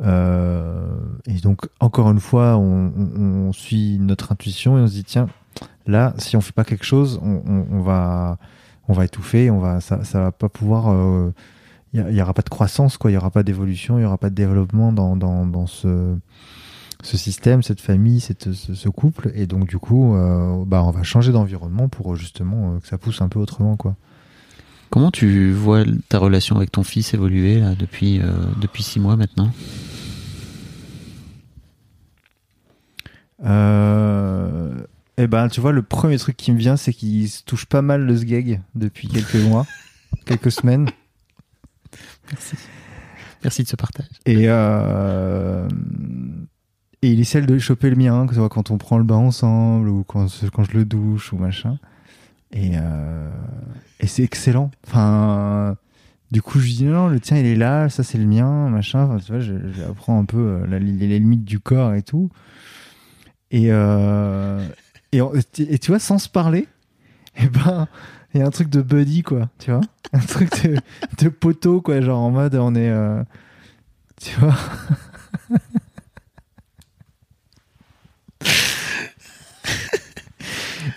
Et 0.00 1.40
donc, 1.42 1.68
encore 1.78 2.10
une 2.10 2.18
fois, 2.18 2.56
on 2.56 3.52
suit 3.52 3.98
notre 4.00 4.32
intuition 4.32 4.78
et 4.78 4.80
on 4.80 4.88
se 4.88 4.94
dit 4.94 5.04
tiens, 5.04 5.28
là, 5.86 6.14
si 6.18 6.36
on 6.36 6.40
fait 6.40 6.52
pas 6.52 6.64
quelque 6.64 6.84
chose, 6.84 7.20
on, 7.22 7.42
on- 7.46 7.66
on 7.70 7.80
va, 7.82 8.38
on 8.88 8.92
va 8.92 9.04
étouffer, 9.04 9.50
on 9.50 9.58
va, 9.60 9.80
ça, 9.80 10.04
ça 10.04 10.20
va 10.20 10.32
pas 10.32 10.48
pouvoir. 10.48 10.88
euh, 10.90 11.32
Il 11.94 12.10
y, 12.16 12.20
aura 12.22 12.34
pas 12.34 12.42
de 12.42 12.48
croissance, 12.48 12.96
quoi. 12.96 13.10
Il 13.10 13.14
y 13.14 13.16
aura 13.16 13.30
pas 13.30 13.42
d'évolution, 13.44 13.98
il 13.98 14.02
y 14.02 14.04
aura 14.04 14.18
pas 14.18 14.30
de 14.30 14.34
développement 14.34 14.92
dans, 14.92 15.16
dans, 15.16 15.46
dans 15.46 15.66
ce, 15.66 16.16
ce 17.02 17.16
système, 17.16 17.62
cette 17.62 17.80
famille, 17.80 18.18
cette, 18.20 18.52
ce, 18.52 18.74
ce 18.74 18.88
couple. 18.88 19.30
Et 19.36 19.46
donc, 19.46 19.68
du 19.68 19.78
coup, 19.78 20.14
euh, 20.16 20.64
bah, 20.66 20.82
on 20.82 20.90
va 20.90 21.02
changer 21.04 21.30
d'environnement 21.32 21.88
pour 21.88 22.16
justement 22.16 22.74
euh, 22.74 22.78
que 22.80 22.88
ça 22.88 22.98
pousse 22.98 23.20
un 23.22 23.28
peu 23.28 23.38
autrement, 23.38 23.76
quoi. 23.76 23.94
Comment 24.90 25.10
tu 25.10 25.52
vois 25.52 25.82
ta 26.08 26.18
relation 26.18 26.56
avec 26.56 26.70
ton 26.72 26.82
fils 26.84 27.14
évoluer 27.14 27.58
là, 27.60 27.74
depuis, 27.76 28.20
euh, 28.20 28.30
depuis 28.60 28.82
six 28.82 29.00
mois 29.00 29.16
maintenant? 29.16 29.50
Euh, 33.44 34.70
eh 35.16 35.26
ben, 35.26 35.48
tu 35.48 35.60
vois, 35.60 35.72
le 35.72 35.82
premier 35.82 36.18
truc 36.18 36.36
qui 36.36 36.50
me 36.52 36.58
vient, 36.58 36.76
c'est 36.76 36.92
qu'il 36.92 37.28
se 37.28 37.42
touche 37.44 37.66
pas 37.66 37.82
mal 37.82 38.04
le 38.04 38.16
sgeg 38.16 38.60
depuis 38.74 39.08
quelques 39.08 39.36
mois, 39.36 39.66
quelques 40.26 40.50
semaines. 40.50 40.88
Merci. 42.30 42.56
Merci 43.44 43.62
de 43.62 43.68
ce 43.68 43.76
partage. 43.76 44.06
Et, 44.26 44.44
euh, 44.48 45.68
et 47.02 47.12
il 47.12 47.20
essaie 47.20 47.42
de 47.42 47.58
choper 47.58 47.90
le 47.90 47.96
mien, 47.96 48.26
que 48.26 48.32
ce 48.34 48.40
soit 48.40 48.48
quand 48.48 48.70
on 48.70 48.78
prend 48.78 48.98
le 48.98 49.04
bain 49.04 49.16
ensemble 49.16 49.88
ou 49.88 50.02
quand, 50.02 50.26
quand 50.52 50.64
je 50.64 50.72
le 50.72 50.84
douche 50.84 51.32
ou 51.32 51.36
machin. 51.36 51.78
Et, 52.50 52.72
euh, 52.74 53.30
et 54.00 54.06
c'est 54.06 54.22
excellent. 54.22 54.70
Enfin, 54.86 55.76
du 56.32 56.42
coup, 56.42 56.58
je 56.58 56.64
lui 56.64 56.74
dis 56.74 56.84
non, 56.84 57.08
le 57.08 57.20
tien 57.20 57.36
il 57.36 57.46
est 57.46 57.56
là, 57.56 57.88
ça 57.88 58.02
c'est 58.02 58.18
le 58.18 58.26
mien, 58.26 58.68
machin. 58.70 59.04
Enfin, 59.04 59.18
tu 59.18 59.30
vois, 59.30 59.40
je, 59.40 59.54
je 59.72 59.82
apprends 59.82 60.18
un 60.18 60.24
peu 60.24 60.38
euh, 60.38 60.78
les 60.78 61.18
limites 61.20 61.44
du 61.44 61.60
corps 61.60 61.94
et 61.94 62.02
tout. 62.02 62.30
Et, 63.50 63.66
euh, 63.68 64.66
et, 65.18 65.78
tu 65.78 65.90
vois, 65.90 65.98
sans 65.98 66.18
se 66.18 66.28
parler, 66.28 66.68
et 67.36 67.46
ben, 67.48 67.88
il 68.32 68.40
y 68.40 68.42
a 68.42 68.46
un 68.46 68.50
truc 68.50 68.68
de 68.68 68.82
buddy, 68.82 69.22
quoi, 69.22 69.48
tu 69.58 69.70
vois. 69.70 69.80
Un 70.12 70.20
truc 70.20 70.62
de, 70.64 70.76
de 71.24 71.28
poteau, 71.28 71.80
quoi, 71.80 72.00
genre 72.00 72.20
en 72.20 72.30
mode 72.30 72.54
on 72.54 72.74
est. 72.76 72.88
euh, 72.88 73.22
tu 74.20 74.38
vois 74.38 74.54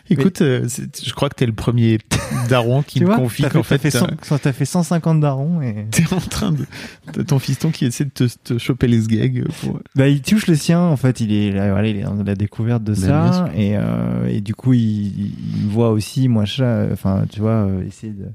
Écoute, 0.09 0.41
euh, 0.41 0.67
je 1.03 1.13
crois 1.13 1.29
que 1.29 1.35
t'es 1.35 1.45
le 1.45 1.53
premier 1.53 1.97
daron 2.49 2.81
qui 2.81 3.01
me 3.01 3.05
vois 3.07 3.17
confie 3.17 3.43
qu'en 3.43 3.63
fait, 3.63 3.77
fait, 3.77 3.89
t'as 3.91 3.99
fait, 4.07 4.25
cent- 4.25 4.37
t'as 4.37 4.53
fait 4.53 4.65
150 4.65 5.19
darons 5.19 5.61
et. 5.61 5.85
t'es 5.91 6.11
en 6.13 6.19
train 6.19 6.51
de, 6.51 6.65
de 7.13 7.21
ton 7.23 7.39
fiston 7.39 7.71
qui 7.71 7.85
essaie 7.85 8.05
de 8.05 8.09
te, 8.09 8.23
te 8.43 8.57
choper 8.57 8.87
les 8.87 9.01
sgags 9.01 9.45
pour... 9.61 9.79
Bah, 9.95 10.07
il 10.07 10.21
touche 10.21 10.47
le 10.47 10.55
sien, 10.55 10.79
en 10.79 10.97
fait, 10.97 11.19
il 11.19 11.31
est, 11.33 11.51
là, 11.51 11.71
voilà, 11.71 11.87
il 11.87 11.97
est 11.97 12.03
dans 12.03 12.23
la 12.23 12.35
découverte 12.35 12.83
de 12.83 12.93
Bah, 12.93 12.97
ça, 13.33 13.49
et, 13.55 13.75
euh, 13.77 14.27
et 14.27 14.41
du 14.41 14.55
coup, 14.55 14.73
il, 14.73 15.33
voit 15.67 15.91
aussi, 15.91 16.27
moi, 16.27 16.45
euh, 16.59 16.93
enfin, 16.93 17.25
tu 17.29 17.39
vois, 17.41 17.65
euh, 17.67 17.85
essayer 17.85 18.13
de, 18.13 18.27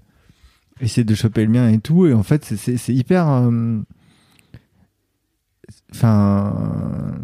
essayer 0.80 1.04
de 1.04 1.14
choper 1.14 1.44
le 1.44 1.50
mien 1.50 1.68
et 1.70 1.78
tout, 1.78 2.06
et 2.06 2.12
en 2.12 2.22
fait, 2.22 2.44
c'est- 2.44 2.92
hyper, 2.94 3.26
enfin, 5.92 7.14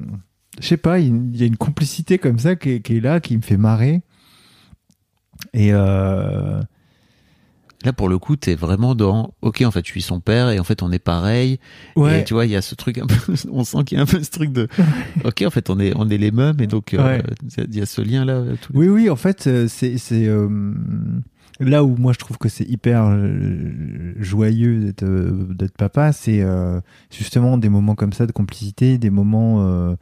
je 0.60 0.66
sais 0.66 0.76
pas, 0.76 0.98
il 0.98 1.14
il 1.34 1.36
y 1.36 1.42
a 1.42 1.46
une 1.46 1.56
complicité 1.56 2.18
comme 2.18 2.38
ça 2.38 2.56
qui 2.56 2.70
est, 2.70 2.80
qui 2.80 2.96
est 2.96 3.00
là, 3.00 3.20
qui 3.20 3.36
me 3.36 3.42
fait 3.42 3.56
marrer, 3.56 4.02
et 5.54 5.70
euh, 5.72 6.60
Là, 7.84 7.92
pour 7.92 8.08
le 8.08 8.18
coup, 8.18 8.34
t'es 8.34 8.56
vraiment 8.56 8.96
dans, 8.96 9.34
ok, 9.40 9.62
en 9.64 9.70
fait, 9.70 9.86
je 9.86 9.90
suis 9.92 10.02
son 10.02 10.18
père 10.18 10.50
et 10.50 10.58
en 10.58 10.64
fait, 10.64 10.82
on 10.82 10.90
est 10.90 10.98
pareil. 10.98 11.60
ouais, 11.94 12.22
Et 12.22 12.24
tu 12.24 12.34
vois, 12.34 12.44
il 12.44 12.50
y 12.50 12.56
a 12.56 12.60
ce 12.60 12.74
truc 12.74 12.98
un 12.98 13.06
peu, 13.06 13.14
on 13.52 13.62
sent 13.62 13.84
qu'il 13.84 13.96
y 13.98 14.00
a 14.00 14.02
un 14.02 14.06
peu 14.06 14.20
ce 14.20 14.30
truc 14.30 14.50
de, 14.52 14.66
ok, 15.24 15.44
en 15.46 15.50
fait, 15.50 15.70
on 15.70 15.78
est, 15.78 15.92
on 15.94 16.08
est 16.10 16.18
les 16.18 16.32
mêmes 16.32 16.56
et 16.60 16.66
donc, 16.66 16.92
euh, 16.92 17.18
Ouais. 17.18 17.22
il 17.56 17.76
y 17.76 17.80
a 17.80 17.86
ce 17.86 18.00
lien 18.00 18.24
là. 18.24 18.32
euh, 18.34 18.56
les- 18.72 18.76
Oui, 18.76 18.88
oui, 18.88 19.08
en 19.10 19.14
fait, 19.14 19.46
euh, 19.46 19.68
c'est 19.68 19.96
c'est, 19.96 20.26
euh, 20.26 20.48
là 21.60 21.84
où 21.84 21.94
moi 21.96 22.12
je 22.12 22.18
trouve 22.18 22.36
que 22.36 22.48
c'est 22.48 22.68
hyper 22.68 23.16
joyeux 24.18 24.80
d'être 24.80 25.04
d'être 25.54 25.76
papa, 25.76 26.12
c'est 26.12 26.42
euh, 26.42 26.80
justement 27.16 27.58
des 27.58 27.68
moments 27.68 27.94
comme 27.94 28.12
ça 28.12 28.26
de 28.26 28.32
complicité, 28.32 28.98
des 28.98 29.10
moments. 29.10 29.62
euh, 29.64 29.94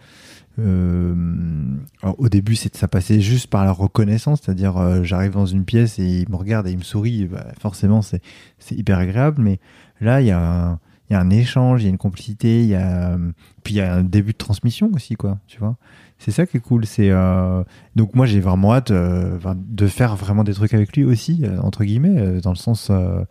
alors, 0.58 2.18
au 2.18 2.28
début, 2.28 2.56
c'est 2.56 2.74
ça 2.76 2.88
passait 2.88 3.20
juste 3.20 3.48
par 3.48 3.64
la 3.64 3.72
reconnaissance, 3.72 4.40
c'est-à-dire 4.42 4.76
euh, 4.78 5.02
j'arrive 5.02 5.32
dans 5.32 5.46
une 5.46 5.64
pièce 5.64 5.98
et 5.98 6.22
il 6.22 6.30
me 6.30 6.36
regarde 6.36 6.66
et 6.66 6.72
il 6.72 6.78
me 6.78 6.82
sourit, 6.82 7.26
bah, 7.26 7.46
forcément 7.60 8.02
c'est 8.02 8.22
c'est 8.58 8.74
hyper 8.74 8.98
agréable, 8.98 9.42
mais 9.42 9.58
là 10.00 10.20
il 10.20 10.28
y 10.28 10.30
a 10.30 10.40
un, 10.40 10.80
il 11.08 11.12
y 11.12 11.16
a 11.16 11.20
un 11.20 11.30
échange, 11.30 11.82
il 11.82 11.84
y 11.84 11.88
a 11.88 11.90
une 11.90 11.98
complicité, 11.98 12.62
il 12.62 12.68
y 12.68 12.74
a 12.74 13.16
puis 13.64 13.74
il 13.74 13.76
y 13.78 13.80
a 13.80 13.94
un 13.94 14.02
début 14.02 14.32
de 14.32 14.38
transmission 14.38 14.90
aussi 14.94 15.14
quoi, 15.14 15.38
tu 15.46 15.58
vois. 15.58 15.76
C'est 16.18 16.30
ça 16.30 16.46
qui 16.46 16.56
est 16.56 16.60
cool, 16.60 16.86
c'est 16.86 17.10
euh, 17.10 17.62
donc 17.94 18.14
moi 18.14 18.24
j'ai 18.26 18.40
vraiment 18.40 18.74
hâte 18.74 18.90
euh, 18.90 19.38
de 19.54 19.86
faire 19.86 20.16
vraiment 20.16 20.44
des 20.44 20.54
trucs 20.54 20.72
avec 20.72 20.96
lui 20.96 21.04
aussi 21.04 21.42
euh, 21.44 21.60
entre 21.60 21.84
guillemets 21.84 22.18
euh, 22.18 22.40
dans 22.40 22.50
le 22.50 22.56
sens 22.56 22.88
euh, 22.90 23.22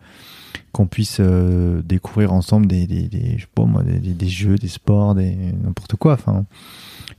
qu'on 0.76 0.86
puisse 0.86 1.20
euh, 1.20 1.80
découvrir 1.82 2.34
ensemble 2.34 2.66
des, 2.66 2.86
des, 2.86 3.08
des 3.08 3.38
je 3.38 3.42
sais 3.44 3.50
pas 3.54 3.64
moi 3.64 3.82
des, 3.82 4.28
jeux, 4.28 4.56
des 4.56 4.68
sports, 4.68 5.14
des 5.14 5.34
n'importe 5.34 5.96
quoi. 5.96 6.12
Enfin, 6.12 6.44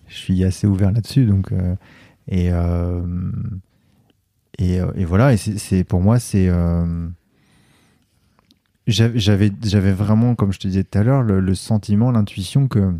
je 0.08 0.16
suis 0.16 0.44
assez 0.44 0.68
ouvert 0.68 0.92
là-dessus 0.92 1.26
donc 1.26 1.52
euh, 1.52 1.76
et 2.28 2.52
euh, 2.52 3.02
et, 4.60 4.76
et 4.96 5.06
voilà 5.06 5.34
et 5.34 5.38
c'est 5.38 5.84
pour 5.84 6.02
moi 6.02 6.20
c'est 6.20 6.52
j'avais 8.86 9.52
j'avais 9.64 9.92
vraiment 9.92 10.36
comme 10.36 10.54
je 10.54 10.60
te 10.60 10.68
disais 10.68 10.84
tout 10.84 11.00
à 11.00 11.04
l'heure 11.04 11.24
le, 11.24 11.40
le 11.40 11.56
sentiment 11.56 12.12
l'intuition 12.12 12.68
que 12.68 12.94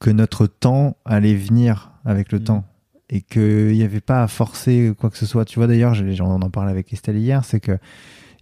que 0.00 0.10
notre 0.10 0.46
temps 0.46 0.96
allait 1.04 1.34
venir 1.36 1.92
avec 2.04 2.32
le 2.32 2.38
Mhm. 2.38 2.44
temps 2.44 2.64
et 3.10 3.20
qu'il 3.20 3.72
n'y 3.72 3.82
avait 3.82 4.00
pas 4.00 4.22
à 4.22 4.28
forcer 4.28 4.92
quoi 4.98 5.10
que 5.10 5.18
ce 5.18 5.26
soit. 5.26 5.44
Tu 5.44 5.58
vois, 5.58 5.66
d'ailleurs, 5.66 5.94
j'en 5.94 6.40
en 6.40 6.50
parlais 6.50 6.70
avec 6.70 6.92
Estelle 6.92 7.18
hier, 7.18 7.44
c'est 7.44 7.60
que 7.60 7.76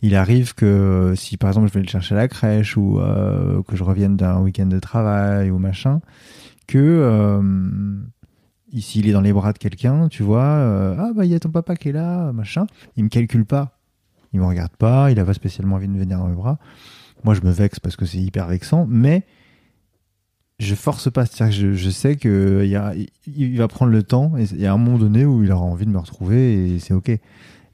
il 0.02 0.14
arrive 0.14 0.54
que 0.54 1.14
si 1.16 1.36
par 1.36 1.50
exemple 1.50 1.68
je 1.68 1.72
vais 1.72 1.80
le 1.80 1.88
chercher 1.88 2.14
à 2.14 2.18
la 2.18 2.28
crèche 2.28 2.76
ou 2.76 3.00
euh, 3.00 3.62
que 3.64 3.74
je 3.74 3.82
revienne 3.82 4.16
d'un 4.16 4.40
week-end 4.40 4.66
de 4.66 4.78
travail 4.78 5.50
ou 5.50 5.58
machin, 5.58 6.00
que 6.66 6.78
euh, 6.78 7.42
ici 8.72 9.00
il 9.00 9.08
est 9.08 9.12
dans 9.12 9.20
les 9.20 9.32
bras 9.32 9.52
de 9.52 9.58
quelqu'un, 9.58 10.08
tu 10.08 10.22
vois, 10.22 10.44
euh, 10.44 10.94
ah 10.98 11.10
bah 11.16 11.24
il 11.24 11.32
y 11.32 11.34
a 11.34 11.40
ton 11.40 11.50
papa 11.50 11.74
qui 11.74 11.88
est 11.88 11.92
là, 11.92 12.32
machin, 12.32 12.66
il 12.96 13.04
me 13.04 13.08
calcule 13.08 13.44
pas, 13.44 13.78
il 14.32 14.40
me 14.40 14.46
regarde 14.46 14.76
pas, 14.76 15.10
il 15.10 15.18
a 15.18 15.24
pas 15.24 15.34
spécialement 15.34 15.76
envie 15.76 15.88
de 15.88 15.98
venir 15.98 16.18
dans 16.18 16.28
mes 16.28 16.36
bras. 16.36 16.58
Moi 17.24 17.34
je 17.34 17.40
me 17.40 17.50
vexe 17.50 17.80
parce 17.80 17.96
que 17.96 18.06
c'est 18.06 18.18
hyper 18.18 18.46
vexant, 18.46 18.86
mais 18.88 19.24
je 20.58 20.74
force 20.74 21.10
pas, 21.10 21.24
c'est-à-dire 21.26 21.56
que 21.56 21.62
je, 21.62 21.74
je 21.74 21.90
sais 21.90 22.16
que 22.16 22.62
a, 22.76 22.94
il- 22.94 23.08
il 23.26 23.58
va 23.58 23.68
prendre 23.68 23.92
le 23.92 24.02
temps 24.02 24.36
et 24.36 24.44
il 24.52 24.60
y 24.60 24.66
a 24.66 24.72
un 24.72 24.76
moment 24.76 24.98
donné 24.98 25.24
où 25.24 25.44
il 25.44 25.52
aura 25.52 25.64
envie 25.64 25.86
de 25.86 25.90
me 25.90 25.98
retrouver 25.98 26.74
et 26.74 26.78
c'est 26.80 26.94
ok. 26.94 27.10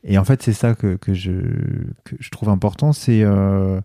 Et 0.04 0.18
en 0.18 0.24
fait, 0.24 0.42
c'est 0.42 0.52
ça 0.52 0.74
que, 0.74 0.96
que, 0.96 1.14
je, 1.14 1.32
que 2.04 2.16
je 2.20 2.30
trouve 2.30 2.50
important, 2.50 2.92
c'est 2.92 3.22
euh, 3.22 3.80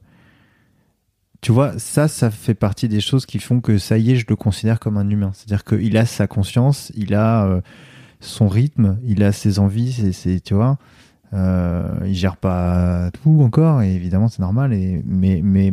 tu 1.41 1.51
vois, 1.53 1.79
ça, 1.79 2.07
ça 2.09 2.31
fait 2.31 2.53
partie 2.53 2.89
des 2.89 2.99
choses 2.99 3.25
qui 3.25 3.39
font 3.39 3.61
que 3.61 3.77
ça 3.77 3.97
y 3.97 4.11
est, 4.11 4.15
je 4.17 4.25
le 4.27 4.35
considère 4.35 4.79
comme 4.79 4.97
un 4.97 5.09
humain. 5.09 5.31
C'est-à-dire 5.33 5.63
qu'il 5.63 5.95
a 5.97 6.05
sa 6.05 6.27
conscience, 6.27 6.91
il 6.95 7.13
a 7.13 7.45
euh, 7.45 7.61
son 8.19 8.49
rythme, 8.49 8.97
il 9.05 9.23
a 9.23 9.31
ses 9.31 9.59
envies, 9.59 9.93
c'est, 9.93 10.11
c'est 10.11 10.41
tu 10.41 10.53
vois, 10.53 10.77
euh, 11.33 11.99
il 12.05 12.15
gère 12.15 12.37
pas 12.37 13.11
tout 13.23 13.41
encore, 13.41 13.81
et 13.81 13.93
évidemment, 13.95 14.27
c'est 14.27 14.41
normal. 14.41 14.73
Et, 14.73 15.01
mais, 15.05 15.41
mais 15.43 15.71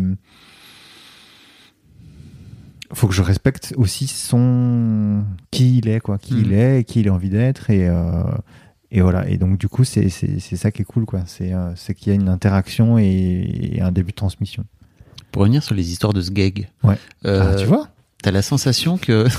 faut 2.97 3.09
que 3.09 3.15
je 3.15 3.23
respecte 3.23 3.75
aussi 3.77 4.07
son 4.07 5.25
qui 5.51 5.79
il 5.79 5.89
est, 5.89 6.01
quoi, 6.01 6.19
qui 6.19 6.41
il 6.41 6.53
est, 6.53 6.81
et 6.81 6.85
qui 6.85 7.01
il 7.01 7.09
a 7.09 7.13
envie 7.13 7.31
d'être, 7.31 7.71
et 7.71 7.89
euh, 7.89 8.25
Et 8.91 9.01
voilà. 9.01 9.29
Et 9.29 9.37
donc, 9.37 9.59
du 9.59 9.69
coup, 9.69 9.85
c'est 9.85 10.09
ça 10.09 10.71
qui 10.71 10.83
est 10.83 10.85
cool, 10.85 11.05
quoi. 11.07 11.21
C'est 11.27 11.53
euh, 11.53 11.73
c'est 11.77 11.95
qu'il 11.95 12.09
y 12.09 12.13
a 12.13 12.15
une 12.21 12.29
interaction 12.29 12.99
et, 12.99 13.75
et 13.75 13.81
un 13.83 13.93
début 13.93 14.13
de 14.13 14.17
transmission. 14.17 14.65
Pour 15.33 15.43
revenir 15.43 15.63
sur 15.63 15.75
les 15.75 15.91
histoires 15.93 16.13
de 16.15 16.23
Sgeg. 16.23 16.69
Ouais. 16.83 16.97
Euh, 17.27 17.53
ah, 17.53 17.57
tu 17.57 17.67
vois? 17.67 17.89
T'as 18.23 18.31
la 18.31 18.43
sensation 18.43 18.97
que. 18.97 19.27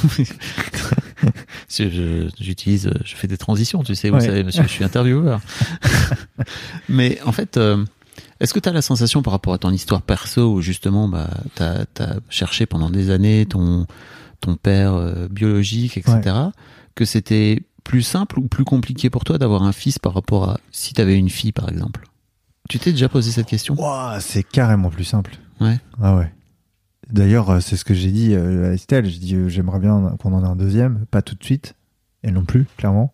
Je- 1.69 1.89
je- 1.89 2.29
J'utilise, 2.39 2.91
je 3.03 3.15
fais 3.15 3.27
des 3.27 3.37
transitions, 3.37 3.83
tu 3.83 3.93
sais, 3.95 4.09
vous 4.09 4.15
Ouais. 4.17 4.21
savez, 4.25 4.43
monsieur, 4.43 4.63
je 4.63 4.67
suis 4.69 4.83
intervieweur. 4.83 5.41
Mais 6.89 7.19
en 7.25 7.31
fait, 7.31 7.57
euh, 7.57 7.83
est-ce 8.39 8.53
que 8.53 8.59
tu 8.59 8.69
as 8.69 8.73
la 8.73 8.81
sensation 8.81 9.21
par 9.21 9.33
rapport 9.33 9.53
à 9.53 9.57
ton 9.57 9.71
histoire 9.71 10.01
perso 10.01 10.53
où 10.53 10.61
justement, 10.61 11.07
bah, 11.07 11.29
tu 11.55 11.63
as, 11.63 11.85
cherché 12.29 12.65
pendant 12.65 12.89
des 12.89 13.09
années 13.09 13.45
ton, 13.45 13.87
ton 14.41 14.55
père 14.55 14.93
euh, 14.93 15.27
biologique, 15.27 15.97
etc., 15.97 16.35
que 16.95 17.05
c'était 17.05 17.61
plus 17.83 18.01
simple 18.01 18.39
ou 18.39 18.47
plus 18.47 18.65
compliqué 18.65 19.09
pour 19.09 19.23
toi 19.23 19.37
d'avoir 19.37 19.63
un 19.63 19.71
fils 19.71 19.99
par 19.99 20.13
rapport 20.13 20.49
à 20.49 20.59
si 20.71 20.93
tu 20.93 21.01
avais 21.01 21.17
une 21.17 21.29
fille, 21.29 21.53
par 21.53 21.69
exemple? 21.69 22.05
Tu 22.69 22.79
t'es 22.79 22.91
déjà 22.91 23.07
posé 23.07 23.31
cette 23.31 23.47
question? 23.47 23.75
Ouah, 23.79 24.19
C'est 24.19 24.43
carrément 24.43 24.89
plus 24.89 25.05
simple. 25.05 25.37
Ouais. 25.61 25.79
Ah 26.01 26.17
ouais. 26.17 26.31
D'ailleurs, 27.09 27.49
euh, 27.49 27.59
c'est 27.59 27.77
ce 27.77 27.85
que 27.85 27.93
j'ai 27.93 28.11
dit 28.11 28.33
euh, 28.33 28.71
à 28.71 28.73
Estelle. 28.73 29.05
J'ai 29.05 29.19
dit 29.19 29.35
euh, 29.35 29.47
j'aimerais 29.47 29.79
bien 29.79 30.15
qu'on 30.19 30.33
en 30.33 30.43
ait 30.43 30.47
un 30.47 30.55
deuxième, 30.55 31.05
pas 31.09 31.21
tout 31.21 31.35
de 31.35 31.43
suite, 31.43 31.75
elle 32.21 32.33
non 32.33 32.43
plus, 32.43 32.65
clairement. 32.77 33.13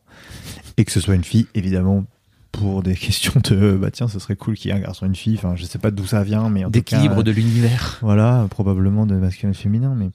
Et 0.78 0.86
que 0.86 0.92
ce 0.92 1.00
soit 1.00 1.16
une 1.16 1.24
fille, 1.24 1.48
évidemment, 1.54 2.06
pour 2.54 2.84
des 2.84 2.94
questions 2.96 3.34
de 3.44 3.74
bah 3.74 3.92
tiens, 3.92 4.08
ce 4.08 4.20
serait 4.20 4.38
cool 4.38 4.56
qu'il 4.56 4.72
y 4.72 4.74
ait 4.74 4.78
un 4.78 4.82
garçon 4.82 5.06
et 5.06 5.10
une 5.10 5.16
fille. 5.16 5.36
Enfin, 5.36 5.58
je 5.58 5.66
sais 5.66 5.80
pas 5.80 5.92
d'où 5.92 6.06
ça 6.06 6.24
vient, 6.24 6.50
mais 6.50 6.64
en 6.64 6.68
tout 6.68 6.82
cas, 6.82 6.98
D'équilibre 6.98 7.24
de 7.24 7.32
l'univers. 7.32 7.98
Voilà, 8.02 8.48
probablement 8.50 9.06
de 9.06 9.16
masculin 9.16 9.52
et 9.52 9.56
féminin, 9.56 9.94
mais 9.98 10.10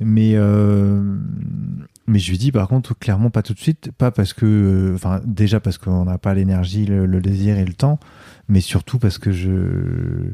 mais 0.00 0.32
euh, 0.34 1.16
mais 2.08 2.18
je 2.18 2.30
lui 2.30 2.38
dis 2.38 2.50
par 2.50 2.66
contre 2.66 2.98
clairement 2.98 3.30
pas 3.30 3.42
tout 3.42 3.54
de 3.54 3.60
suite, 3.60 3.92
pas 3.96 4.10
parce 4.10 4.32
que, 4.32 4.46
euh, 4.46 4.94
enfin 4.96 5.20
déjà 5.24 5.60
parce 5.60 5.78
qu'on 5.78 6.04
n'a 6.06 6.18
pas 6.18 6.34
l'énergie, 6.34 6.86
le, 6.86 7.06
le 7.06 7.20
désir 7.20 7.56
et 7.58 7.64
le 7.64 7.74
temps, 7.74 8.00
mais 8.48 8.60
surtout 8.60 8.98
parce 8.98 9.18
que 9.18 9.30
je, 9.30 10.32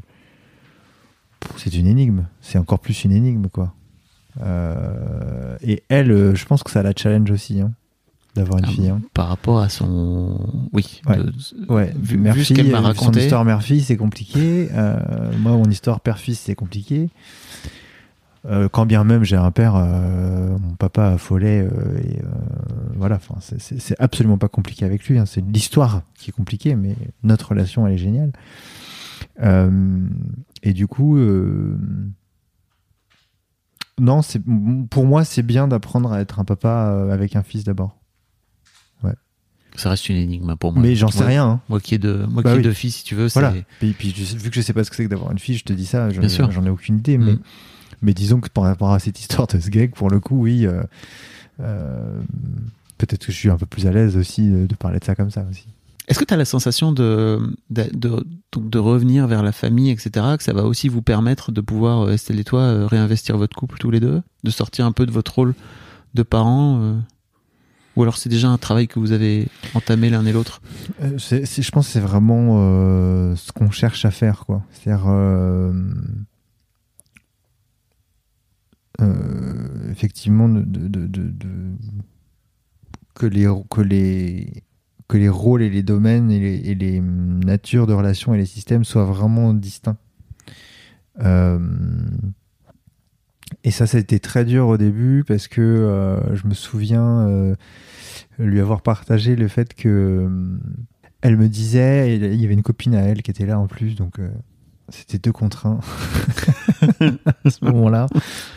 c'est 1.57 1.75
une 1.75 1.87
énigme, 1.87 2.25
c'est 2.41 2.59
encore 2.59 2.81
plus 2.81 3.05
une 3.05 3.13
énigme 3.13 3.49
quoi. 3.49 3.75
Euh, 4.43 5.57
et 5.63 5.83
elle, 5.89 6.13
euh, 6.13 6.35
je 6.35 6.45
pense 6.47 6.63
que 6.63 6.71
ça 6.71 6.83
la 6.83 6.93
challenge 6.97 7.31
aussi, 7.31 7.61
hein, 7.61 7.73
d'avoir 8.35 8.59
une 8.59 8.65
Ah, 8.67 8.71
fille. 8.71 8.89
Hein. 8.89 9.01
Par 9.15 9.29
rapport 9.29 9.59
à 9.61 9.69
son. 9.69 10.69
Oui. 10.73 11.01
Ouais. 11.07 11.17
de- 11.17 11.33
Ouais, 11.69 11.93
Vu- 12.01 12.17
mère 12.19 12.35
vu 12.35 12.41
ce 12.43 12.47
fille, 12.55 12.57
qu'elle 12.57 12.71
m'a 12.71 12.79
euh, 12.91 12.95
son 12.95 13.13
histoire 13.13 13.45
mère-fille, 13.45 13.83
c'est 13.83 13.97
compliqué. 13.97 14.69
Euh, 14.73 14.99
moi, 15.41 15.53
mon 15.53 15.65
histoire 15.65 16.01
père-fils, 16.01 16.39
c'est 16.41 16.55
compliqué. 16.55 17.11
Euh, 18.47 18.69
quand 18.71 18.87
bien 18.87 19.05
même 19.05 19.23
j'ai 19.23 19.37
un 19.37 19.51
père, 19.51 19.75
euh, 19.77 20.57
mon 20.59 20.75
papa 20.77 21.09
affolait, 21.11 21.69
et 22.03 22.19
voilà, 22.97 23.17
enfin, 23.17 23.35
c'est- 23.41 24.01
absolument 24.01 24.39
pas 24.39 24.49
compliqué 24.49 24.85
avec 24.87 25.05
lui. 25.07 25.19
hein. 25.19 25.27
C'est 25.27 25.45
l'histoire 25.45 26.03
qui 26.15 26.31
est 26.31 26.33
compliquée, 26.33 26.75
mais 26.75 26.97
notre 27.23 27.51
relation, 27.51 27.87
elle 27.87 27.95
est 27.95 27.99
géniale. 27.99 28.33
Et 30.63 30.73
du 30.73 30.87
coup, 30.87 31.19
non, 34.01 34.23
c'est 34.23 34.41
pour 34.89 35.05
moi, 35.05 35.25
c'est 35.25 35.43
bien 35.43 35.69
d'apprendre 35.69 36.11
à 36.13 36.21
être 36.21 36.41
un 36.41 36.45
papa 36.45 37.09
avec 37.13 37.37
un 37.37 37.43
fils 37.43 37.65
d'abord. 37.65 37.97
Ça 39.81 39.91
reste 39.91 40.09
une 40.09 40.17
énigme 40.17 40.57
pour 40.57 40.73
moi. 40.73 40.83
Mais 40.83 40.95
j'en 40.95 41.11
sais 41.11 41.25
rien. 41.25 41.45
hein. 41.47 41.61
Moi 41.69 41.81
qui 41.81 41.95
ai 41.95 41.99
deux, 41.99 42.27
moi 42.27 42.43
Bah 42.43 42.53
qui 42.53 42.59
ai 42.59 42.63
deux 42.63 42.73
filles, 42.73 42.91
si 42.91 43.03
tu 43.05 43.15
veux. 43.15 43.29
Voilà. 43.29 43.55
Puis, 43.79 43.93
puis 43.93 44.11
vu 44.13 44.51
que 44.51 44.57
je 44.57 44.61
sais 44.61 44.73
pas 44.73 44.85
ce 44.85 44.91
que 44.91 44.97
c'est 44.97 45.05
que 45.05 45.09
d'avoir 45.11 45.33
une 45.33 45.39
fille, 45.39 45.57
je 45.57 45.65
te 45.65 45.73
dis 45.73 45.87
ça, 45.87 46.11
j'en 46.11 46.21
Bien 46.21 46.29
sûr. 46.29 46.51
j'en 46.51 46.65
ai 46.65 46.71
aucune 46.71 46.99
idée. 46.99 47.17
Mais, 47.19 47.33
Mm. 47.33 47.39
mais 48.03 48.13
disons 48.15 48.41
que 48.41 48.49
par 48.49 48.65
rapport 48.65 48.93
à 48.93 48.99
cette 48.99 49.19
histoire 49.21 49.47
de 49.47 49.59
ce 49.59 49.71
gag, 49.71 49.93
pour 49.93 50.11
le 50.11 50.21
coup, 50.21 50.41
oui, 50.43 50.67
euh, 50.67 50.83
euh, 51.61 52.21
peut-être 52.99 53.27
que 53.27 53.33
je 53.33 53.37
suis 53.39 53.51
un 53.51 53.57
peu 53.57 53.67
plus 53.67 53.87
à 53.87 53.93
l'aise 53.93 54.17
aussi 54.17 54.49
de, 54.49 54.67
de 54.67 54.75
parler 54.75 54.99
de 54.99 55.05
ça 55.05 55.15
comme 55.15 55.31
ça 55.31 55.45
aussi. 55.51 55.67
Est-ce 56.09 56.19
que 56.19 56.25
tu 56.25 56.35
as 56.35 56.37
la 56.37 56.45
sensation 56.45 56.91
de, 56.93 57.39
de, 57.71 57.85
de, 57.95 58.27
donc 58.53 58.69
de 58.69 58.79
revenir 58.79 59.27
vers 59.29 59.43
la 59.45 59.53
famille, 59.53 59.91
etc., 59.91 60.11
que 60.37 60.43
ça 60.43 60.53
va 60.53 60.65
aussi 60.65 60.89
vous 60.89 61.03
permettre 61.03 61.53
de 61.53 61.61
pouvoir, 61.61 62.01
euh, 62.09 62.13
Estelle 62.13 62.41
et 62.41 62.45
toi, 62.45 62.87
réinvestir 62.89 63.39
votre 63.39 63.57
couple 63.57 63.79
tous 63.79 63.91
les 63.93 64.01
deux? 64.01 64.21
De 64.43 64.51
sortir 64.51 64.87
un 64.87 64.93
peu 64.93 65.07
de 65.07 65.13
votre 65.13 65.35
rôle 65.35 65.55
de 66.15 66.23
parents 66.25 66.81
euh? 66.83 66.95
Ou 67.97 68.03
alors 68.03 68.17
c'est 68.17 68.29
déjà 68.29 68.49
un 68.49 68.59
travail 68.59 68.87
que 68.87 68.99
vous 68.99 69.13
avez 69.13 69.49
entamé 69.75 70.11
l'un 70.11 70.25
et 70.25 70.33
l'autre 70.33 70.63
Euh, 71.03 71.19
je 71.19 71.71
pense 71.71 71.87
que 71.87 71.93
c'est 71.93 72.01
vraiment 72.01 72.57
euh, 72.59 73.35
ce 73.37 73.53
qu'on 73.53 73.71
cherche 73.71 74.05
à 74.05 74.11
faire, 74.11 74.45
quoi. 74.47 74.63
C'est-à-dire. 74.73 75.07
euh, 79.01 79.91
effectivement, 79.91 80.49
que, 83.15 83.27
les, 83.27 83.47
que, 83.71 83.81
les, 83.81 84.63
que 85.09 85.17
les 85.17 85.29
rôles 85.29 85.63
et 85.63 85.71
les 85.71 85.83
domaines 85.83 86.31
et 86.31 86.75
les, 86.75 87.01
natures 87.01 87.87
de 87.87 87.93
relations 87.93 88.35
et 88.35 88.39
les 88.39 88.47
systèmes 88.47 88.85
soient 88.85 89.05
vraiment 89.05 89.55
distincts. 89.55 89.97
Et 93.65 93.71
ça, 93.71 93.87
ça 93.87 93.99
a 93.99 94.01
été 94.01 94.21
très 94.21 94.45
dur 94.45 94.69
au 94.69 94.77
début 94.77 95.25
parce 95.27 95.49
que 95.49 95.61
euh, 95.61 96.35
je 96.35 96.47
me 96.47 96.55
souviens 96.55 97.29
euh, 97.29 97.55
lui 98.39 98.61
avoir 98.61 98.83
partagé 98.83 99.37
le 99.37 99.49
fait 99.49 99.75
que 99.75 99.89
euh, 99.89 100.59
elle 101.21 101.37
me 101.37 101.49
disait, 101.49 102.17
il 102.17 102.41
y 102.41 102.45
avait 102.45 102.55
une 102.55 102.63
copine 102.63 102.95
à 102.95 103.03
elle 103.03 103.23
qui 103.23 103.31
était 103.31 103.47
là 103.47 103.59
en 103.59 103.67
plus, 103.67 103.95
donc 103.95 104.19
c'était 104.89 105.19
deux 105.19 105.33
contre 105.33 105.67
un 105.67 105.81
à 106.81 107.51
ce 107.51 107.63
moment-là, 107.67 108.07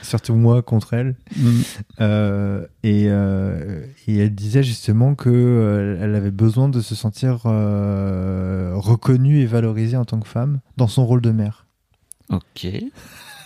surtout 0.02 0.36
moi 0.36 0.62
contre 0.62 0.94
elle. 0.94 1.16
Euh, 2.00 2.66
et, 2.84 3.04
et 3.04 4.18
elle 4.18 4.34
disait 4.34 4.64
justement 4.64 5.14
que 5.16 5.98
elle 6.02 6.16
avait 6.16 6.32
besoin 6.32 6.70
de 6.70 6.80
se 6.80 6.96
sentir 6.96 7.42
reconnue 7.44 9.42
et 9.42 9.46
valorisée 9.46 9.98
en 9.98 10.06
tant 10.06 10.22
que 10.22 10.30
femme 10.30 10.62
dans 10.78 10.88
son 10.88 11.06
rôle 11.06 11.20
de 11.20 11.32
mère. 11.32 11.68
Ok. 12.30 12.66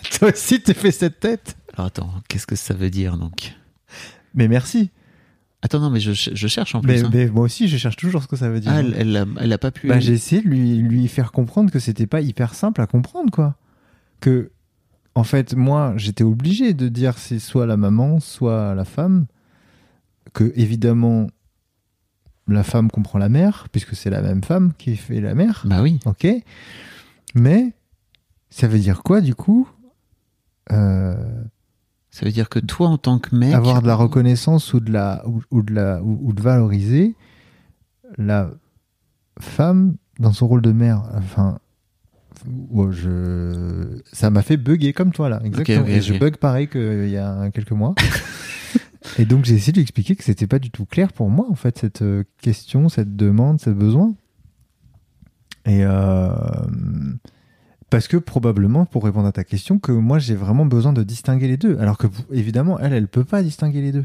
Toi 0.18 0.30
aussi, 0.32 0.60
t'es 0.60 0.74
fait 0.74 0.90
cette 0.90 1.20
tête 1.20 1.56
Alors 1.74 1.86
attends, 1.86 2.12
qu'est-ce 2.28 2.46
que 2.46 2.56
ça 2.56 2.74
veut 2.74 2.90
dire 2.90 3.16
donc 3.16 3.54
Mais 4.34 4.48
merci. 4.48 4.90
Attends, 5.60 5.80
non, 5.80 5.90
mais 5.90 5.98
je, 5.98 6.12
je 6.12 6.46
cherche 6.46 6.74
en 6.74 6.80
plus. 6.80 6.92
Mais, 6.92 7.04
hein. 7.04 7.10
mais 7.12 7.26
moi 7.26 7.42
aussi, 7.44 7.66
je 7.66 7.76
cherche 7.76 7.96
toujours 7.96 8.22
ce 8.22 8.28
que 8.28 8.36
ça 8.36 8.48
veut 8.48 8.60
dire. 8.60 8.70
Ah, 8.72 8.78
elle, 8.78 8.94
elle, 8.96 9.16
a, 9.16 9.26
elle 9.40 9.52
a 9.52 9.58
pas 9.58 9.72
pu. 9.72 9.88
Bah, 9.88 9.98
j'ai 9.98 10.12
essayé 10.12 10.40
de 10.40 10.48
lui, 10.48 10.76
lui 10.76 11.08
faire 11.08 11.32
comprendre 11.32 11.72
que 11.72 11.80
c'était 11.80 12.06
pas 12.06 12.20
hyper 12.20 12.54
simple 12.54 12.80
à 12.80 12.86
comprendre, 12.86 13.32
quoi. 13.32 13.56
Que, 14.20 14.52
en 15.16 15.24
fait, 15.24 15.56
moi, 15.56 15.94
j'étais 15.96 16.22
obligé 16.22 16.74
de 16.74 16.88
dire 16.88 17.18
c'est 17.18 17.40
soit 17.40 17.66
la 17.66 17.76
maman, 17.76 18.20
soit 18.20 18.74
la 18.76 18.84
femme. 18.84 19.26
Que, 20.32 20.52
évidemment, 20.54 21.26
la 22.46 22.62
femme 22.62 22.88
comprend 22.88 23.18
la 23.18 23.28
mère, 23.28 23.66
puisque 23.72 23.96
c'est 23.96 24.10
la 24.10 24.22
même 24.22 24.44
femme 24.44 24.72
qui 24.78 24.94
fait 24.96 25.20
la 25.20 25.34
mère. 25.34 25.64
Bah 25.66 25.82
oui. 25.82 25.98
Ok. 26.04 26.26
Mais, 27.34 27.72
ça 28.48 28.68
veut 28.68 28.78
dire 28.78 29.02
quoi, 29.02 29.20
du 29.20 29.34
coup? 29.34 29.68
Euh, 30.72 31.42
Ça 32.10 32.24
veut 32.26 32.32
dire 32.32 32.48
que 32.48 32.58
toi, 32.58 32.88
en 32.88 32.98
tant 32.98 33.18
que 33.18 33.34
mec. 33.34 33.54
avoir 33.54 33.82
de 33.82 33.86
la 33.86 33.94
reconnaissance 33.94 34.72
ou 34.74 34.80
de 34.80 34.92
la 34.92 35.22
ou, 35.26 35.42
ou 35.50 35.62
de 35.62 35.74
la 35.74 36.02
ou, 36.02 36.18
ou 36.22 36.32
de 36.32 36.40
valoriser 36.42 37.14
la 38.16 38.50
femme 39.40 39.96
dans 40.18 40.32
son 40.32 40.48
rôle 40.48 40.62
de 40.62 40.72
mère 40.72 41.02
enfin 41.14 41.58
ouais, 42.70 42.88
je 42.90 44.00
ça 44.12 44.30
m'a 44.30 44.42
fait 44.42 44.56
bugger 44.56 44.92
comme 44.92 45.12
toi 45.12 45.28
là 45.28 45.40
exactement 45.44 45.86
et 45.86 46.00
je 46.00 46.14
ok. 46.14 46.20
bug 46.20 46.36
pareil 46.38 46.68
qu'il 46.68 47.08
y 47.08 47.16
a 47.18 47.50
quelques 47.50 47.72
mois 47.72 47.94
et 49.18 49.24
donc 49.26 49.44
j'ai 49.44 49.54
essayé 49.54 49.72
de 49.72 49.76
lui 49.76 49.82
expliquer 49.82 50.16
que 50.16 50.24
c'était 50.24 50.46
pas 50.46 50.58
du 50.58 50.70
tout 50.70 50.86
clair 50.86 51.12
pour 51.12 51.30
moi 51.30 51.46
en 51.50 51.54
fait 51.54 51.78
cette 51.78 52.02
euh, 52.02 52.24
question 52.40 52.88
cette 52.88 53.14
demande 53.14 53.60
ce 53.60 53.70
besoin 53.70 54.14
et 55.66 55.84
euh, 55.84 56.30
parce 57.90 58.08
que 58.08 58.16
probablement, 58.16 58.84
pour 58.84 59.04
répondre 59.04 59.26
à 59.26 59.32
ta 59.32 59.44
question, 59.44 59.78
que 59.78 59.92
moi 59.92 60.18
j'ai 60.18 60.34
vraiment 60.34 60.66
besoin 60.66 60.92
de 60.92 61.02
distinguer 61.02 61.48
les 61.48 61.56
deux. 61.56 61.78
Alors 61.78 61.98
que 61.98 62.06
évidemment, 62.30 62.78
elle, 62.78 62.92
elle 62.92 63.08
peut 63.08 63.24
pas 63.24 63.42
distinguer 63.42 63.80
les 63.80 63.92
deux. 63.92 64.04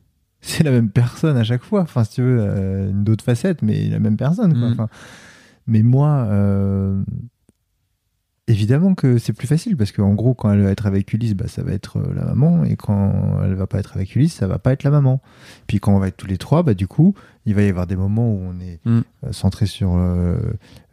C'est 0.40 0.62
la 0.62 0.70
même 0.70 0.90
personne 0.90 1.36
à 1.36 1.44
chaque 1.44 1.62
fois. 1.62 1.82
Enfin, 1.82 2.04
si 2.04 2.12
tu 2.12 2.22
veux, 2.22 2.38
euh, 2.40 2.90
une 2.90 3.02
d'autres 3.02 3.24
facettes, 3.24 3.62
mais 3.62 3.88
la 3.88 3.98
même 3.98 4.16
personne. 4.16 4.58
quoi. 4.58 4.68
Enfin, 4.68 4.88
mais 5.66 5.82
moi, 5.82 6.26
euh, 6.28 7.02
évidemment 8.46 8.94
que 8.94 9.16
c'est 9.18 9.32
plus 9.32 9.46
facile 9.46 9.76
parce 9.76 9.90
qu'en 9.92 10.12
gros, 10.14 10.34
quand 10.34 10.52
elle 10.52 10.62
va 10.62 10.70
être 10.70 10.86
avec 10.86 11.12
Ulysse, 11.12 11.34
bah, 11.34 11.48
ça 11.48 11.62
va 11.62 11.72
être 11.72 11.98
euh, 11.98 12.12
la 12.14 12.24
maman, 12.26 12.64
et 12.64 12.76
quand 12.76 13.40
elle 13.42 13.54
va 13.54 13.66
pas 13.66 13.78
être 13.78 13.96
avec 13.96 14.14
Ulysse, 14.16 14.34
ça 14.34 14.46
va 14.46 14.58
pas 14.58 14.72
être 14.72 14.82
la 14.82 14.90
maman. 14.90 15.22
Puis 15.66 15.80
quand 15.80 15.94
on 15.94 15.98
va 15.98 16.08
être 16.08 16.16
tous 16.18 16.26
les 16.26 16.36
trois, 16.36 16.62
bah 16.62 16.74
du 16.74 16.86
coup, 16.86 17.14
il 17.46 17.54
va 17.54 17.62
y 17.62 17.68
avoir 17.68 17.86
des 17.86 17.96
moments 17.96 18.30
où 18.30 18.40
on 18.42 18.60
est 18.60 18.80
Mhm. 18.84 19.02
euh, 19.24 19.32
centré 19.32 19.64
sur 19.66 19.94
euh, 19.96 20.36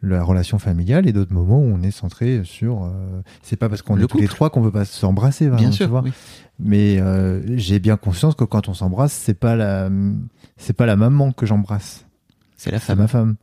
la 0.01 0.23
relation 0.23 0.59
familiale 0.59 1.07
et 1.07 1.13
d'autres 1.13 1.33
moments 1.33 1.59
où 1.59 1.65
on 1.73 1.81
est 1.83 1.91
centré 1.91 2.41
sur. 2.45 2.83
euh, 2.85 3.21
c'est 3.41 3.57
pas 3.57 3.67
parce 3.69 3.81
qu'on 3.81 3.97
est 3.97 4.07
tous 4.07 4.17
les 4.17 4.23
couple. 4.23 4.35
trois 4.35 4.49
qu'on 4.49 4.61
veut 4.61 4.71
pas 4.71 4.85
s'embrasser, 4.85 5.49
Bien 5.49 5.71
sûr. 5.73 5.87
tu 5.87 5.89
vois. 5.91 6.03
oui. 6.03 6.11
Mais 6.59 6.99
euh, 7.01 7.41
j'ai 7.57 7.79
bien 7.79 7.97
conscience 7.97 8.35
que 8.35 8.43
quand 8.45 8.69
on 8.69 8.73
s'embrasse, 8.73 9.11
c'est 9.13 9.33
pas 9.33 9.55
la, 9.55 9.89
c'est 10.57 10.73
pas 10.73 10.85
la 10.85 10.95
maman 10.95 11.31
que 11.33 11.45
j'embrasse, 11.45 12.05
C'est 12.55 12.71
la 12.71 12.79
c'est 12.79 12.85
femme. 12.87 12.99
ma 12.99 13.07
femme. 13.07 13.35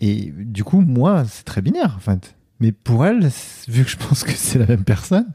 Et 0.00 0.32
du 0.36 0.64
coup, 0.64 0.80
moi, 0.80 1.24
c'est 1.26 1.44
très 1.44 1.60
binaire, 1.60 1.94
en 1.96 2.00
fait. 2.00 2.34
Mais 2.60 2.72
pour 2.72 3.06
elle, 3.06 3.28
vu 3.68 3.84
que 3.84 3.90
je 3.90 3.96
pense 3.96 4.24
que 4.24 4.32
c'est 4.32 4.58
la 4.58 4.66
même 4.66 4.84
personne, 4.84 5.26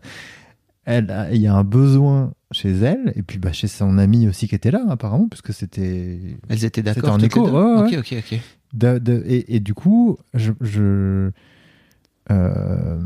elle, 0.85 1.09
a- 1.11 1.31
il 1.33 1.41
y 1.41 1.47
a 1.47 1.55
un 1.55 1.63
besoin 1.63 2.33
chez 2.51 2.71
elle, 2.71 3.13
et 3.15 3.23
puis 3.23 3.39
bah, 3.39 3.53
chez 3.53 3.67
son 3.67 3.97
amie 3.97 4.27
aussi 4.27 4.47
qui 4.47 4.55
était 4.55 4.71
là, 4.71 4.83
apparemment, 4.89 5.27
parce 5.29 5.41
que 5.41 5.53
c'était. 5.53 6.19
Elles 6.49 6.65
étaient 6.65 6.81
d'accord. 6.83 7.13
en 7.13 7.19
écho, 7.19 7.49
ouais, 7.49 7.81
ouais. 7.81 7.97
Ok, 7.97 8.11
ok, 8.11 8.15
ok. 8.33 8.39
de- 8.73 8.97
de- 8.99 9.23
et, 9.25 9.55
et 9.55 9.59
du 9.59 9.73
coup, 9.73 10.17
je. 10.33 10.51
je- 10.61 11.31
euh, 12.31 12.99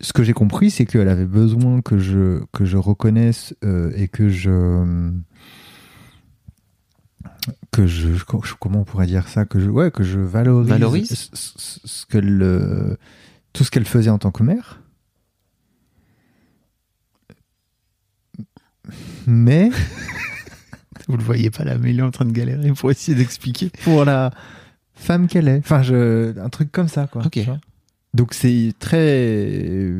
ce 0.00 0.12
que 0.12 0.22
j'ai 0.22 0.34
compris, 0.34 0.70
c'est 0.70 0.84
qu'elle 0.84 1.08
avait 1.08 1.24
besoin 1.26 1.80
que 1.80 1.98
je, 1.98 2.42
que 2.52 2.64
je 2.66 2.76
reconnaisse 2.76 3.54
euh, 3.64 3.92
et 3.96 4.08
que 4.08 4.28
je. 4.28 5.12
Que 7.76 7.86
je, 7.86 8.08
Comment 8.58 8.80
on 8.80 8.84
pourrait 8.84 9.06
dire 9.06 9.28
ça 9.28 9.44
que 9.44 9.60
je, 9.60 9.68
Ouais, 9.68 9.90
que 9.90 10.02
je 10.02 10.18
valorise. 10.18 10.68
Valorise 10.70 11.08
ce, 11.10 11.28
ce- 11.34 11.80
ce 11.84 12.06
qu'elle, 12.06 12.40
euh, 12.42 12.96
tout 13.52 13.64
ce 13.64 13.70
qu'elle 13.70 13.84
faisait 13.84 14.08
en 14.08 14.16
tant 14.18 14.30
que 14.30 14.42
mère. 14.42 14.80
Mais. 19.26 19.70
Vous 21.08 21.16
le 21.16 21.22
voyez 21.22 21.50
pas 21.50 21.64
là, 21.64 21.76
mais 21.78 21.90
il 21.90 21.98
est 21.98 22.02
en 22.02 22.10
train 22.10 22.24
de 22.24 22.32
galérer 22.32 22.72
pour 22.72 22.90
essayer 22.90 23.16
d'expliquer. 23.16 23.70
pour 23.84 24.04
la 24.04 24.30
femme 24.94 25.28
qu'elle 25.28 25.46
est. 25.48 25.58
Enfin, 25.58 25.82
je, 25.82 26.38
un 26.40 26.48
truc 26.48 26.72
comme 26.72 26.88
ça, 26.88 27.06
quoi. 27.06 27.22
Donc 28.14 28.32
c'est 28.32 28.72
très, 28.78 29.92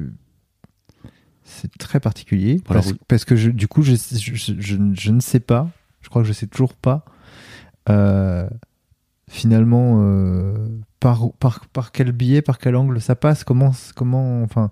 c'est 1.45 1.77
très 1.79 2.01
particulier 2.01 2.63
Voilà, 2.67 2.83
parce, 3.07 3.27
que 3.27 3.37
je, 3.37 3.51
du 3.51 3.69
coup, 3.69 3.83
je, 3.83 3.95
je, 3.95 4.55
je 4.59 5.11
ne 5.13 5.21
sais 5.21 5.41
pas. 5.41 5.71
Je 6.01 6.09
crois 6.09 6.23
que 6.23 6.29
je 6.29 6.33
sais 6.33 6.47
toujours 6.47 6.73
pas. 6.73 7.05
Euh, 7.89 8.49
finalement, 9.31 9.99
euh, 10.03 10.55
par, 11.01 11.33
par, 11.39 11.67
par 11.69 11.93
quel 11.93 12.13
biais, 12.13 12.43
par 12.43 12.59
quel 12.59 12.77
angle 12.77 13.01
ça 13.01 13.15
passe, 13.17 13.45
comment, 13.45 13.73
comment, 13.95 14.43
enfin. 14.43 14.71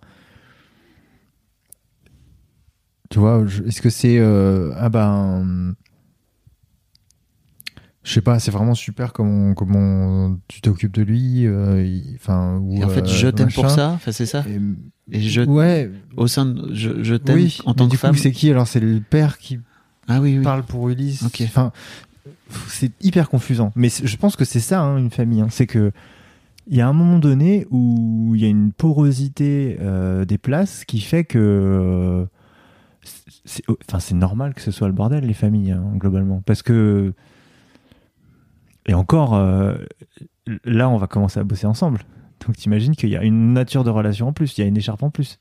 Tu 3.10 3.18
vois, 3.18 3.44
est-ce 3.66 3.80
que 3.82 3.90
c'est 3.90 4.18
euh, 4.18 4.72
ah 4.76 4.88
ben 4.88 5.74
je 8.02 8.12
sais 8.12 8.20
pas, 8.20 8.38
c'est 8.38 8.50
vraiment 8.50 8.74
super 8.74 9.12
comment 9.12 9.54
comment 9.54 10.36
tu 10.48 10.60
t'occupes 10.60 10.92
de 10.94 11.02
lui, 11.02 11.46
enfin 12.16 12.58
en 12.58 12.88
fait, 12.88 13.06
je 13.06 13.28
t'aime 13.28 13.52
pour 13.52 13.70
ça. 13.70 13.90
Enfin, 13.90 14.10
c'est 14.12 14.26
ça. 14.26 14.44
Et, 14.48 14.60
Et 15.16 15.20
je 15.20 15.42
ouais, 15.42 15.90
au 16.16 16.26
sein 16.26 16.46
de 16.46 16.74
je, 16.74 17.02
je 17.02 17.14
t'aime 17.14 17.36
oui. 17.36 17.58
en 17.66 17.74
tant 17.74 17.86
du 17.86 17.92
que 17.96 18.00
femme. 18.00 18.12
coup, 18.14 18.20
c'est 18.20 18.32
qui? 18.32 18.50
Alors 18.50 18.66
C'est 18.66 18.80
le 18.80 19.00
père 19.00 19.38
qui 19.38 19.60
Ah 20.08 20.20
oui, 20.20 20.36
oui. 20.38 20.42
parle 20.44 20.64
pour 20.64 20.88
Ulysse. 20.88 21.22
Ok. 21.24 21.42
Enfin, 21.44 21.72
c'est 22.68 22.92
hyper 23.02 23.28
confusant. 23.28 23.72
Mais 23.76 23.88
je 23.88 24.16
pense 24.16 24.36
que 24.36 24.44
c'est 24.44 24.60
ça 24.60 24.80
hein, 24.80 24.98
une 24.98 25.10
famille. 25.10 25.40
hein. 25.40 25.48
C'est 25.50 25.66
que 25.66 25.92
il 26.66 26.76
y 26.76 26.80
a 26.80 26.88
un 26.88 26.92
moment 26.92 27.18
donné 27.18 27.66
où 27.70 28.32
il 28.34 28.40
y 28.40 28.46
a 28.46 28.48
une 28.48 28.72
porosité 28.72 29.76
euh, 29.80 30.24
des 30.24 30.38
places 30.38 30.84
qui 30.84 31.00
fait 31.00 31.24
que 31.24 32.26
c'est 33.44 33.62
enfin 33.86 34.00
c'est 34.00 34.14
normal 34.14 34.54
que 34.54 34.62
ce 34.62 34.70
soit 34.70 34.86
le 34.86 34.94
bordel 34.94 35.26
les 35.26 35.34
familles 35.34 35.72
hein, 35.72 35.84
globalement 35.96 36.40
parce 36.46 36.62
que 36.62 37.12
et 38.86 38.94
encore 38.94 39.34
euh, 39.34 39.74
là 40.64 40.88
on 40.88 40.96
va 40.96 41.06
commencer 41.06 41.38
à 41.38 41.44
bosser 41.44 41.66
ensemble 41.66 42.00
donc 42.46 42.56
t'imagines 42.56 42.96
qu'il 42.96 43.10
y 43.10 43.16
a 43.16 43.22
une 43.22 43.52
nature 43.52 43.84
de 43.84 43.90
relation 43.90 44.28
en 44.28 44.32
plus 44.32 44.56
il 44.56 44.62
y 44.62 44.64
a 44.64 44.66
une 44.66 44.76
écharpe 44.78 45.02
en 45.02 45.10
plus 45.10 45.38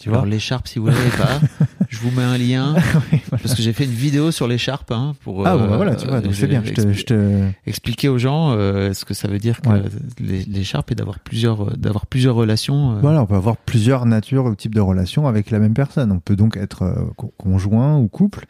tu 0.00 0.10
vois 0.10 0.26
l'écharpe, 0.26 0.68
si 0.68 0.78
vous 0.78 0.86
l'avez 0.88 1.10
pas, 1.16 1.40
je 1.88 1.98
vous 1.98 2.10
mets 2.10 2.22
un 2.22 2.36
lien 2.36 2.74
Oui, 3.12 3.20
voilà. 3.28 3.42
parce 3.42 3.54
que 3.54 3.62
j'ai 3.62 3.72
fait 3.72 3.84
une 3.84 3.90
vidéo 3.90 4.30
sur 4.30 4.46
l'écharpe 4.46 4.90
hein, 4.92 5.14
pour. 5.24 5.46
ah 5.46 5.56
bon 5.56 5.64
euh, 5.64 5.66
bah 5.68 5.76
voilà 5.76 5.94
tu 5.96 6.06
vois 6.06 6.20
donc 6.20 6.34
c'est 6.34 6.46
bien 6.46 6.62
je 6.64 6.72
te, 6.72 6.92
je 6.92 7.04
te- 7.04 7.42
expliquer 7.66 8.08
aux 8.10 8.18
gens 8.18 8.52
euh, 8.52 8.92
ce 8.92 9.04
que 9.06 9.14
ça 9.14 9.26
veut 9.26 9.38
dire 9.38 9.60
que 9.62 9.68
Ouais. 9.70 9.82
l'écharpe 10.20 10.92
est 10.92 10.94
d'avoir 10.96 11.18
plusieurs 11.20 11.62
euh, 11.70 11.72
d'avoir 11.76 12.06
plusieurs 12.06 12.34
relations. 12.34 12.98
Voilà, 13.00 13.22
on 13.22 13.26
peut 13.26 13.34
avoir 13.36 13.56
plusieurs 13.56 14.04
natures 14.06 14.44
ou 14.44 14.54
types 14.54 14.74
de 14.74 14.80
relations 14.80 15.26
avec 15.26 15.50
la 15.50 15.58
même 15.58 15.74
personne. 15.74 16.12
On 16.12 16.20
peut 16.20 16.36
donc 16.36 16.56
être 16.58 17.12
co- 17.16 17.32
conjoint 17.38 17.96
ou 17.96 18.06
couple, 18.08 18.44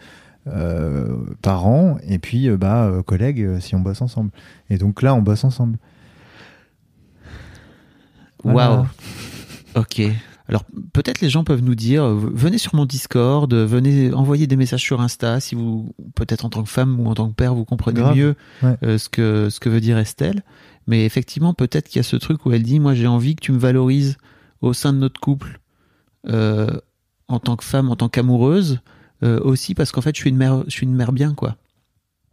euh, 0.48 1.16
parents, 1.42 1.96
et 2.08 2.18
puis 2.18 2.48
euh, 2.48 2.56
bah, 2.56 2.84
euh, 2.86 3.02
collègues 3.02 3.60
si 3.60 3.74
on 3.76 3.80
bosse 3.80 4.02
ensemble. 4.02 4.30
Et 4.68 4.78
donc 4.78 5.00
là, 5.02 5.14
on 5.14 5.22
bosse 5.22 5.44
ensemble. 5.44 5.78
Waouh. 8.44 8.86
Ok. 9.74 10.02
Alors 10.48 10.64
peut-être 10.92 11.20
les 11.20 11.28
gens 11.28 11.42
peuvent 11.42 11.62
nous 11.62 11.74
dire, 11.74 12.04
euh, 12.04 12.30
venez 12.32 12.58
sur 12.58 12.74
mon 12.74 12.84
Discord, 12.84 13.52
euh, 13.52 13.66
venez 13.66 14.12
envoyer 14.14 14.46
des 14.46 14.56
messages 14.56 14.82
sur 14.82 15.00
Insta 15.00 15.40
si 15.40 15.54
vous, 15.54 15.94
peut-être 16.14 16.44
en 16.44 16.50
tant 16.50 16.62
que 16.62 16.68
femme 16.68 17.00
ou 17.00 17.08
en 17.08 17.14
tant 17.14 17.28
que 17.28 17.34
père, 17.34 17.54
vous 17.54 17.64
comprenez 17.64 18.00
Grave. 18.00 18.16
mieux 18.16 18.34
Ouais. 18.62 18.76
euh, 18.84 18.98
ce 18.98 19.08
que 19.08 19.48
ce 19.50 19.58
que 19.58 19.68
veut 19.68 19.80
dire 19.80 19.98
Estelle. 19.98 20.42
Mais 20.86 21.04
effectivement, 21.04 21.52
peut-être 21.52 21.88
qu'il 21.88 21.96
y 21.96 22.00
a 22.00 22.04
ce 22.04 22.14
truc 22.16 22.46
où 22.46 22.52
elle 22.52 22.62
dit, 22.62 22.78
moi 22.78 22.94
j'ai 22.94 23.08
envie 23.08 23.34
que 23.34 23.40
tu 23.42 23.50
me 23.52 23.58
valorises 23.58 24.18
au 24.60 24.72
sein 24.72 24.92
de 24.92 24.98
notre 24.98 25.20
couple 25.20 25.58
euh, 26.28 26.70
en 27.28 27.40
tant 27.40 27.56
que 27.56 27.64
femme, 27.64 27.90
en 27.90 27.96
tant 27.96 28.08
qu'amoureuse, 28.08 28.78
euh, 29.24 29.40
aussi 29.40 29.74
parce 29.74 29.90
qu'en 29.90 30.00
fait 30.00 30.14
je 30.14 30.20
suis 30.20 30.30
une 30.30 30.36
mère, 30.36 30.62
je 30.66 30.70
suis 30.70 30.86
une 30.86 30.94
mère 30.94 31.10
bien 31.12 31.34
quoi. 31.34 31.56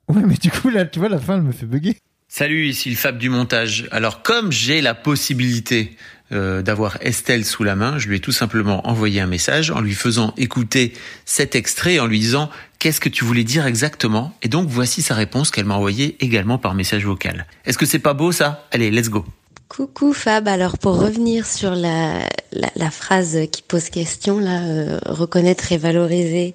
Ouais, 0.07 0.22
mais 0.28 0.36
du 0.36 0.51
coup, 0.51 0.70
là, 0.70 0.86
tu 0.86 0.99
vois, 0.99 1.07
la 1.07 1.18
fin, 1.18 1.36
elle 1.38 1.43
me 1.43 1.53
fait 1.53 1.66
bugger. 1.66 1.97
Salut, 2.28 2.68
ici 2.68 2.89
le 2.89 2.95
Fab 2.95 3.18
du 3.18 3.30
montage. 3.30 3.88
Alors 3.91 4.22
comme 4.22 4.51
j'ai 4.51 4.82
la 4.82 4.93
possibilité 4.95 5.95
euh, 6.34 6.62
d'avoir 6.62 6.98
Estelle 7.02 7.46
sous 7.46 7.64
la 7.64 7.76
main, 7.76 7.98
je 7.98 8.08
lui 8.08 8.18
ai 8.18 8.20
tout 8.20 8.32
simplement 8.32 8.88
envoyé 8.88 9.22
un 9.22 9.28
message 9.28 9.72
en 9.72 9.82
lui 9.82 9.94
faisant 9.94 10.34
écouter 10.38 10.94
cet 11.26 11.56
extrait 11.56 12.00
en 12.00 12.08
lui 12.08 12.20
disant 12.20 12.50
qu'est-ce 12.80 13.00
que 13.00 13.10
tu 13.10 13.24
voulais 13.24 13.44
dire 13.44 13.66
exactement? 13.66 14.34
Et 14.42 14.48
donc 14.48 14.68
voici 14.68 15.02
sa 15.02 15.16
réponse 15.16 15.52
qu'elle 15.52 15.66
m'a 15.66 15.76
envoyée 15.76 16.18
également 16.20 16.58
par 16.58 16.74
message 16.74 17.06
vocal. 17.06 17.46
Est-ce 17.66 17.78
que 17.78 17.86
c'est 17.86 18.00
pas 18.00 18.14
beau 18.14 18.32
ça? 18.32 18.68
Allez, 18.72 18.92
let's 18.92 19.10
go. 19.10 19.26
Coucou 19.70 20.14
Fab, 20.14 20.48
alors 20.48 20.78
pour 20.78 21.00
revenir 21.00 21.48
sur 21.48 21.74
la 21.76 22.92
phrase 22.92 23.40
qui 23.52 23.62
pose 23.62 23.90
question, 23.90 24.40
là, 24.40 24.62
euh, 24.62 25.00
reconnaître 25.06 25.72
et 25.72 25.78
valoriser 25.78 26.54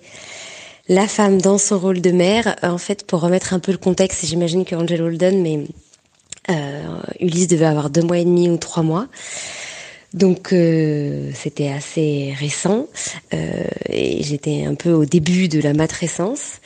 la 0.89 1.07
femme 1.07 1.41
dans 1.41 1.59
son 1.59 1.79
rôle 1.79 2.01
de 2.01 2.11
mère, 2.11 2.57
euh, 2.65 2.69
en 2.69 2.79
fait 2.79 3.07
pour 3.07 3.21
remettre 3.21 3.53
un 3.53 3.59
peu 3.59 3.73
le 3.73 3.79
contexte, 3.79 4.25
j'imagine 4.25 4.65
que 4.65 4.75
Angel 4.75 5.03
Holden, 5.03 5.43
mais 5.43 5.65
euh, 6.51 7.01
Ulysse 7.21 7.49
devait 7.49 7.67
avoir 7.67 7.91
deux 7.91 8.03
mois 8.03 8.19
et 8.19 8.25
demi 8.25 8.49
ou 8.49 8.57
trois 8.57 8.83
mois. 8.83 9.07
Donc 10.15 10.53
euh, 10.53 11.31
c'était 11.35 11.69
assez 11.69 12.35
récent 12.39 12.87
euh, 13.35 13.65
et 13.91 14.23
j'étais 14.23 14.65
un 14.65 14.75
peu 14.75 14.93
au 14.93 15.05
début 15.05 15.49
de 15.49 15.61
la 15.61 15.75
matrescence. 15.75 16.61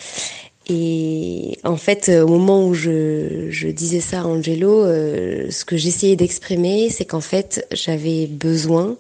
Et 0.69 1.59
en 1.65 1.77
fait, 1.77 2.09
euh, 2.09 2.23
au 2.23 2.29
moment 2.29 2.67
où 2.67 2.75
je, 2.75 3.51
je 3.51 3.69
disais 3.69 4.01
ça 4.01 4.21
à 4.21 4.25
Angelo, 4.25 4.85
euh, 4.85 5.51
ce 5.51 5.65
que 5.65 5.77
j'essayais 5.77 6.15
d'exprimer, 6.15 6.89
c'est 6.89 7.05
qu'en 7.05 7.21
fait, 7.21 7.67
j'avais 7.73 8.27
besoin 8.27 8.97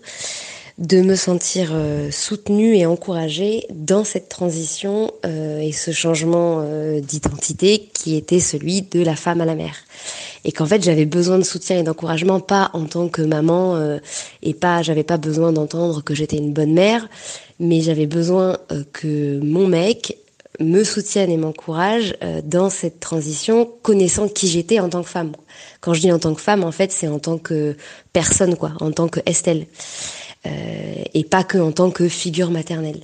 de 0.79 1.03
me 1.03 1.14
sentir 1.14 1.70
euh, 1.73 2.11
soutenue 2.11 2.77
et 2.77 2.87
encouragée 2.87 3.66
dans 3.70 4.05
cette 4.05 4.29
transition 4.29 5.12
euh, 5.25 5.61
et 5.61 5.73
ce 5.73 5.91
changement 5.91 6.61
euh, 6.62 7.01
d'identité 7.01 7.91
qui 7.93 8.16
était 8.16 8.41
celui 8.41 8.83
de 8.83 9.03
la 9.03 9.16
femme 9.16 9.41
à 9.41 9.45
la 9.45 9.55
mère. 9.55 9.77
Et 10.45 10.53
qu'en 10.53 10.66
fait, 10.66 10.83
j'avais 10.83 11.05
besoin 11.05 11.39
de 11.39 11.45
soutien 11.45 11.79
et 11.79 11.83
d'encouragement, 11.83 12.41
pas 12.41 12.70
en 12.73 12.85
tant 12.87 13.09
que 13.09 13.23
maman, 13.23 13.99
et 14.43 14.55
pas, 14.55 14.83
j'avais 14.83 15.05
pas 15.05 15.16
besoin 15.16 15.53
d'entendre 15.53 16.03
que 16.03 16.16
j'étais 16.16 16.37
une 16.37 16.53
bonne 16.53 16.73
mère, 16.73 17.09
mais 17.61 17.81
j'avais 17.81 18.07
besoin 18.07 18.59
que 18.93 19.39
mon 19.39 19.68
mec 19.68 20.18
me 20.61 20.85
soutienne 20.85 21.31
et 21.31 21.37
m'encourage 21.37 22.14
euh, 22.23 22.41
dans 22.45 22.70
cette 22.70 23.01
transition, 23.01 23.70
connaissant 23.83 24.29
qui 24.29 24.49
j'étais 24.49 24.81
en 24.81 24.89
tant 24.89 25.03
que 25.03 25.09
femme. 25.09 25.33
Quand 25.81 25.95
je 25.95 26.01
dis 26.01 26.12
en 26.12 26.18
tant 26.18 26.35
que 26.35 26.41
femme, 26.41 26.64
en 26.64 26.73
fait, 26.73 26.93
c'est 26.93 27.09
en 27.09 27.18
tant 27.18 27.39
que 27.39 27.77
personne, 28.12 28.57
quoi, 28.57 28.73
en 28.81 28.93
tant 28.93 29.09
que 29.09 29.20
Estelle, 29.27 29.66
et 30.45 31.24
pas 31.24 31.45
que 31.45 31.59
en 31.59 31.72
tant 31.72 31.90
que 31.90 32.09
figure 32.09 32.51
maternelle. 32.51 33.01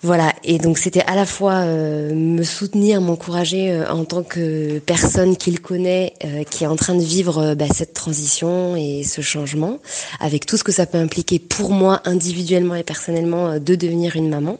Voilà, 0.00 0.32
et 0.44 0.58
donc 0.58 0.78
c'était 0.78 1.02
à 1.08 1.16
la 1.16 1.26
fois 1.26 1.54
euh, 1.54 2.14
me 2.14 2.44
soutenir, 2.44 3.00
m'encourager 3.00 3.72
euh, 3.72 3.90
en 3.90 4.04
tant 4.04 4.22
que 4.22 4.78
personne 4.78 5.36
qu'il 5.36 5.60
connaît, 5.60 6.14
euh, 6.24 6.44
qui 6.44 6.62
est 6.62 6.68
en 6.68 6.76
train 6.76 6.94
de 6.94 7.02
vivre 7.02 7.38
euh, 7.38 7.54
bah, 7.56 7.64
cette 7.74 7.94
transition 7.94 8.76
et 8.76 9.02
ce 9.02 9.22
changement, 9.22 9.80
avec 10.20 10.46
tout 10.46 10.56
ce 10.56 10.62
que 10.62 10.70
ça 10.70 10.86
peut 10.86 10.98
impliquer 10.98 11.40
pour 11.40 11.72
moi 11.72 12.00
individuellement 12.04 12.76
et 12.76 12.84
personnellement 12.84 13.48
euh, 13.48 13.58
de 13.58 13.74
devenir 13.74 14.14
une 14.14 14.28
maman. 14.28 14.58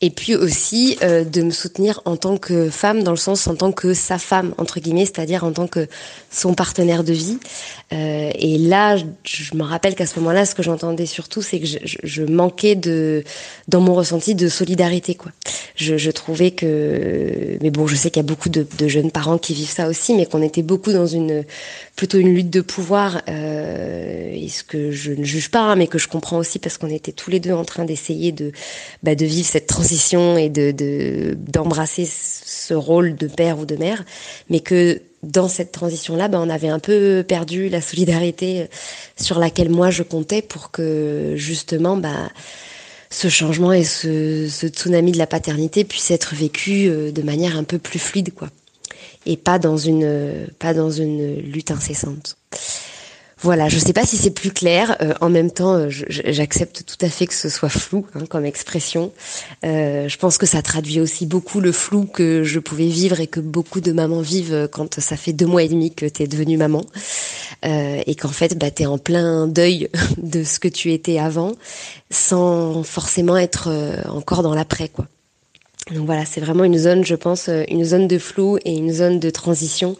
Et 0.00 0.10
puis 0.10 0.34
aussi 0.34 0.98
euh, 1.02 1.24
de 1.24 1.42
me 1.42 1.50
soutenir 1.50 2.00
en 2.04 2.16
tant 2.16 2.36
que 2.36 2.70
femme, 2.70 3.02
dans 3.02 3.10
le 3.10 3.16
sens 3.16 3.46
en 3.46 3.54
tant 3.54 3.72
que 3.72 3.94
sa 3.94 4.18
femme, 4.18 4.54
entre 4.58 4.80
guillemets, 4.80 5.04
c'est-à-dire 5.04 5.44
en 5.44 5.52
tant 5.52 5.66
que 5.66 5.86
son 6.30 6.54
partenaire 6.54 7.04
de 7.04 7.12
vie. 7.12 7.38
Euh, 7.92 8.30
et 8.34 8.58
là, 8.58 8.96
je, 9.24 9.54
me 9.54 9.62
rappelle 9.62 9.94
qu'à 9.94 10.06
ce 10.06 10.18
moment-là, 10.20 10.46
ce 10.46 10.54
que 10.54 10.62
j'entendais 10.62 11.06
surtout, 11.06 11.42
c'est 11.42 11.60
que 11.60 11.66
je, 11.66 11.78
je, 11.84 11.98
je, 12.02 12.22
manquais 12.22 12.74
de, 12.74 13.22
dans 13.68 13.80
mon 13.80 13.94
ressenti, 13.94 14.34
de 14.34 14.48
solidarité. 14.48 15.14
Quoi. 15.14 15.32
Je, 15.76 15.98
je 15.98 16.10
trouvais 16.10 16.50
que, 16.52 17.58
mais 17.60 17.70
bon, 17.70 17.86
je 17.86 17.94
sais 17.94 18.10
qu'il 18.10 18.22
y 18.22 18.24
a 18.24 18.28
beaucoup 18.28 18.48
de, 18.48 18.66
de, 18.78 18.88
jeunes 18.88 19.10
parents 19.10 19.38
qui 19.38 19.54
vivent 19.54 19.70
ça 19.70 19.88
aussi, 19.88 20.14
mais 20.14 20.26
qu'on 20.26 20.42
était 20.42 20.62
beaucoup 20.62 20.92
dans 20.92 21.06
une, 21.06 21.44
plutôt 21.96 22.18
une 22.18 22.34
lutte 22.34 22.50
de 22.50 22.60
pouvoir. 22.60 23.22
Euh, 23.28 24.32
et 24.32 24.48
ce 24.48 24.64
que 24.64 24.90
je 24.90 25.12
ne 25.12 25.24
juge 25.24 25.50
pas, 25.50 25.60
hein, 25.60 25.76
mais 25.76 25.86
que 25.86 25.98
je 25.98 26.08
comprends 26.08 26.38
aussi 26.38 26.58
parce 26.58 26.78
qu'on 26.78 26.88
était 26.88 27.12
tous 27.12 27.30
les 27.30 27.40
deux 27.40 27.52
en 27.52 27.64
train 27.64 27.84
d'essayer 27.84 28.32
de, 28.32 28.52
bah, 29.02 29.14
de 29.14 29.24
vivre 29.24 29.46
cette 29.46 29.66
transition 29.66 30.36
et 30.36 30.48
de, 30.48 30.72
de 30.72 31.36
d'embrasser 31.38 32.06
ce 32.06 32.74
rôle 32.74 33.14
de 33.14 33.26
père 33.26 33.58
ou 33.58 33.66
de 33.66 33.76
mère, 33.76 34.04
mais 34.50 34.60
que 34.60 35.00
dans 35.22 35.48
cette 35.48 35.70
transition-là, 35.70 36.28
ben, 36.28 36.40
on 36.40 36.50
avait 36.50 36.68
un 36.68 36.80
peu 36.80 37.24
perdu 37.26 37.68
la 37.68 37.80
solidarité 37.80 38.66
sur 39.16 39.38
laquelle 39.38 39.70
moi 39.70 39.90
je 39.90 40.02
comptais 40.02 40.42
pour 40.42 40.70
que 40.72 41.34
justement, 41.36 41.96
ben, 41.96 42.30
ce 43.10 43.28
changement 43.28 43.72
et 43.72 43.84
ce, 43.84 44.48
ce, 44.48 44.66
tsunami 44.66 45.12
de 45.12 45.18
la 45.18 45.26
paternité 45.26 45.84
puisse 45.84 46.10
être 46.10 46.34
vécu 46.34 46.88
euh, 46.88 47.12
de 47.12 47.22
manière 47.22 47.56
un 47.56 47.64
peu 47.64 47.78
plus 47.78 47.98
fluide, 47.98 48.34
quoi, 48.34 48.48
et 49.26 49.36
pas 49.36 49.58
dans 49.58 49.76
une 49.76 50.48
pas 50.58 50.74
dans 50.74 50.90
une 50.90 51.36
lutte 51.36 51.70
incessante. 51.70 52.36
Voilà, 53.42 53.68
je 53.68 53.74
ne 53.74 53.80
sais 53.80 53.92
pas 53.92 54.06
si 54.06 54.16
c'est 54.16 54.30
plus 54.30 54.52
clair. 54.52 54.96
Euh, 55.00 55.14
en 55.20 55.28
même 55.28 55.50
temps, 55.50 55.74
euh, 55.74 55.88
j'accepte 55.88 56.84
tout 56.86 57.04
à 57.04 57.08
fait 57.08 57.26
que 57.26 57.34
ce 57.34 57.48
soit 57.48 57.68
flou 57.68 58.06
hein, 58.14 58.24
comme 58.28 58.44
expression. 58.44 59.10
Euh, 59.64 60.08
je 60.08 60.16
pense 60.16 60.38
que 60.38 60.46
ça 60.46 60.62
traduit 60.62 61.00
aussi 61.00 61.26
beaucoup 61.26 61.60
le 61.60 61.72
flou 61.72 62.04
que 62.04 62.44
je 62.44 62.60
pouvais 62.60 62.86
vivre 62.86 63.18
et 63.18 63.26
que 63.26 63.40
beaucoup 63.40 63.80
de 63.80 63.90
mamans 63.90 64.20
vivent 64.20 64.68
quand 64.70 65.00
ça 65.00 65.16
fait 65.16 65.32
deux 65.32 65.46
mois 65.46 65.64
et 65.64 65.68
demi 65.68 65.92
que 65.92 66.06
tu 66.06 66.22
es 66.22 66.28
devenue 66.28 66.56
maman 66.56 66.84
et 67.64 68.16
qu'en 68.16 68.28
fait, 68.28 68.58
bah, 68.58 68.70
tu 68.72 68.82
es 68.82 68.86
en 68.86 68.98
plein 68.98 69.46
deuil 69.46 69.88
de 70.18 70.42
ce 70.44 70.58
que 70.58 70.68
tu 70.68 70.92
étais 70.92 71.18
avant 71.18 71.52
sans 72.10 72.82
forcément 72.82 73.36
être 73.36 73.70
encore 74.08 74.42
dans 74.42 74.54
l'après. 74.54 74.88
quoi. 74.88 75.06
Donc 75.90 76.06
voilà, 76.06 76.24
c'est 76.24 76.40
vraiment 76.40 76.64
une 76.64 76.78
zone, 76.78 77.04
je 77.04 77.14
pense, 77.14 77.48
euh, 77.48 77.64
une 77.68 77.84
zone 77.84 78.06
de 78.06 78.18
flou 78.18 78.56
et 78.64 78.74
une 78.74 78.92
zone 78.92 79.18
de 79.18 79.30
transition 79.30 79.96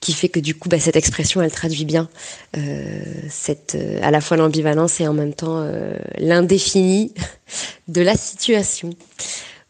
qui 0.00 0.12
fait 0.12 0.28
que 0.28 0.40
du 0.40 0.54
coup, 0.54 0.68
bah, 0.68 0.80
cette 0.80 0.96
expression, 0.96 1.40
elle 1.40 1.52
traduit 1.52 1.84
bien 1.84 2.08
euh, 2.56 3.04
cette, 3.30 3.76
euh, 3.76 4.00
à 4.02 4.10
la 4.10 4.20
fois 4.20 4.36
l'ambivalence 4.36 5.00
et 5.00 5.06
en 5.06 5.14
même 5.14 5.32
temps 5.32 5.64
l'indéfini 6.18 7.14
de 7.88 8.02
la 8.02 8.16
situation. 8.16 8.90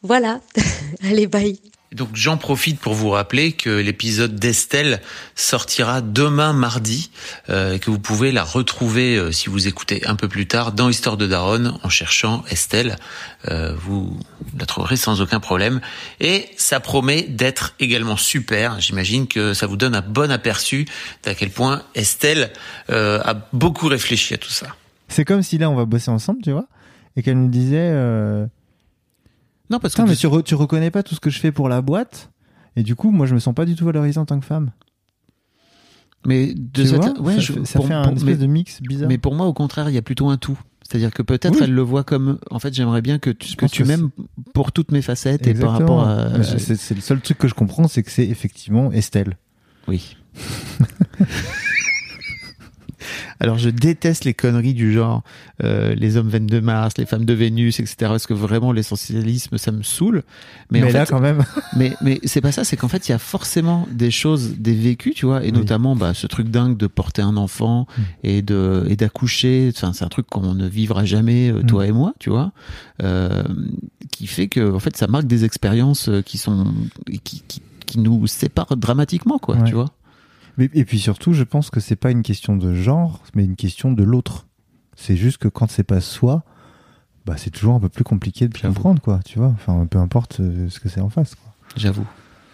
Voilà, 0.03 0.40
allez, 1.05 1.26
bye. 1.26 1.59
Donc 1.93 2.09
j'en 2.14 2.36
profite 2.36 2.80
pour 2.80 2.95
vous 2.95 3.11
rappeler 3.11 3.53
que 3.53 3.68
l'épisode 3.68 4.36
d'Estelle 4.36 5.01
sortira 5.34 6.01
demain 6.01 6.53
mardi, 6.53 7.11
euh, 7.51 7.78
que 7.78 7.90
vous 7.90 7.99
pouvez 7.99 8.32
la 8.32 8.45
retrouver 8.45 9.16
euh, 9.16 9.30
si 9.30 9.51
vous 9.51 9.68
écoutez 9.68 10.07
un 10.07 10.16
peu 10.16 10.28
plus 10.28 10.47
tard 10.47 10.72
dans 10.72 10.88
Histoire 10.88 11.16
de 11.16 11.26
Daronne 11.26 11.78
en 11.82 11.88
cherchant 11.90 12.45
Estelle. 12.51 12.97
Euh, 13.49 13.74
vous 13.76 14.18
la 14.59 14.64
trouverez 14.64 14.97
sans 14.97 15.20
aucun 15.20 15.40
problème. 15.40 15.80
Et 16.20 16.49
ça 16.57 16.80
promet 16.80 17.22
d'être 17.22 17.74
également 17.78 18.16
super. 18.16 18.80
J'imagine 18.80 19.26
que 19.26 19.53
ça 19.53 19.66
vous 19.66 19.76
donne 19.76 19.95
un 19.95 20.03
bon 20.03 20.30
aperçu 20.30 20.86
d'à 21.24 21.34
quel 21.34 21.51
point 21.51 21.82
Estelle 21.95 22.53
euh, 22.90 23.20
a 23.22 23.34
beaucoup 23.53 23.88
réfléchi 23.88 24.32
à 24.34 24.38
tout 24.38 24.51
ça. 24.51 24.68
C'est 25.09 25.26
comme 25.26 25.43
si 25.43 25.59
là 25.59 25.68
on 25.68 25.74
va 25.74 25.84
bosser 25.84 26.11
ensemble, 26.11 26.40
tu 26.43 26.53
vois, 26.53 26.66
et 27.16 27.22
qu'elle 27.22 27.38
nous 27.38 27.51
disait... 27.51 27.93
Euh 29.72 29.76
non, 29.76 29.80
parce 29.80 29.94
que. 29.94 30.02
mais 30.02 30.16
tu, 30.16 30.28
tu, 30.44 30.54
reconnais 30.54 30.90
pas 30.90 31.02
tout 31.02 31.14
ce 31.14 31.20
que 31.20 31.30
je 31.30 31.38
fais 31.38 31.52
pour 31.52 31.68
la 31.68 31.82
boîte. 31.82 32.30
Et 32.76 32.82
du 32.82 32.94
coup, 32.94 33.10
moi, 33.10 33.26
je 33.26 33.34
me 33.34 33.38
sens 33.38 33.54
pas 33.54 33.64
du 33.64 33.74
tout 33.74 33.84
valorisé 33.84 34.18
en 34.18 34.24
tant 34.24 34.38
que 34.38 34.46
femme. 34.46 34.70
Mais 36.24 36.54
de 36.54 36.84
cette... 36.84 37.18
ouais, 37.18 37.40
ça, 37.64 37.80
fait 37.80 37.92
un 37.92 38.14
espèce 38.14 38.38
de 38.38 38.46
mix 38.46 38.80
bizarre. 38.80 39.08
Mais 39.08 39.18
pour 39.18 39.34
moi, 39.34 39.46
au 39.46 39.52
contraire, 39.52 39.88
il 39.88 39.94
y 39.94 39.98
a 39.98 40.02
plutôt 40.02 40.28
un 40.28 40.36
tout. 40.36 40.58
C'est-à-dire 40.82 41.10
que 41.10 41.22
peut-être 41.22 41.62
elle 41.62 41.72
le 41.72 41.82
voit 41.82 42.04
comme. 42.04 42.38
En 42.50 42.58
fait, 42.58 42.74
j'aimerais 42.74 43.02
bien 43.02 43.18
que 43.18 43.30
tu, 43.30 43.56
que 43.56 43.66
tu 43.66 43.84
m'aimes 43.84 44.10
pour 44.52 44.72
toutes 44.72 44.92
mes 44.92 45.02
facettes 45.02 45.46
et 45.46 45.54
par 45.54 45.72
rapport 45.72 46.06
à. 46.06 46.42
C'est 46.42 46.94
le 46.94 47.00
seul 47.00 47.20
truc 47.20 47.38
que 47.38 47.48
je 47.48 47.54
comprends, 47.54 47.88
c'est 47.88 48.02
que 48.02 48.10
c'est 48.10 48.26
effectivement 48.26 48.92
Estelle. 48.92 49.36
Oui. 49.88 50.16
Alors 53.43 53.59
je 53.59 53.70
déteste 53.70 54.24
les 54.24 54.34
conneries 54.34 54.72
du 54.72 54.93
genre 54.93 55.24
euh, 55.64 55.97
les 55.97 56.16
hommes 56.16 56.28
viennent 56.28 56.47
de 56.47 56.61
Mars, 56.61 56.95
les 56.97 57.07
femmes 57.07 57.24
de 57.24 57.34
Vénus, 57.34 57.80
etc. 57.80 57.97
Parce 58.03 58.28
que 58.28 58.34
vraiment 58.34 58.70
l'essentialisme 58.70 59.59
ça 59.59 59.72
me 59.72 59.82
saule. 59.82 60.22
Mais, 60.70 60.80
mais 60.80 60.93
là 60.93 61.07
quand 61.07 61.18
même. 61.18 61.45
mais 61.76 61.93
mais 62.03 62.20
c'est 62.22 62.40
pas 62.40 62.53
ça, 62.53 62.62
c'est 62.62 62.76
qu'en 62.76 62.86
fait 62.86 63.09
il 63.09 63.11
y 63.11 63.14
a 63.14 63.18
forcément 63.18 63.88
des 63.90 64.12
choses, 64.12 64.59
des 64.59 64.74
vécus, 64.74 65.16
tu 65.16 65.26
vois, 65.26 65.45
et 65.45 65.51
notamment 65.51 65.97
bah, 65.97 66.14
ce 66.14 66.28
truc 66.28 66.51
dingue 66.51 66.76
de 66.76 66.86
porter 66.86 67.20
un 67.20 67.36
enfant 67.36 67.88
mm. 67.99 68.03
et 68.22 68.43
de 68.43 68.86
et 68.88 68.95
d'accoucher. 68.95 69.72
Enfin 69.74 69.93
c'est 69.93 70.05
un 70.05 70.09
truc 70.09 70.28
qu'on 70.28 70.55
ne 70.55 70.68
vivra 70.68 71.05
jamais 71.05 71.51
euh, 71.51 71.64
toi 71.64 71.84
mm. 71.84 71.88
et 71.88 71.93
moi, 71.93 72.14
tu 72.20 72.30
vois, 72.30 72.53
euh, 73.03 73.43
qui 74.12 74.28
fait 74.28 74.47
que 74.47 74.72
en 74.72 74.78
fait 74.78 74.97
ça 74.97 75.09
marque 75.09 75.26
des 75.26 75.45
expériences 75.45 76.09
euh, 76.09 76.22
qui 76.22 76.38
sont 76.38 76.72
qui, 77.24 77.43
qui, 77.49 77.61
qui 77.86 77.99
nous 77.99 78.28
séparent 78.28 78.76
dramatiquement, 78.76 79.38
quoi, 79.38 79.57
tu 79.62 79.74
vois 79.74 79.90
et 80.59 80.84
puis 80.84 80.98
surtout, 80.98 81.32
je 81.32 81.44
pense 81.44 81.70
que 81.70 81.80
c'est 81.80 81.96
pas 81.96 82.11
une 82.11 82.22
question 82.22 82.57
de 82.57 82.74
genre, 82.74 83.22
mais 83.34 83.44
une 83.44 83.57
question 83.57 83.92
de 83.92 84.03
l'autre. 84.03 84.46
C'est 84.96 85.16
juste 85.16 85.38
que 85.38 85.48
quand 85.48 85.70
c'est 85.70 85.84
pas 85.84 86.00
soi, 86.00 86.44
bah 87.24 87.36
c'est 87.36 87.50
toujours 87.50 87.74
un 87.74 87.80
peu 87.80 87.88
plus 87.88 88.05
compliqué 88.05 88.48
de 88.48 88.59
comprendre, 88.59 89.00
quoi. 89.00 89.20
Tu 89.24 89.38
vois, 89.38 89.48
enfin, 89.48 89.86
peu 89.86 89.98
importe 89.98 90.40
euh, 90.40 90.68
ce 90.68 90.80
que 90.80 90.88
c'est 90.88 91.00
en 91.00 91.09
face, 91.09 91.34
quoi. 91.34 91.53
J'avoue. 91.76 92.07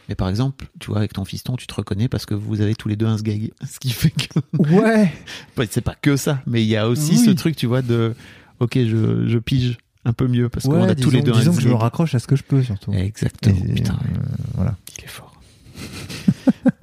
Mais 0.09 0.14
par 0.14 0.28
exemple, 0.28 0.66
tu 0.78 0.88
vois, 0.90 0.99
avec 0.99 1.12
ton 1.12 1.24
fiston, 1.24 1.57
tu 1.57 1.66
te 1.66 1.74
reconnais 1.74 2.09
parce 2.09 2.24
que 2.24 2.34
vous 2.34 2.61
avez 2.61 2.74
tous 2.74 2.88
les 2.88 2.96
deux 2.96 3.07
un 3.07 3.18
sgag. 3.18 3.53
Ce 3.68 3.78
qui 3.78 3.90
fait 3.90 4.11
que. 4.11 4.40
Ouais! 4.59 5.12
c'est 5.70 5.80
pas 5.80 5.94
que 5.94 6.16
ça, 6.16 6.40
mais 6.46 6.62
il 6.62 6.68
y 6.68 6.76
a 6.76 6.88
aussi 6.88 7.18
ce 7.18 7.30
truc, 7.30 7.57
tu 7.57 7.66
vois, 7.66 7.82
de. 7.82 8.14
Ok, 8.61 8.74
je, 8.74 9.28
je 9.28 9.38
pige 9.38 9.78
un 10.05 10.12
peu 10.12 10.26
mieux 10.26 10.49
parce 10.49 10.66
qu'on 10.66 10.82
a 10.82 10.94
tous 10.94 11.11
les 11.11 11.22
deux 11.22 11.32
disons 11.32 11.55
que 11.55 11.61
je 11.61 11.68
me 11.68 11.74
raccroche 11.74 12.14
à 12.14 12.18
ce 12.18 12.26
que 12.26 12.36
je 12.36 12.42
peux, 12.42 12.62
surtout. 12.62 12.92
Exactement. 12.92 13.61
Putain. 13.74 13.94
Euh, 13.94 14.22
voilà. 14.55 14.76
Il 14.96 15.05
est 15.05 15.09
fort. 15.09 15.40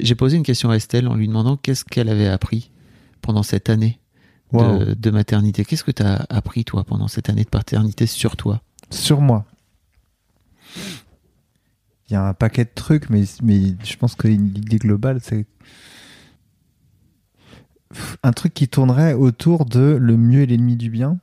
J'ai 0.00 0.14
posé 0.14 0.36
une 0.36 0.42
question 0.42 0.70
à 0.70 0.76
Estelle 0.76 1.08
en 1.08 1.14
lui 1.14 1.28
demandant 1.28 1.56
qu'est-ce 1.56 1.84
qu'elle 1.84 2.08
avait 2.08 2.28
appris 2.28 2.70
pendant 3.22 3.42
cette 3.42 3.70
année 3.70 3.98
de, 4.52 5.10
maternité. 5.10 5.64
Qu'est-ce 5.64 5.84
que 5.84 5.90
tu 5.90 6.02
as 6.02 6.26
appris, 6.28 6.64
toi, 6.64 6.84
pendant 6.84 7.08
cette 7.08 7.28
année 7.28 7.44
de 7.44 7.48
paternité 7.48 8.06
sur 8.06 8.36
toi? 8.36 8.62
Sur 8.90 9.20
moi. 9.20 9.44
Il 12.08 12.14
y 12.14 12.16
a 12.16 12.26
un 12.26 12.34
paquet 12.34 12.64
de 12.64 12.70
trucs, 12.74 13.10
mais, 13.10 13.24
mais 13.42 13.74
je 13.84 13.96
pense 13.96 14.14
que 14.14 14.28
l'idée 14.28 14.78
globale, 14.78 15.20
c'est 15.22 15.46
un 18.22 18.32
truc 18.32 18.54
qui 18.54 18.68
tournerait 18.68 19.14
autour 19.14 19.64
de 19.64 19.98
le 20.00 20.16
mieux 20.16 20.42
et 20.42 20.46
l'ennemi 20.46 20.76
du 20.76 20.90
bien. 20.90 21.18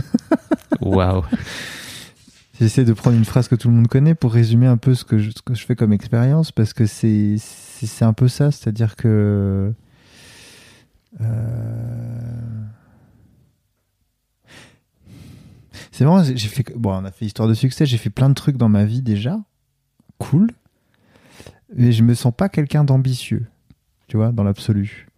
Waouh 0.80 1.22
J'essaie 2.58 2.84
de 2.84 2.94
prendre 2.94 3.16
une 3.16 3.26
phrase 3.26 3.48
que 3.48 3.54
tout 3.54 3.68
le 3.68 3.74
monde 3.74 3.88
connaît 3.88 4.14
pour 4.14 4.32
résumer 4.32 4.66
un 4.66 4.78
peu 4.78 4.94
ce 4.94 5.04
que 5.04 5.18
je, 5.18 5.30
ce 5.30 5.42
que 5.42 5.54
je 5.54 5.64
fais 5.66 5.76
comme 5.76 5.92
expérience, 5.92 6.52
parce 6.52 6.72
que 6.72 6.86
c'est 6.86 7.36
c'est 7.84 8.04
un 8.04 8.12
peu 8.12 8.28
ça, 8.28 8.50
c'est-à-dire 8.50 8.96
que 8.96 9.74
euh, 11.20 12.64
c'est 15.90 16.04
vraiment 16.04 16.24
j'ai 16.24 16.48
fait 16.48 16.64
bon, 16.76 16.92
on 16.94 17.04
a 17.04 17.10
fait 17.10 17.26
histoire 17.26 17.48
de 17.48 17.54
succès, 17.54 17.84
j'ai 17.84 17.98
fait 17.98 18.10
plein 18.10 18.30
de 18.30 18.34
trucs 18.34 18.56
dans 18.56 18.70
ma 18.70 18.84
vie 18.84 19.02
déjà, 19.02 19.38
cool, 20.18 20.50
mais 21.74 21.92
je 21.92 22.02
me 22.02 22.14
sens 22.14 22.32
pas 22.34 22.48
quelqu'un 22.48 22.84
d'ambitieux, 22.84 23.46
tu 24.08 24.16
vois, 24.16 24.32
dans 24.32 24.44
l'absolu. 24.44 25.08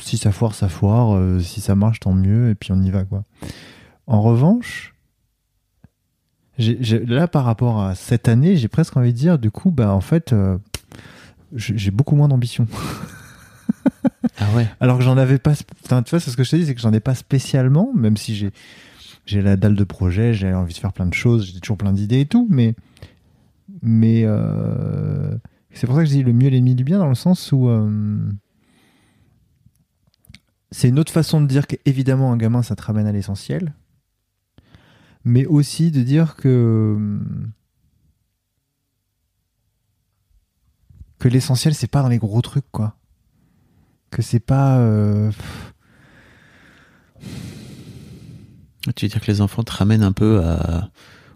Si 0.00 0.16
ça 0.16 0.32
foire, 0.32 0.54
ça 0.54 0.68
foire. 0.68 1.14
Euh, 1.14 1.40
si 1.40 1.60
ça 1.60 1.74
marche, 1.74 2.00
tant 2.00 2.12
mieux. 2.12 2.50
Et 2.50 2.54
puis 2.54 2.72
on 2.72 2.82
y 2.82 2.90
va, 2.90 3.04
quoi. 3.04 3.24
En 4.06 4.22
revanche, 4.22 4.94
là, 6.58 7.28
par 7.28 7.44
rapport 7.44 7.80
à 7.80 7.94
cette 7.94 8.28
année, 8.28 8.56
j'ai 8.56 8.68
presque 8.68 8.96
envie 8.96 9.12
de 9.12 9.18
dire, 9.18 9.38
du 9.38 9.50
coup, 9.50 9.70
bah, 9.70 9.92
en 9.92 10.00
fait, 10.00 10.32
euh, 10.32 10.58
j'ai 11.54 11.90
beaucoup 11.90 12.16
moins 12.16 12.28
d'ambition. 12.28 12.66
ah 14.38 14.46
ouais. 14.54 14.66
Alors 14.80 14.98
que 14.98 15.04
j'en 15.04 15.16
avais 15.16 15.38
pas. 15.38 15.54
tu 15.54 15.64
vois, 15.88 16.20
c'est 16.20 16.30
ce 16.30 16.36
que 16.36 16.44
je 16.44 16.50
te 16.50 16.56
dis, 16.56 16.66
c'est 16.66 16.74
que 16.74 16.80
j'en 16.80 16.92
ai 16.92 17.00
pas 17.00 17.14
spécialement, 17.14 17.92
même 17.94 18.16
si 18.16 18.34
j'ai 18.34 18.52
j'ai 19.26 19.42
la 19.42 19.56
dalle 19.56 19.76
de 19.76 19.84
projet, 19.84 20.34
j'ai 20.34 20.52
envie 20.52 20.74
de 20.74 20.78
faire 20.78 20.92
plein 20.92 21.06
de 21.06 21.14
choses, 21.14 21.52
j'ai 21.52 21.60
toujours 21.60 21.76
plein 21.76 21.92
d'idées 21.92 22.20
et 22.20 22.26
tout, 22.26 22.46
mais 22.50 22.74
mais 23.82 24.22
euh, 24.24 25.36
c'est 25.72 25.86
pour 25.86 25.96
ça 25.96 26.02
que 26.02 26.08
je 26.08 26.14
dis 26.14 26.22
le 26.22 26.32
mieux 26.32 26.48
l'ennemi 26.48 26.74
du 26.74 26.84
bien 26.84 26.98
dans 26.98 27.08
le 27.08 27.14
sens 27.14 27.52
où 27.52 27.68
euh, 27.68 28.18
c'est 30.70 30.88
une 30.88 30.98
autre 30.98 31.12
façon 31.12 31.40
de 31.40 31.46
dire 31.46 31.66
qu'évidemment 31.66 32.32
un 32.32 32.36
gamin 32.36 32.62
ça 32.62 32.74
te 32.74 32.82
ramène 32.82 33.06
à 33.06 33.12
l'essentiel, 33.12 33.72
mais 35.24 35.46
aussi 35.46 35.90
de 35.90 36.02
dire 36.02 36.34
que 36.36 37.20
que 41.20 41.28
l'essentiel 41.28 41.74
c'est 41.74 41.86
pas 41.86 42.02
dans 42.02 42.08
les 42.08 42.18
gros 42.18 42.40
trucs 42.40 42.68
quoi. 42.72 42.96
Que 44.10 44.22
c'est 44.22 44.40
pas 44.40 44.78
euh, 44.78 45.30
tu 48.96 49.04
veux 49.04 49.08
dire 49.08 49.20
que 49.20 49.30
les 49.30 49.40
enfants 49.40 49.62
te 49.62 49.72
ramènent 49.72 50.02
un 50.02 50.12
peu 50.12 50.42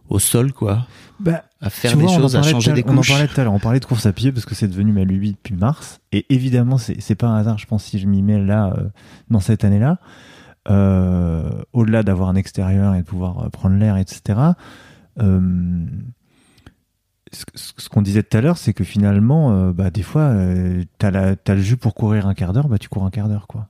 au 0.09 0.19
sol 0.19 0.53
quoi? 0.53 0.87
Bah, 1.21 1.45
à 1.61 1.71
faire 1.71 1.97
des 1.97 2.09
choses 2.09 2.35
à 2.35 2.43
changer 2.43 2.73
des 2.73 2.83
couches 2.83 2.93
on 2.93 2.99
en 2.99 3.03
parlait 3.03 3.29
tout 3.29 3.41
à 3.41 3.45
l'heure 3.45 3.53
on 3.53 3.61
parlait 3.61 3.79
de 3.79 3.85
course 3.85 4.07
à 4.07 4.13
pied 4.13 4.33
parce 4.33 4.47
que 4.47 4.57
c'est 4.57 4.67
devenu 4.67 4.93
ma 4.93 5.05
lubie 5.05 5.33
depuis 5.33 5.55
mars. 5.55 6.01
Et 6.11 6.27
évidemment 6.35 6.79
c'est 6.79 7.15
pas 7.15 7.29
un 7.29 7.37
hasard 7.37 7.59
je 7.59 7.67
pense 7.67 7.85
si 7.85 8.01
je 8.01 8.09
m'y 8.09 8.23
mets 8.23 8.43
là 8.43 8.75
euh, 8.77 8.89
dans 9.31 9.41
cette 9.41 9.65
année 9.65 9.79
là 9.79 9.99
euh, 10.71 11.63
au-delà 11.75 12.03
d'avoir 12.03 12.31
un 12.31 12.37
extérieur 12.37 12.95
et 12.95 13.03
de 13.03 13.07
pouvoir 13.07 13.51
prendre 13.51 13.77
l'air 13.77 13.99
etc 13.99 14.39
ce, 17.35 17.89
qu'on 17.89 18.03
disait 18.03 18.23
tout 18.23 18.37
à 18.37 18.41
l'heure, 18.41 18.59
c'est 18.59 18.73
que 18.73 18.85
finalement, 18.85 19.53
euh, 19.53 19.73
bah, 19.73 19.91
des 19.91 20.03
fois, 20.03 20.23
euh, 20.23 20.85
t'as, 20.99 21.11
le 21.11 21.61
jus 21.61 21.77
pour 21.77 21.95
courir 21.95 22.27
un 22.27 22.35
quart 22.35 22.53
d'heure, 22.53 22.69
bah, 22.69 22.79
tu 22.79 22.89
cours 22.89 23.05
un 23.05 23.11
quart 23.11 23.29
d'heure, 23.29 23.47
quoi. 23.47 23.69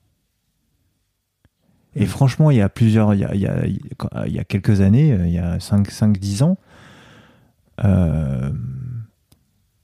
Et 1.97 2.07
franchement, 2.07 2.51
il 2.51 2.57
y 2.57 2.61
a 2.61 2.69
plusieurs, 2.69 3.15
il 3.15 3.21
y 3.21 3.25
a, 3.25 3.35
il 3.35 4.33
y 4.33 4.39
a, 4.39 4.45
quelques 4.45 4.81
années, 4.81 5.12
euh, 5.12 5.27
il 5.27 5.33
y 5.33 5.39
a 5.39 5.59
5-10 5.59 6.43
ans, 6.43 6.57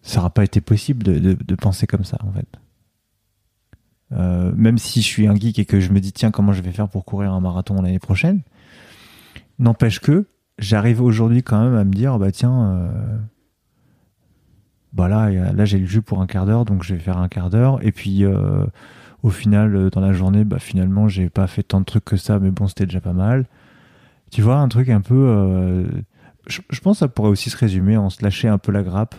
ça 0.02 0.16
n'aura 0.16 0.30
pas 0.30 0.42
été 0.42 0.60
possible 0.60 1.04
de, 1.04 1.54
penser 1.54 1.86
comme 1.86 2.04
ça, 2.04 2.18
en 2.24 2.32
fait. 2.32 2.48
même 4.56 4.78
si 4.78 5.02
je 5.02 5.06
suis 5.06 5.28
un 5.28 5.36
geek 5.36 5.58
et 5.60 5.64
que 5.66 5.78
je 5.78 5.92
me 5.92 6.00
dis, 6.00 6.12
tiens, 6.12 6.30
comment 6.30 6.52
je 6.52 6.62
vais 6.62 6.72
faire 6.72 6.88
pour 6.88 7.04
courir 7.04 7.32
un 7.32 7.40
marathon 7.40 7.80
l'année 7.80 8.00
prochaine, 8.00 8.42
N'empêche 9.60 10.00
que 10.00 10.24
j'arrive 10.58 11.02
aujourd'hui 11.02 11.42
quand 11.42 11.62
même 11.62 11.74
à 11.74 11.84
me 11.84 11.92
dire, 11.92 12.18
bah 12.18 12.32
tiens, 12.32 12.62
euh, 12.62 13.18
bah 14.92 15.08
là, 15.08 15.30
là 15.30 15.64
j'ai 15.64 15.78
le 15.78 15.86
jus 15.86 16.02
pour 16.02 16.20
un 16.20 16.26
quart 16.26 16.46
d'heure, 16.46 16.64
donc 16.64 16.82
je 16.82 16.94
vais 16.94 17.00
faire 17.00 17.18
un 17.18 17.28
quart 17.28 17.50
d'heure. 17.50 17.84
Et 17.84 17.92
puis 17.92 18.24
euh, 18.24 18.64
au 19.22 19.30
final, 19.30 19.74
euh, 19.76 19.90
dans 19.90 20.00
la 20.00 20.12
journée, 20.12 20.44
bah 20.44 20.58
finalement, 20.58 21.08
j'ai 21.08 21.28
pas 21.30 21.46
fait 21.46 21.62
tant 21.62 21.80
de 21.80 21.84
trucs 21.84 22.04
que 22.04 22.16
ça, 22.16 22.38
mais 22.38 22.50
bon, 22.50 22.66
c'était 22.66 22.86
déjà 22.86 23.00
pas 23.00 23.12
mal. 23.12 23.46
Tu 24.30 24.42
vois, 24.42 24.56
un 24.56 24.68
truc 24.68 24.88
un 24.88 25.00
peu. 25.00 25.14
euh, 25.14 25.86
je, 26.46 26.80
pense 26.80 26.96
que 26.96 27.00
ça 27.00 27.08
pourrait 27.08 27.30
aussi 27.30 27.50
se 27.50 27.56
résumer 27.56 27.96
en 27.96 28.10
se 28.10 28.22
lâcher 28.22 28.48
un 28.48 28.58
peu 28.58 28.72
la 28.72 28.82
grappe. 28.82 29.14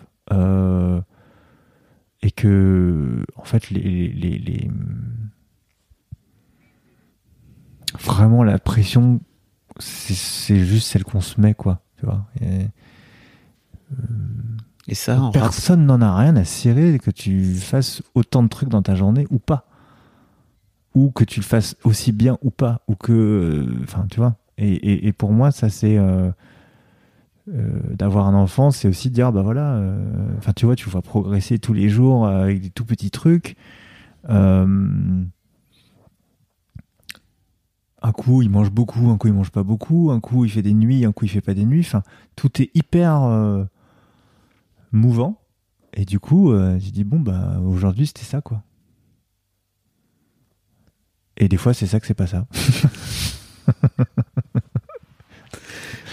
et 2.23 2.31
que, 2.31 3.25
en 3.35 3.43
fait, 3.43 3.69
les, 3.71 4.07
les, 4.09 4.69
Vraiment, 7.99 8.43
la 8.43 8.57
pression, 8.57 9.19
c'est 9.79 10.63
juste 10.63 10.87
celle 10.87 11.03
qu'on 11.03 11.19
se 11.19 11.41
met, 11.41 11.53
quoi. 11.53 11.81
Tu 11.97 12.05
vois. 12.05 12.25
Personne 15.31 15.85
n'en 15.85 16.01
a 16.01 16.15
rien 16.15 16.35
à 16.35 16.43
cirer 16.43 16.99
que 16.99 17.11
tu 17.11 17.55
fasses 17.55 18.01
autant 18.15 18.43
de 18.43 18.47
trucs 18.49 18.69
dans 18.69 18.81
ta 18.81 18.95
journée 18.95 19.25
ou 19.29 19.39
pas. 19.39 19.65
Ou 20.93 21.11
que 21.11 21.23
tu 21.23 21.39
le 21.39 21.45
fasses 21.45 21.75
aussi 21.83 22.11
bien 22.11 22.37
ou 22.41 22.51
pas. 22.51 22.81
Ou 22.87 22.95
que. 22.95 23.11
euh, 23.13 23.79
Enfin, 23.83 24.05
tu 24.11 24.17
vois. 24.19 24.35
Et, 24.57 25.11
pour 25.13 25.31
moi, 25.31 25.51
ça, 25.51 25.69
c'est. 25.69 25.97
euh, 25.97 26.29
euh, 27.49 27.79
d'avoir 27.95 28.27
un 28.27 28.35
enfant, 28.35 28.69
c'est 28.71 28.87
aussi 28.87 29.09
de 29.09 29.15
dire, 29.15 29.31
bah 29.31 29.41
voilà, 29.41 29.81
enfin 30.37 30.53
tu 30.53 30.65
vois, 30.67 30.75
tu 30.75 30.87
vois 30.89 31.01
progresser 31.01 31.57
tous 31.57 31.73
les 31.73 31.89
jours 31.89 32.27
avec 32.27 32.61
des 32.61 32.69
tout 32.69 32.85
petits 32.85 33.09
trucs. 33.09 33.55
Un 38.03 38.11
coup, 38.13 38.41
il 38.41 38.49
mange 38.49 38.71
beaucoup, 38.71 39.09
un 39.09 39.17
coup, 39.17 39.27
il 39.27 39.33
mange 39.33 39.51
pas 39.51 39.63
beaucoup, 39.63 40.11
un 40.11 40.19
coup, 40.19 40.45
il 40.45 40.51
fait 40.51 40.61
des 40.63 40.73
nuits, 40.73 41.05
un 41.05 41.11
coup, 41.11 41.25
il 41.25 41.29
fait 41.29 41.41
pas 41.41 41.53
des 41.53 41.65
nuits. 41.65 41.81
Enfin, 41.85 42.01
tout 42.35 42.61
est 42.61 42.69
hyper 42.75 43.67
mouvant. 44.91 45.41
Et 45.93 46.05
du 46.05 46.19
coup, 46.19 46.51
euh, 46.51 46.77
j'ai 46.79 46.91
dit, 46.91 47.03
bon, 47.03 47.19
bah 47.19 47.59
aujourd'hui, 47.63 48.07
c'était 48.07 48.23
ça, 48.23 48.41
quoi. 48.41 48.63
Et 51.37 51.47
des 51.47 51.57
fois, 51.57 51.73
c'est 51.73 51.87
ça 51.87 51.99
que 51.99 52.07
c'est 52.07 52.13
pas 52.13 52.27
ça. 52.27 52.45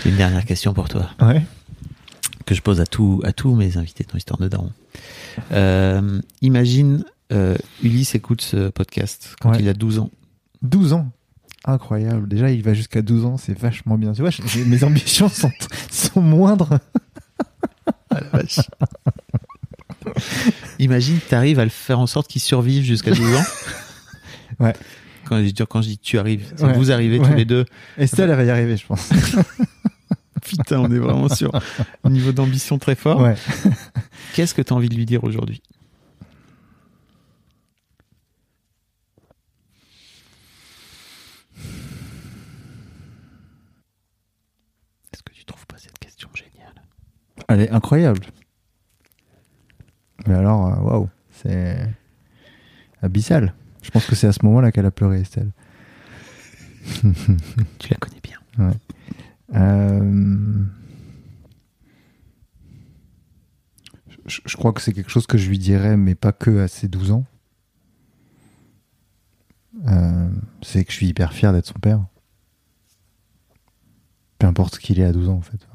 j'ai 0.03 0.11
une 0.11 0.17
dernière 0.17 0.45
question 0.45 0.73
pour 0.75 0.89
toi. 0.89 1.11
Ouais. 1.21 1.43
que 2.47 2.55
je 2.55 2.63
pose 2.63 2.81
à, 2.81 2.87
tout, 2.87 3.21
à 3.25 3.33
tous 3.33 3.55
mes 3.55 3.77
invités 3.77 4.05
dans 4.05 4.15
l'histoire 4.15 4.39
de 4.41 4.49
Daron. 4.49 4.73
Euh, 5.53 6.21
imagine, 6.41 7.05
euh, 7.33 7.57
Ulysse 7.83 8.15
écoute 8.15 8.41
ce 8.41 8.71
podcast 8.71 9.37
quand 9.41 9.51
Ouais. 9.51 9.59
il 9.61 9.69
a 9.69 9.75
12 9.75 9.99
ans. 9.99 10.11
12 10.63 10.95
ans. 10.95 11.11
Incroyable. 11.65 12.27
Déjà, 12.29 12.51
il 12.51 12.63
va 12.63 12.73
jusqu'à 12.73 13.03
12 13.03 13.25
ans, 13.27 13.37
c'est 13.37 13.57
vachement 13.57 13.99
bien. 13.99 14.13
Tu 14.13 14.23
vois, 14.23 14.31
mes 14.67 14.83
ambitions 14.85 15.29
sont, 15.29 15.51
sont 15.91 16.23
moindres. 16.23 16.79
Imagine, 20.79 21.19
tu 21.29 21.35
arrives 21.35 21.59
à 21.59 21.65
le 21.65 21.71
faire 21.71 21.99
en 21.99 22.07
sorte 22.07 22.29
qu'il 22.29 22.41
survive 22.41 22.85
jusqu'à 22.85 23.11
12 23.13 23.35
ans. 23.37 23.43
Ouais. 24.61 24.73
Quand 25.27 25.37
je, 25.39 25.45
dis, 25.51 25.55
quand 25.69 25.83
je 25.83 25.89
dis 25.89 25.99
tu 25.99 26.19
arrives, 26.19 26.53
Ouais. 26.59 26.73
vous 26.73 26.91
arrivez 26.91 27.19
tous 27.21 27.33
les 27.35 27.45
deux. 27.45 27.65
Estelle, 27.97 28.29
elle 28.31 28.37
va 28.37 28.43
y 28.43 28.51
arriver, 28.51 28.77
je 28.77 28.85
pense. 28.87 29.09
Putain, 30.43 30.81
on 30.81 30.91
est 30.91 30.99
vraiment 30.99 31.29
sur 31.29 31.53
un 32.03 32.11
niveau 32.11 32.33
d'ambition 32.33 32.77
très 32.79 32.97
fort. 32.97 33.21
Ouais. 33.21 33.37
Qu'est-ce 34.35 34.55
que 34.55 34.63
tu 34.63 34.73
as 34.73 34.77
envie 34.77 34.89
de 34.89 34.97
lui 34.97 35.07
dire 35.07 35.23
aujourd'hui? 35.23 35.63
Est-ce 45.13 45.23
que 45.23 45.33
tu 45.33 45.45
trouves 45.45 45.67
pas 45.67 45.79
cette 45.79 45.99
question 45.99 46.29
géniale? 46.35 46.83
Elle 47.49 47.63
est 47.63 47.71
incroyable. 47.71 48.21
Mais 50.29 50.35
alors, 50.35 50.67
euh, 50.67 50.77
waouh, 50.83 51.09
c'est 51.31 51.89
abyssal. 53.01 53.55
Je 53.83 53.91
pense 53.91 54.05
que 54.07 54.15
c'est 54.15 54.27
à 54.27 54.33
ce 54.33 54.45
moment-là 54.45 54.71
qu'elle 54.73 54.85
a 54.85 54.91
pleuré, 54.91 55.23
Estelle. 55.23 55.51
Tu 57.79 57.89
la 57.91 57.97
connais 57.97 58.21
bien. 58.23 58.39
Euh, 59.55 60.65
Je, 64.27 64.41
je 64.45 64.57
crois 64.59 64.75
que 64.75 64.83
c'est 64.83 64.93
quelque 64.93 65.11
chose 65.11 65.27
que 65.27 65.39
je 65.39 65.49
lui 65.49 65.59
dirais, 65.59 65.97
mais 65.97 66.15
pas 66.15 66.33
que 66.33 66.61
à 66.61 66.69
ses 66.69 66.89
12 66.89 67.13
ans. 67.13 67.25
Euh, 69.87 70.31
c'est 70.61 70.85
que 70.85 70.91
je 70.93 70.97
suis 70.97 71.07
hyper 71.07 71.33
fier 71.33 71.55
d'être 71.55 71.65
son 71.67 71.79
père. 71.79 72.05
Peu 74.39 74.47
importe 74.47 74.75
ce 74.75 74.81
qu'il 74.81 75.01
est 75.01 75.05
à 75.05 75.13
12 75.13 75.31
ans, 75.31 75.37
en 75.37 75.41
fait. 75.41 75.67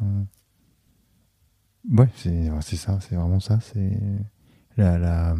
Ouais, 1.90 2.10
c'est 2.16 2.52
ouais, 2.52 2.62
c'est 2.62 2.76
ça, 2.76 3.00
c'est 3.02 3.16
vraiment 3.16 3.40
ça. 3.40 3.60
C'est 3.62 3.98
la, 4.78 4.98
la... 4.98 5.36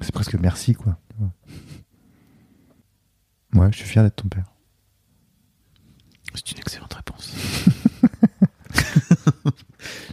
C'est 0.00 0.12
presque 0.12 0.34
merci, 0.34 0.74
quoi. 0.74 0.98
Ouais, 3.54 3.68
je 3.72 3.76
suis 3.78 3.86
fier 3.86 4.02
d'être 4.04 4.16
ton 4.16 4.28
père. 4.28 4.44
C'est 6.34 6.52
une 6.52 6.58
excellente 6.58 6.94
réponse. 6.94 7.34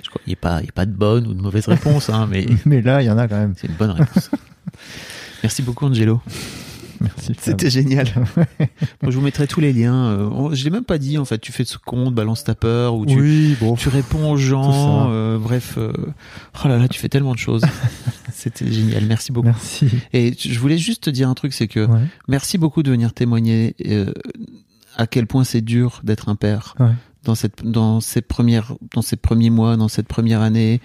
Je 0.03 0.09
crois 0.09 0.21
qu'il 0.23 0.31
n'y 0.31 0.33
a, 0.33 0.37
pas- 0.41 0.61
il 0.61 0.65
y 0.65 0.69
a 0.69 0.73
pas 0.73 0.85
de 0.85 0.91
bonne 0.93 1.27
ou 1.27 1.33
de 1.33 1.41
mauvaise 1.41 1.67
réponse, 1.67 2.09
hein, 2.09 2.25
mais 2.29 2.45
Mais 2.65 2.81
là, 2.81 3.01
il 3.01 3.05
y 3.05 3.11
en 3.11 3.17
a 3.17 3.27
quand 3.27 3.37
même. 3.37 3.53
c'est 3.55 3.67
une 3.67 3.75
bonne 3.75 3.91
réponse. 3.91 4.31
Merci 5.43 5.61
beaucoup, 5.61 5.85
Angelo. 5.85 6.21
Merci. 7.01 7.33
C'était 7.39 7.69
génial. 7.69 8.07
Je 9.03 9.09
vous 9.09 9.21
mettrai 9.21 9.47
tous 9.47 9.59
les 9.59 9.73
liens. 9.73 9.95
euh, 10.07 10.55
je 10.55 10.63
l'ai 10.63 10.69
même 10.69 10.83
pas 10.83 10.97
dit, 10.97 11.17
en 11.17 11.25
fait. 11.25 11.37
Tu 11.39 11.51
fais 11.51 11.63
ce 11.65 11.77
compte, 11.77 12.13
balance 12.15 12.43
ta 12.43 12.55
peur, 12.55 12.95
ou 12.95 13.05
tu, 13.05 13.19
Oui, 13.19 13.55
bon. 13.59 13.75
tu 13.75 13.89
réponds 13.89 14.31
aux 14.31 14.37
gens. 14.37 15.09
euh, 15.11 15.37
bref, 15.37 15.75
euh, 15.77 15.91
oh 16.63 16.67
là 16.67 16.77
là, 16.77 16.87
tu 16.87 16.99
fais 16.99 17.09
tellement 17.09 17.33
de 17.33 17.39
choses. 17.39 17.63
C'était 18.33 18.71
génial. 18.71 19.05
Merci 19.05 19.31
beaucoup. 19.31 19.47
Merci. 19.47 19.87
Et 20.13 20.33
je 20.37 20.59
voulais 20.59 20.77
juste 20.77 21.03
te 21.03 21.09
dire 21.09 21.29
un 21.29 21.33
truc, 21.33 21.53
c'est 21.53 21.67
que 21.67 21.85
Ouais. 21.85 21.99
merci 22.27 22.57
beaucoup 22.57 22.83
de 22.83 22.91
venir 22.91 23.13
témoigner 23.13 23.75
euh, 23.87 24.11
à 24.95 25.07
quel 25.07 25.27
point 25.27 25.43
c'est 25.43 25.61
dur 25.61 26.01
d'être 26.03 26.29
un 26.29 26.35
père 26.35 26.75
Ouais. 26.79 26.91
dans 27.23 27.35
cette 27.35 27.63
dans 27.63 27.99
ces 27.99 28.21
premières 28.21 28.73
dans 28.93 29.01
ces 29.01 29.15
premiers 29.15 29.49
mois, 29.49 29.75
dans 29.77 29.87
cette 29.87 30.07
première 30.07 30.41
année. 30.41 30.81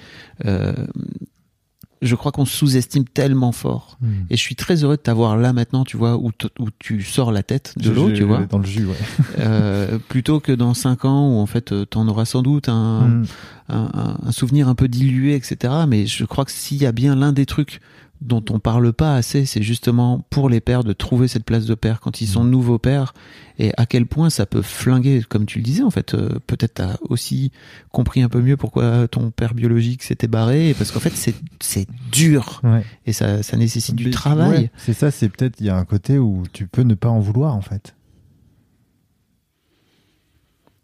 Je 2.03 2.15
crois 2.17 2.33
qu'on 2.33 2.45
sous-estime 2.45 3.05
tellement 3.05 3.53
fort. 3.53 3.97
Hmm. 4.01 4.25
Et 4.29 4.37
je 4.37 4.43
suis 4.43 4.57
très 4.57 4.83
heureux 4.85 4.97
de 4.97 5.03
t'avoir 5.03 5.37
là 5.37 5.53
maintenant, 5.53 5.85
tu 5.85 5.97
vois, 5.97 6.17
où, 6.17 6.31
où 6.59 6.69
tu 6.79 7.01
sors 7.03 7.31
la 7.33 7.43
tête 7.43 7.75
de 7.79 7.91
l'eau, 7.91 8.11
tu 8.11 8.25
vois, 8.25 8.41
Dans 8.51 8.59
le 8.59 8.67
jus, 8.67 8.85
ouais. 8.87 8.97
euh, 9.39 9.99
plutôt 10.09 10.41
que 10.41 10.53
dans 10.53 10.75
cinq 10.75 11.05
ans 11.05 11.29
où 11.35 11.39
en 11.39 11.47
fait 11.47 11.73
euh, 11.73 11.85
t'en 11.87 12.07
auras 12.09 12.25
sans 12.25 12.43
doute 12.43 12.69
un, 12.69 13.01
Hmm. 13.09 13.25
un, 13.69 13.91
un- 13.95 14.19
un 14.27 14.33
souvenir 14.33 14.69
un 14.69 14.75
peu 14.75 14.89
dilué, 14.89 15.35
etc. 15.35 15.73
Mais 15.89 16.07
je 16.07 16.25
crois 16.25 16.45
que 16.45 16.51
s'il 16.53 16.79
y 16.83 16.87
a 16.87 16.93
bien 16.93 17.15
l'un 17.15 17.33
des 17.33 17.47
trucs 17.47 17.81
dont 18.23 18.45
on 18.51 18.59
parle 18.59 18.93
pas 18.93 19.15
assez, 19.17 19.45
c'est 19.47 19.63
justement 19.63 20.25
pour 20.31 20.49
les 20.49 20.61
pères 20.61 20.85
de 20.85 20.93
trouver 20.93 21.29
cette 21.29 21.45
place 21.45 21.67
de 21.67 21.75
père 21.75 22.01
quand 22.01 22.21
ils 22.21 22.27
sont 22.27 22.45
nouveaux 22.45 22.79
pères 22.79 23.13
et 23.59 23.73
à 23.77 23.85
quel 23.87 24.07
point 24.07 24.31
ça 24.31 24.47
peut 24.47 24.63
flinguer, 24.63 25.23
comme 25.29 25.45
tu 25.47 25.59
le 25.59 25.65
disais 25.65 25.83
en 25.83 25.91
fait. 25.91 26.15
euh, 26.15 26.39
Peut-être 26.47 26.75
t'as 26.75 26.97
aussi 27.09 27.51
compris 27.91 28.23
un 28.23 28.29
peu 28.29 28.41
mieux 28.41 28.57
pourquoi 28.57 29.07
ton 29.09 29.31
père 29.31 29.55
biologique 29.55 30.03
s'était 30.03 30.29
barré, 30.29 30.75
parce 30.79 30.91
qu'en 30.93 31.01
fait 31.01 31.15
c'est 31.15 31.35
c'est 31.61 31.87
dur 32.11 32.61
Ouais. 32.65 32.85
et 33.07 33.13
ça, 33.13 33.43
ça 33.43 33.57
nécessite 33.57 33.97
du 33.97 34.11
travail. 34.11 34.51
ouais, 34.63 34.71
c'est 34.77 34.95
ça, 34.95 35.11
c'est 35.11 35.29
peut-être, 35.29 35.61
il 35.61 35.67
y 35.67 35.71
a 35.71 35.77
un 35.77 35.85
côté 35.85 36.19
où 36.19 36.45
tu 36.53 36.67
peux 36.67 36.83
ne 36.83 36.95
pas 36.95 37.09
en 37.09 37.21
vouloir, 37.21 37.55
en 37.55 37.61
fait. 37.61 37.95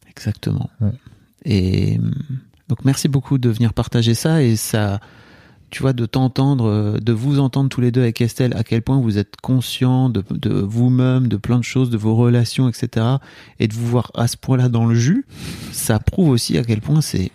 Exactement. 0.09 0.69
Ouais. 0.81 0.91
Et 1.45 1.99
hum, 1.99 2.13
donc 2.69 2.85
merci 2.85 3.09
beaucoup 3.09 3.39
de 3.39 3.49
venir 3.49 3.73
partager 3.73 4.15
ça 4.15 4.43
et 4.43 4.57
ça, 4.57 5.01
tu 5.71 5.83
vois, 5.83 5.93
de 5.93 6.07
t'entendre, 6.07 6.67
euh, 6.67 6.99
de 6.99 7.13
vous 7.13 7.39
entendre 7.41 7.69
tous 7.69 7.81
les 7.81 7.91
deux 7.91 8.01
avec 8.03 8.21
Estelle, 8.21 8.55
à 8.57 8.65
quel 8.65 8.83
point 8.83 9.01
vous 9.01 9.19
êtes 9.19 9.35
conscients 9.43 10.09
de, 10.09 10.25
de 10.31 10.51
vous-même, 10.61 11.29
de 11.29 11.37
plein 11.37 11.59
de 11.59 11.65
choses, 11.65 11.91
de 11.91 11.97
vos 11.97 12.15
relations, 12.17 12.69
etc. 12.69 13.05
Et 13.61 13.69
de 13.69 13.75
vous 13.75 13.87
voir 13.87 14.11
à 14.15 14.29
ce 14.29 14.37
point-là 14.37 14.69
dans 14.69 14.87
le 14.87 14.95
jus, 14.95 15.27
ça 15.73 15.99
prouve 15.99 16.31
aussi 16.31 16.57
à 16.59 16.65
quel 16.65 16.81
point 16.81 17.01
c'est 17.01 17.31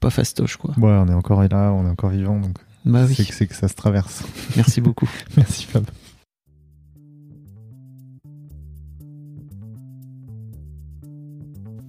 pas 0.00 0.10
fastoche, 0.10 0.56
quoi. 0.56 0.74
Ouais, 0.78 0.90
on 0.92 1.08
est 1.08 1.14
encore 1.14 1.42
là, 1.42 1.72
on 1.72 1.86
est 1.86 1.90
encore 1.90 2.10
vivant, 2.10 2.38
donc 2.40 2.56
Bah 2.84 3.04
oui, 3.06 3.14
c'est 3.14 3.24
que, 3.26 3.34
c'est 3.34 3.46
que 3.46 3.54
ça 3.54 3.68
se 3.68 3.74
traverse. 3.74 4.24
merci 4.56 4.80
beaucoup. 4.80 5.08
Merci 5.36 5.66
Fab. 5.66 5.84